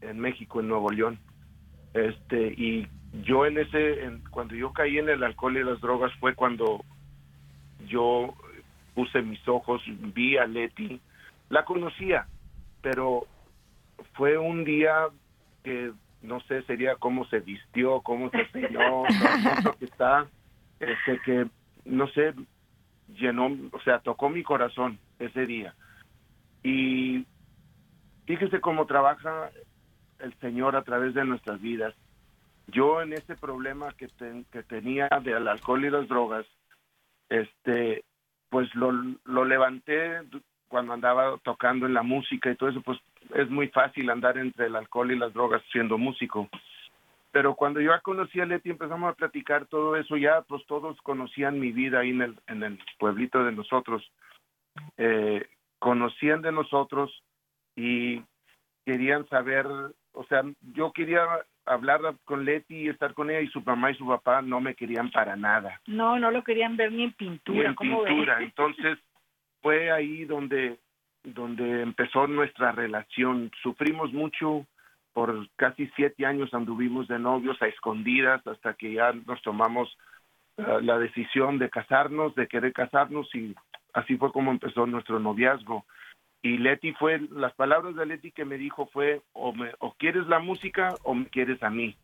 en 0.00 0.18
México, 0.18 0.60
en 0.60 0.68
Nuevo 0.68 0.90
León. 0.90 1.18
Este, 1.94 2.48
y 2.56 2.86
yo 3.24 3.46
en 3.46 3.58
ese, 3.58 4.04
en- 4.04 4.22
cuando 4.30 4.54
yo 4.54 4.72
caí 4.72 4.98
en 4.98 5.08
el 5.08 5.22
alcohol 5.22 5.56
y 5.56 5.64
las 5.64 5.80
drogas 5.80 6.12
fue 6.20 6.34
cuando 6.34 6.84
yo 7.86 8.34
puse 8.94 9.22
mis 9.22 9.46
ojos, 9.48 9.80
vi 10.14 10.36
a 10.36 10.46
Leti, 10.46 11.00
la 11.48 11.64
conocía, 11.64 12.26
pero 12.82 13.26
fue 14.14 14.36
un 14.36 14.64
día 14.64 15.06
que 15.62 15.92
no 16.22 16.40
sé, 16.40 16.62
sería 16.62 16.96
cómo 16.96 17.26
se 17.26 17.40
vistió, 17.40 18.00
cómo 18.00 18.30
se 18.30 18.44
peinó, 18.46 19.04
que 19.78 19.84
está, 19.84 20.26
este, 20.80 21.20
que, 21.24 21.46
no 21.84 22.08
sé, 22.08 22.34
llenó, 23.08 23.46
o 23.72 23.80
sea, 23.80 24.00
tocó 24.00 24.28
mi 24.28 24.42
corazón 24.42 24.98
ese 25.18 25.46
día. 25.46 25.74
Y 26.62 27.24
fíjese 28.26 28.60
cómo 28.60 28.86
trabaja 28.86 29.50
el 30.18 30.34
Señor 30.40 30.76
a 30.76 30.82
través 30.82 31.14
de 31.14 31.24
nuestras 31.24 31.60
vidas. 31.60 31.94
Yo 32.66 33.00
en 33.00 33.12
ese 33.12 33.36
problema 33.36 33.92
que, 33.92 34.08
que 34.50 34.62
tenía 34.64 35.08
del 35.22 35.48
alcohol 35.48 35.84
y 35.84 35.90
las 35.90 36.08
drogas, 36.08 36.44
este, 37.28 38.04
pues 38.50 38.74
lo, 38.74 38.92
lo 39.24 39.44
levanté 39.44 40.20
cuando 40.68 40.92
andaba 40.92 41.38
tocando 41.42 41.86
en 41.86 41.94
la 41.94 42.02
música 42.02 42.50
y 42.50 42.56
todo 42.56 42.68
eso, 42.68 42.82
pues 42.82 42.98
es 43.34 43.48
muy 43.50 43.68
fácil 43.68 44.10
andar 44.10 44.38
entre 44.38 44.66
el 44.66 44.76
alcohol 44.76 45.10
y 45.12 45.18
las 45.18 45.32
drogas 45.32 45.62
siendo 45.72 45.98
músico. 45.98 46.48
Pero 47.30 47.54
cuando 47.54 47.80
yo 47.80 47.92
conocí 48.02 48.40
a 48.40 48.46
Leti, 48.46 48.70
empezamos 48.70 49.10
a 49.10 49.14
platicar 49.14 49.66
todo 49.66 49.96
eso, 49.96 50.16
ya 50.16 50.42
pues 50.42 50.64
todos 50.66 51.00
conocían 51.02 51.60
mi 51.60 51.72
vida 51.72 52.00
ahí 52.00 52.10
en 52.10 52.22
el, 52.22 52.38
en 52.46 52.62
el 52.62 52.78
pueblito 52.98 53.44
de 53.44 53.52
nosotros. 53.52 54.10
Eh, 54.96 55.46
conocían 55.78 56.42
de 56.42 56.52
nosotros 56.52 57.22
y 57.76 58.22
querían 58.84 59.28
saber, 59.28 59.66
o 60.12 60.24
sea, 60.24 60.42
yo 60.72 60.92
quería 60.92 61.26
hablar 61.66 62.00
con 62.24 62.44
Leti 62.44 62.84
y 62.84 62.88
estar 62.88 63.12
con 63.12 63.30
ella 63.30 63.40
y 63.40 63.48
su 63.48 63.60
mamá 63.60 63.90
y 63.90 63.94
su 63.96 64.06
papá 64.06 64.40
no 64.40 64.60
me 64.60 64.74
querían 64.74 65.10
para 65.10 65.36
nada 65.36 65.78
No, 65.86 66.18
no 66.18 66.30
lo 66.30 66.42
querían 66.42 66.76
ver 66.78 66.90
ni 66.92 67.04
en 67.04 67.12
pintura. 67.12 67.68
en 67.68 67.74
¿cómo 67.74 68.02
ves? 68.02 68.08
pintura. 68.08 68.38
Entonces 68.42 68.98
fue 69.60 69.90
ahí 69.90 70.24
donde, 70.24 70.78
donde 71.24 71.82
empezó 71.82 72.26
nuestra 72.26 72.72
relación. 72.72 73.50
Sufrimos 73.62 74.12
mucho, 74.12 74.66
por 75.12 75.48
casi 75.56 75.88
siete 75.96 76.26
años 76.26 76.52
anduvimos 76.54 77.08
de 77.08 77.18
novios 77.18 77.60
a 77.62 77.66
escondidas 77.66 78.46
hasta 78.46 78.74
que 78.74 78.94
ya 78.94 79.12
nos 79.12 79.42
tomamos 79.42 79.96
eh, 80.56 80.78
la 80.82 80.98
decisión 80.98 81.58
de 81.58 81.70
casarnos, 81.70 82.34
de 82.34 82.48
querer 82.48 82.72
casarnos 82.72 83.32
y 83.34 83.54
así 83.92 84.16
fue 84.16 84.32
como 84.32 84.50
empezó 84.50 84.86
nuestro 84.86 85.18
noviazgo. 85.18 85.84
Y 86.40 86.58
Leti 86.58 86.92
fue, 86.92 87.20
las 87.32 87.52
palabras 87.54 87.96
de 87.96 88.06
Leti 88.06 88.30
que 88.30 88.44
me 88.44 88.58
dijo 88.58 88.86
fue, 88.92 89.22
o, 89.32 89.52
me, 89.52 89.72
o 89.80 89.94
quieres 89.94 90.26
la 90.28 90.38
música 90.38 90.94
o 91.02 91.14
me 91.14 91.26
quieres 91.26 91.62
a 91.62 91.70
mí. 91.70 91.96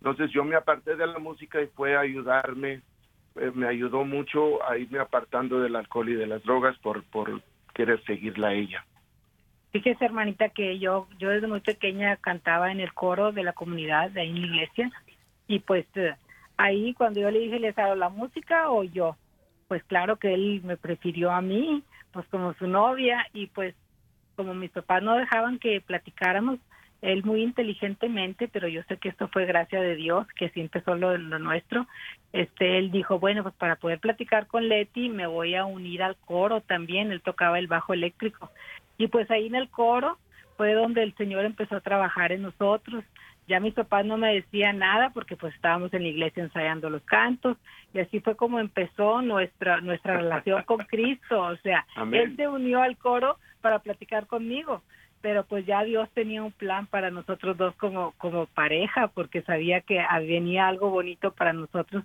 Entonces 0.00 0.30
yo 0.30 0.44
me 0.44 0.56
aparté 0.56 0.96
de 0.96 1.06
la 1.06 1.18
música 1.18 1.62
y 1.62 1.68
fue 1.68 1.96
a 1.96 2.00
ayudarme 2.00 2.82
eh, 3.36 3.50
me 3.54 3.66
ayudó 3.66 4.04
mucho 4.04 4.62
a 4.68 4.76
irme 4.76 4.98
apartando 4.98 5.60
del 5.60 5.76
alcohol 5.76 6.08
y 6.10 6.14
de 6.14 6.26
las 6.26 6.42
drogas 6.42 6.76
por, 6.78 7.02
por 7.04 7.40
querer 7.72 8.02
seguirla 8.04 8.48
a 8.48 8.54
ella. 8.54 8.84
Fíjese, 9.72 10.04
hermanita, 10.04 10.50
que 10.50 10.78
yo, 10.78 11.08
yo 11.18 11.30
desde 11.30 11.46
muy 11.46 11.60
pequeña 11.60 12.16
cantaba 12.16 12.70
en 12.70 12.80
el 12.80 12.92
coro 12.92 13.32
de 13.32 13.42
la 13.42 13.54
comunidad, 13.54 14.10
de 14.10 14.20
ahí 14.20 14.28
en 14.28 14.40
la 14.42 14.46
iglesia, 14.46 14.90
y 15.48 15.60
pues 15.60 15.86
eh, 15.94 16.14
ahí 16.58 16.92
cuando 16.94 17.20
yo 17.20 17.30
le 17.30 17.38
dije, 17.38 17.58
¿les 17.58 17.78
hago 17.78 17.94
la 17.94 18.10
música 18.10 18.70
o 18.70 18.84
yo? 18.84 19.16
Pues 19.68 19.82
claro 19.84 20.16
que 20.16 20.34
él 20.34 20.60
me 20.62 20.76
prefirió 20.76 21.30
a 21.30 21.40
mí, 21.40 21.82
pues 22.12 22.26
como 22.28 22.52
su 22.54 22.66
novia, 22.66 23.26
y 23.32 23.46
pues 23.46 23.74
como 24.36 24.52
mis 24.52 24.70
papás 24.70 25.02
no 25.02 25.16
dejaban 25.16 25.58
que 25.58 25.80
platicáramos, 25.80 26.58
él 27.02 27.24
muy 27.24 27.42
inteligentemente, 27.42 28.48
pero 28.48 28.68
yo 28.68 28.82
sé 28.84 28.96
que 28.96 29.08
esto 29.08 29.28
fue 29.28 29.44
gracia 29.44 29.80
de 29.80 29.96
Dios, 29.96 30.26
que 30.36 30.48
sí 30.50 30.60
empezó 30.60 30.94
lo, 30.94 31.18
lo 31.18 31.38
nuestro, 31.38 31.86
este, 32.32 32.78
él 32.78 32.90
dijo, 32.90 33.18
bueno, 33.18 33.42
pues 33.42 33.54
para 33.56 33.76
poder 33.76 33.98
platicar 33.98 34.46
con 34.46 34.68
Leti 34.68 35.08
me 35.08 35.26
voy 35.26 35.56
a 35.56 35.64
unir 35.64 36.02
al 36.02 36.16
coro 36.16 36.60
también, 36.60 37.12
él 37.12 37.20
tocaba 37.20 37.58
el 37.58 37.66
bajo 37.66 37.92
eléctrico, 37.92 38.50
y 38.98 39.08
pues 39.08 39.30
ahí 39.30 39.48
en 39.48 39.56
el 39.56 39.68
coro 39.68 40.16
fue 40.56 40.74
donde 40.74 41.02
el 41.02 41.14
Señor 41.16 41.44
empezó 41.44 41.76
a 41.76 41.80
trabajar 41.80 42.30
en 42.30 42.42
nosotros. 42.42 43.04
Ya 43.48 43.58
mis 43.58 43.74
papás 43.74 44.06
no 44.06 44.16
me 44.16 44.32
decían 44.32 44.78
nada 44.78 45.10
porque 45.10 45.36
pues 45.36 45.52
estábamos 45.54 45.92
en 45.92 46.02
la 46.02 46.08
iglesia 46.08 46.44
ensayando 46.44 46.88
los 46.88 47.02
cantos 47.02 47.56
y 47.92 47.98
así 47.98 48.20
fue 48.20 48.36
como 48.36 48.60
empezó 48.60 49.20
nuestra 49.20 49.80
nuestra 49.80 50.18
relación 50.18 50.62
con 50.62 50.78
Cristo, 50.78 51.40
o 51.40 51.56
sea, 51.56 51.84
Amén. 51.96 52.20
él 52.20 52.36
se 52.36 52.46
unió 52.46 52.80
al 52.80 52.96
coro 52.96 53.38
para 53.60 53.80
platicar 53.80 54.28
conmigo, 54.28 54.82
pero 55.22 55.44
pues 55.44 55.64
ya 55.64 55.82
Dios 55.84 56.08
tenía 56.12 56.42
un 56.42 56.52
plan 56.52 56.86
para 56.86 57.10
nosotros 57.10 57.56
dos 57.56 57.74
como 57.76 58.12
como 58.18 58.46
pareja 58.46 59.08
porque 59.08 59.42
sabía 59.42 59.80
que 59.80 60.04
venía 60.26 60.68
algo 60.68 60.90
bonito 60.90 61.32
para 61.32 61.52
nosotros 61.52 62.04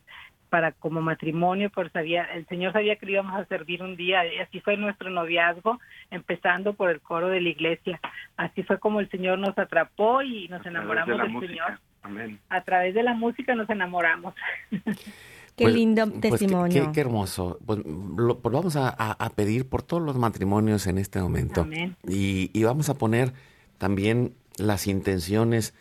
para 0.49 0.72
como 0.72 1.01
matrimonio, 1.01 1.70
por 1.70 1.91
sabía, 1.91 2.24
el 2.24 2.45
Señor 2.47 2.74
sabía 2.74 2.95
que 2.95 3.05
le 3.05 3.13
íbamos 3.13 3.36
a 3.36 3.45
servir 3.45 3.84
un 3.84 3.95
día, 3.95 4.26
y 4.26 4.39
así 4.39 4.59
fue 4.61 4.78
nuestro 4.78 5.09
noviazgo, 5.09 5.80
empezando 6.09 6.74
por 6.74 6.89
el 6.89 7.01
coro 7.01 7.28
de 7.28 7.41
la 7.41 7.49
iglesia. 7.49 7.99
Así 8.38 8.63
fue 8.63 8.80
como 8.80 8.99
el 8.99 9.09
Señor 9.09 9.39
nos 9.39 9.57
atrapó 9.57 10.22
y 10.22 10.47
nos 10.47 10.65
enamoramos 10.65 11.18
del 11.18 11.30
música. 11.30 11.51
Señor. 11.51 11.80
Amén. 12.03 12.39
A 12.49 12.61
través 12.61 12.93
de 12.93 13.03
la 13.03 13.13
música 13.13 13.55
nos 13.55 13.70
enamoramos. 13.70 14.34
Qué 15.58 15.64
Pues- 15.66 15.76
lindo 15.76 16.03
pues 16.08 16.22
qué- 16.22 16.30
testimonio. 16.30 16.86
qué, 16.86 16.91
qué 16.93 17.01
hermoso. 17.01 17.58
Pues, 17.66 17.80
lo- 18.16 18.39
pues 18.39 18.53
vamos 18.53 18.76
a, 18.76 18.89
a- 18.89 19.12
a 19.14 19.30
pedir 19.32 19.68
por 19.68 19.82
todos 19.82 20.03
los 20.03 20.16
matrimonios 20.16 20.86
en 20.88 20.97
este 20.99 21.20
momento. 21.20 21.62
Amén. 21.62 21.97
Y, 22.08 22.51
y 22.53 22.64
vamos 22.64 22.89
a 22.89 22.93
poner 22.93 23.34
también 23.80 24.36
las 24.58 24.86
intenciones 24.88 25.74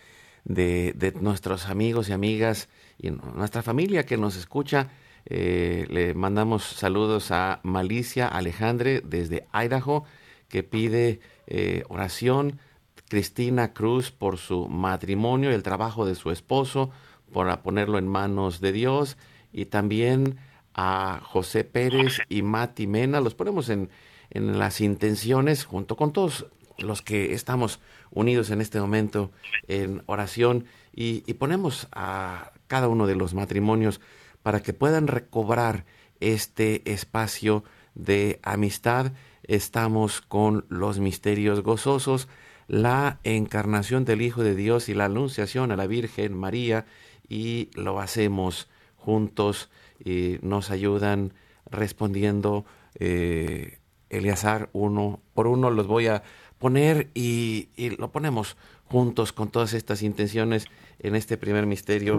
de, 0.45 0.95
de 0.97 1.12
nuestros 1.12 1.66
amigos 1.66 2.09
y 2.09 2.12
amigas 2.12 2.68
y 2.99 3.11
nuestra 3.11 3.62
familia 3.62 4.07
que 4.07 4.16
nos 4.16 4.37
escucha. 4.37 4.89
Eh, 5.27 5.87
le 5.91 6.14
mandamos 6.14 6.62
saludos 6.64 7.31
a 7.31 7.61
Malicia 7.62 8.29
Alejandre 8.29 9.03
desde 9.05 9.47
Idaho, 9.53 10.05
que 10.49 10.62
pide 10.62 11.20
eh, 11.49 11.83
oración. 11.91 12.61
Cristina 13.09 13.72
Cruz 13.72 14.11
por 14.11 14.37
su 14.39 14.68
matrimonio 14.68 15.51
y 15.51 15.55
el 15.55 15.62
trabajo 15.62 16.07
de 16.07 16.14
su 16.16 16.31
esposo, 16.33 16.91
por 17.33 17.57
ponerlo 17.61 17.99
en 17.99 18.09
manos 18.09 18.61
de 18.61 18.72
Dios. 18.72 19.16
Y 19.57 19.64
también 19.64 20.36
a 20.74 21.20
José 21.24 21.64
Pérez 21.64 22.18
y 22.28 22.42
Mati 22.42 22.86
Mena. 22.86 23.22
Los 23.22 23.34
ponemos 23.34 23.70
en, 23.70 23.88
en 24.28 24.59
las 24.59 24.82
intenciones 24.82 25.64
junto 25.64 25.96
con 25.96 26.12
todos 26.12 26.46
los 26.76 27.00
que 27.00 27.32
estamos 27.32 27.80
unidos 28.11 28.50
en 28.50 28.61
este 28.61 28.78
momento 28.78 29.32
en 29.66 30.02
oración 30.04 30.66
y, 30.94 31.24
y 31.26 31.34
ponemos 31.34 31.88
a 31.92 32.52
cada 32.66 32.88
uno 32.88 33.07
de 33.07 33.14
los 33.14 33.32
matrimonios 33.32 34.02
para 34.42 34.62
que 34.62 34.74
puedan 34.74 35.07
recobrar 35.07 35.86
este 36.20 36.82
espacio 36.92 37.64
de 37.94 38.38
amistad. 38.42 39.12
Estamos 39.42 40.20
con 40.20 40.66
los 40.68 40.98
misterios 40.98 41.62
gozosos, 41.62 42.28
la 42.68 43.20
encarnación 43.24 44.04
del 44.04 44.20
Hijo 44.20 44.42
de 44.42 44.54
Dios 44.54 44.90
y 44.90 44.94
la 44.94 45.07
anunciación 45.07 45.72
a 45.72 45.76
la 45.76 45.86
Virgen 45.86 46.36
María 46.36 46.84
y 47.26 47.70
lo 47.74 48.00
hacemos 48.00 48.68
juntos 49.07 49.70
y 50.04 50.38
nos 50.42 50.72
ayudan 50.72 51.32
respondiendo 51.70 52.64
eh, 52.98 53.78
Eleazar 54.11 54.68
uno 54.72 55.20
por 55.32 55.46
uno 55.46 55.70
los 55.70 55.86
voy 55.86 56.09
a 56.09 56.24
poner 56.59 57.11
y, 57.14 57.68
y 57.76 57.90
lo 57.90 58.11
ponemos 58.11 58.57
juntos 58.84 59.32
con 59.32 59.48
todas 59.48 59.74
estas 59.74 60.02
intenciones 60.02 60.66
en 60.98 61.14
este 61.14 61.36
primer 61.36 61.66
misterio. 61.66 62.14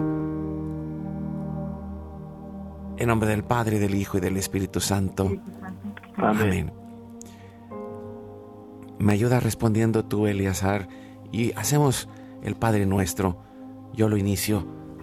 En 2.96 3.06
nombre 3.06 3.28
del 3.28 3.44
Padre, 3.44 3.78
del 3.78 3.94
Hijo 3.94 4.16
y 4.16 4.20
del 4.20 4.38
Espíritu 4.38 4.80
Santo. 4.80 5.30
Amén. 6.16 6.72
Me 8.98 9.12
ayuda 9.12 9.40
respondiendo 9.40 10.06
tú, 10.06 10.26
Eleazar, 10.26 10.88
y 11.32 11.52
hacemos 11.52 12.08
el 12.42 12.56
Padre 12.56 12.86
nuestro. 12.86 13.42
Yo 13.92 14.08
lo 14.08 14.16
inicio. 14.16 14.77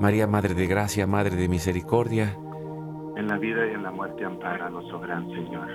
María, 0.00 0.26
Madre 0.26 0.54
de 0.54 0.66
Gracia, 0.66 1.06
Madre 1.06 1.36
de 1.36 1.48
Misericordia, 1.48 2.36
En 3.16 3.28
la 3.28 3.38
vida 3.38 3.66
y 3.66 3.74
en 3.74 3.82
la 3.82 3.90
muerte, 3.90 4.24
amparanos, 4.24 4.84
oh 4.92 5.00
gran 5.00 5.26
Señor. 5.30 5.68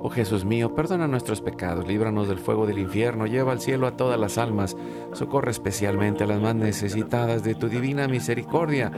oh 0.00 0.08
Jesús 0.08 0.44
mío, 0.46 0.74
perdona 0.74 1.06
nuestros 1.06 1.42
pecados, 1.42 1.86
líbranos 1.86 2.26
del 2.28 2.38
fuego 2.38 2.66
del 2.66 2.78
infierno, 2.78 3.26
lleva 3.26 3.52
al 3.52 3.60
cielo 3.60 3.86
a 3.86 3.96
todas 3.96 4.18
las 4.18 4.38
almas, 4.38 4.76
socorre 5.12 5.50
especialmente 5.50 6.24
a 6.24 6.26
las 6.26 6.40
más 6.40 6.54
necesitadas 6.54 7.44
de 7.44 7.54
tu 7.54 7.68
divina 7.68 8.08
misericordia. 8.08 8.90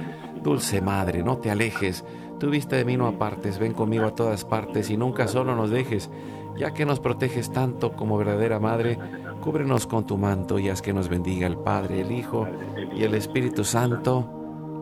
Dulce 0.42 0.80
Madre, 0.80 1.24
no 1.24 1.38
te 1.38 1.50
alejes, 1.50 2.04
tu 2.38 2.50
vista 2.50 2.76
de 2.76 2.84
mí 2.84 2.96
no 2.96 3.08
apartes, 3.08 3.58
ven 3.58 3.72
conmigo 3.74 4.04
a 4.04 4.14
todas 4.14 4.44
partes 4.44 4.90
y 4.90 4.96
nunca 4.96 5.26
solo 5.26 5.56
nos 5.56 5.70
dejes, 5.70 6.08
ya 6.56 6.72
que 6.72 6.86
nos 6.86 7.00
proteges 7.00 7.50
tanto 7.50 7.92
como 7.92 8.16
verdadera 8.16 8.60
Madre, 8.60 8.96
cúbrenos 9.40 9.88
con 9.88 10.06
tu 10.06 10.16
manto 10.18 10.60
y 10.60 10.68
haz 10.68 10.82
que 10.82 10.92
nos 10.92 11.08
bendiga 11.08 11.48
el 11.48 11.56
Padre, 11.58 12.02
el 12.02 12.12
Hijo 12.12 12.46
y 12.94 13.02
el 13.02 13.14
Espíritu 13.14 13.64
Santo. 13.64 14.37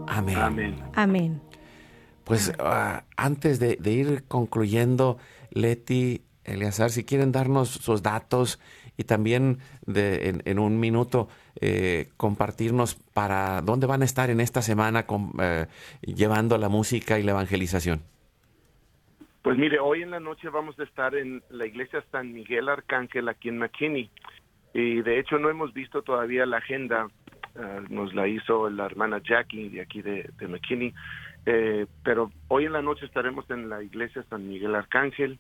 Amén. 0.07 0.37
Amén. 0.39 0.83
Amén. 0.95 1.41
Pues 2.25 2.53
ah, 2.59 3.05
antes 3.17 3.61
de, 3.61 3.77
de 3.77 3.93
ir 3.93 4.25
concluyendo, 4.27 5.19
Leti, 5.51 6.23
Eleazar, 6.45 6.91
si 6.91 7.05
quieren 7.05 7.33
darnos 7.33 7.69
sus 7.69 8.03
datos 8.03 8.61
y 8.97 9.05
también 9.05 9.59
de, 9.87 10.29
en, 10.29 10.43
en 10.45 10.59
un 10.59 10.81
minuto 10.81 11.29
eh, 11.61 12.09
compartirnos 12.17 12.95
para 12.95 13.61
dónde 13.63 13.87
van 13.87 14.03
a 14.03 14.05
estar 14.05 14.31
en 14.31 14.41
esta 14.41 14.63
semana 14.63 15.07
con, 15.07 15.33
eh, 15.41 15.67
llevando 16.03 16.59
la 16.59 16.69
música 16.69 17.19
y 17.19 17.23
la 17.23 17.33
evangelización. 17.33 18.03
Pues 19.43 19.59
mire, 19.59 19.79
hoy 19.79 20.03
en 20.03 20.11
la 20.11 20.21
noche 20.21 20.49
vamos 20.49 20.79
a 20.81 20.83
estar 20.83 21.15
en 21.15 21.43
la 21.51 21.67
iglesia 21.67 22.05
San 22.11 22.33
Miguel 22.33 22.69
Arcángel 22.69 23.29
aquí 23.29 23.49
en 23.49 23.59
McKinney. 23.59 24.11
Y 24.75 25.03
de 25.03 25.21
hecho 25.21 25.39
no 25.39 25.49
hemos 25.49 25.73
visto 25.73 26.03
todavía 26.03 26.45
la 26.47 26.59
agenda, 26.59 27.07
eh, 27.59 27.83
nos 27.89 28.15
la 28.15 28.27
hizo 28.29 28.69
la 28.71 28.87
hermana 28.87 29.21
Jackie 29.23 29.69
de 29.69 29.81
aquí 29.81 30.03
de, 30.03 30.31
de 30.39 30.49
McKinney. 30.49 30.95
Eh, 31.47 31.87
pero 32.03 32.31
hoy 32.49 32.65
en 32.65 32.73
la 32.73 32.83
noche 32.83 33.07
estaremos 33.07 33.49
en 33.51 33.69
la 33.69 33.83
iglesia 33.83 34.25
San 34.29 34.49
Miguel 34.49 34.75
Arcángel, 34.75 35.39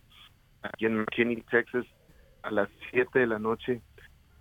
aquí 0.62 0.87
en 0.87 0.99
McKinney, 0.99 1.43
Texas, 1.51 1.85
a 2.43 2.51
las 2.51 2.69
7 2.91 3.19
de 3.19 3.27
la 3.27 3.39
noche. 3.39 3.81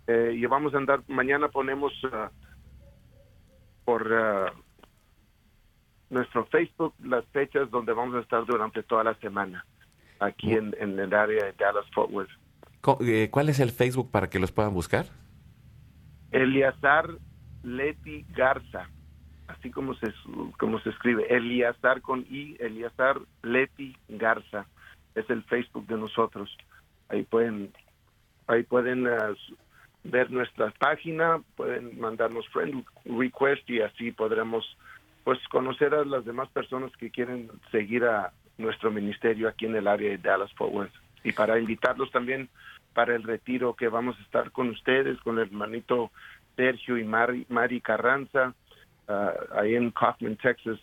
Eh, 0.06 0.34
y 0.36 0.46
vamos 0.46 0.74
a 0.74 0.78
andar, 0.78 1.02
mañana 1.08 1.48
ponemos 1.48 1.92
ah, 2.12 2.30
por 3.84 4.12
ah, 4.12 4.52
nuestro 6.10 6.46
Facebook 6.46 6.94
las 7.02 7.24
fechas 7.26 7.68
donde 7.70 7.92
vamos 7.92 8.14
a 8.14 8.20
estar 8.20 8.46
durante 8.46 8.84
toda 8.84 9.02
la 9.02 9.14
semana, 9.16 9.66
aquí 10.20 10.52
en, 10.52 10.74
en 10.78 10.96
el 10.98 11.12
área 11.12 11.46
de 11.46 11.52
Dallas 11.52 11.86
Fort 11.92 12.12
Worth. 12.12 12.30
Eh, 13.00 13.28
¿Cuál 13.30 13.48
es 13.48 13.58
el 13.58 13.70
Facebook 13.70 14.10
para 14.12 14.30
que 14.30 14.38
los 14.38 14.52
puedan 14.52 14.72
buscar? 14.72 15.06
Eliazar 16.30 17.08
Leti 17.66 18.24
Garza, 18.30 18.88
así 19.48 19.70
como 19.70 19.94
se 19.94 20.06
como 20.58 20.78
se 20.80 20.90
escribe, 20.90 21.26
Eliazar 21.28 22.00
con 22.00 22.20
I, 22.30 22.56
Eliazar 22.60 23.20
Leti 23.42 23.96
Garza, 24.08 24.66
es 25.16 25.28
el 25.30 25.42
Facebook 25.44 25.86
de 25.88 25.96
nosotros. 25.96 26.56
Ahí 27.08 27.24
pueden 27.24 27.72
ahí 28.46 28.62
pueden 28.62 29.08
ah, 29.08 29.34
ver 30.04 30.30
nuestra 30.30 30.70
página, 30.78 31.40
pueden 31.56 31.98
mandarnos 31.98 32.48
friend 32.50 32.84
request 33.04 33.68
y 33.68 33.80
así 33.80 34.12
podremos 34.12 34.64
pues 35.24 35.40
conocer 35.48 35.92
a 35.92 36.04
las 36.04 36.24
demás 36.24 36.48
personas 36.50 36.92
que 36.96 37.10
quieren 37.10 37.50
seguir 37.72 38.04
a 38.04 38.32
nuestro 38.58 38.92
ministerio 38.92 39.48
aquí 39.48 39.66
en 39.66 39.74
el 39.74 39.88
área 39.88 40.10
de 40.10 40.18
Dallas 40.18 40.52
Fort 40.52 40.72
Worth 40.72 40.94
y 41.24 41.32
para 41.32 41.58
invitarlos 41.58 42.12
también 42.12 42.48
para 42.94 43.16
el 43.16 43.24
retiro 43.24 43.74
que 43.74 43.88
vamos 43.88 44.16
a 44.18 44.22
estar 44.22 44.52
con 44.52 44.70
ustedes, 44.70 45.20
con 45.20 45.38
el 45.38 45.48
hermanito 45.48 46.12
Sergio 46.56 46.98
y 46.98 47.04
Mari, 47.04 47.46
Mari 47.48 47.80
Carranza, 47.80 48.54
ah, 49.08 49.32
ahí 49.56 49.74
en 49.74 49.90
Kaufman, 49.90 50.36
Texas, 50.36 50.78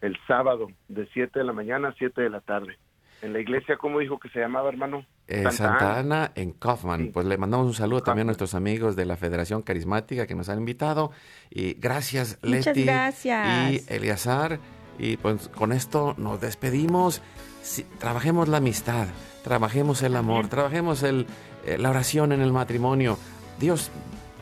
el 0.00 0.16
sábado 0.26 0.68
de 0.88 1.06
7 1.12 1.38
de 1.38 1.44
la 1.44 1.52
mañana 1.52 1.88
a 1.88 1.94
7 1.94 2.20
de 2.20 2.30
la 2.30 2.40
tarde. 2.40 2.76
En 3.20 3.32
la 3.32 3.40
iglesia, 3.40 3.76
¿cómo 3.76 3.98
dijo 3.98 4.18
que 4.18 4.28
se 4.28 4.38
llamaba, 4.38 4.68
hermano? 4.68 5.04
Eh, 5.26 5.42
Santa 5.42 5.50
Santa 5.52 5.98
Ana. 5.98 6.32
En 6.36 6.52
Kaufman. 6.52 7.00
Sí. 7.00 7.10
Pues 7.12 7.26
le 7.26 7.36
mandamos 7.36 7.66
un 7.66 7.74
saludo 7.74 8.02
también 8.02 8.26
a 8.26 8.28
nuestros 8.28 8.54
amigos 8.54 8.94
de 8.94 9.06
la 9.06 9.16
Federación 9.16 9.62
Carismática 9.62 10.26
que 10.26 10.36
nos 10.36 10.48
han 10.48 10.58
invitado. 10.58 11.10
Y 11.50 11.74
gracias, 11.74 12.38
Muchas 12.42 12.66
Leti 12.66 12.84
gracias. 12.84 13.72
y 13.72 13.92
Eleazar. 13.92 14.60
Y 15.00 15.16
pues 15.16 15.48
con 15.48 15.72
esto 15.72 16.14
nos 16.16 16.40
despedimos. 16.40 17.22
Sí, 17.62 17.84
trabajemos 17.98 18.48
la 18.48 18.58
amistad, 18.58 19.08
trabajemos 19.42 20.02
el 20.02 20.16
amor, 20.16 20.48
trabajemos 20.48 21.02
el, 21.02 21.26
eh, 21.66 21.76
la 21.76 21.90
oración 21.90 22.32
en 22.32 22.40
el 22.40 22.52
matrimonio. 22.52 23.18
Dios 23.58 23.90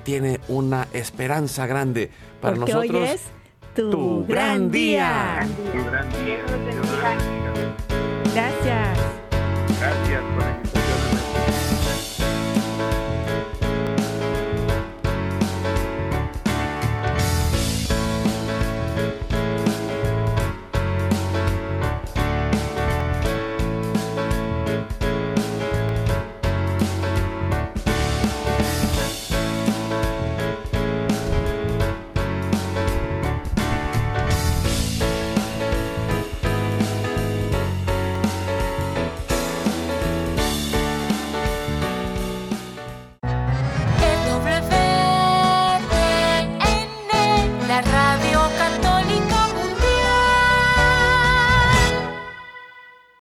tiene 0.06 0.40
una 0.46 0.86
esperanza 0.92 1.66
grande 1.66 2.10
para 2.40 2.54
Porque 2.56 2.72
nosotros. 2.72 3.02
hoy 3.02 3.08
es 3.08 3.22
tu, 3.74 3.90
tu 3.90 4.26
gran 4.26 4.58
gran 4.60 4.70
día. 4.70 5.46
día. 5.72 5.80
Un 5.82 5.86
gran 5.90 6.08
día. 6.24 6.38
Los 6.42 6.50
bendiga. 6.52 7.16
Gracias. 8.32 8.62
Gracias. 8.64 9.15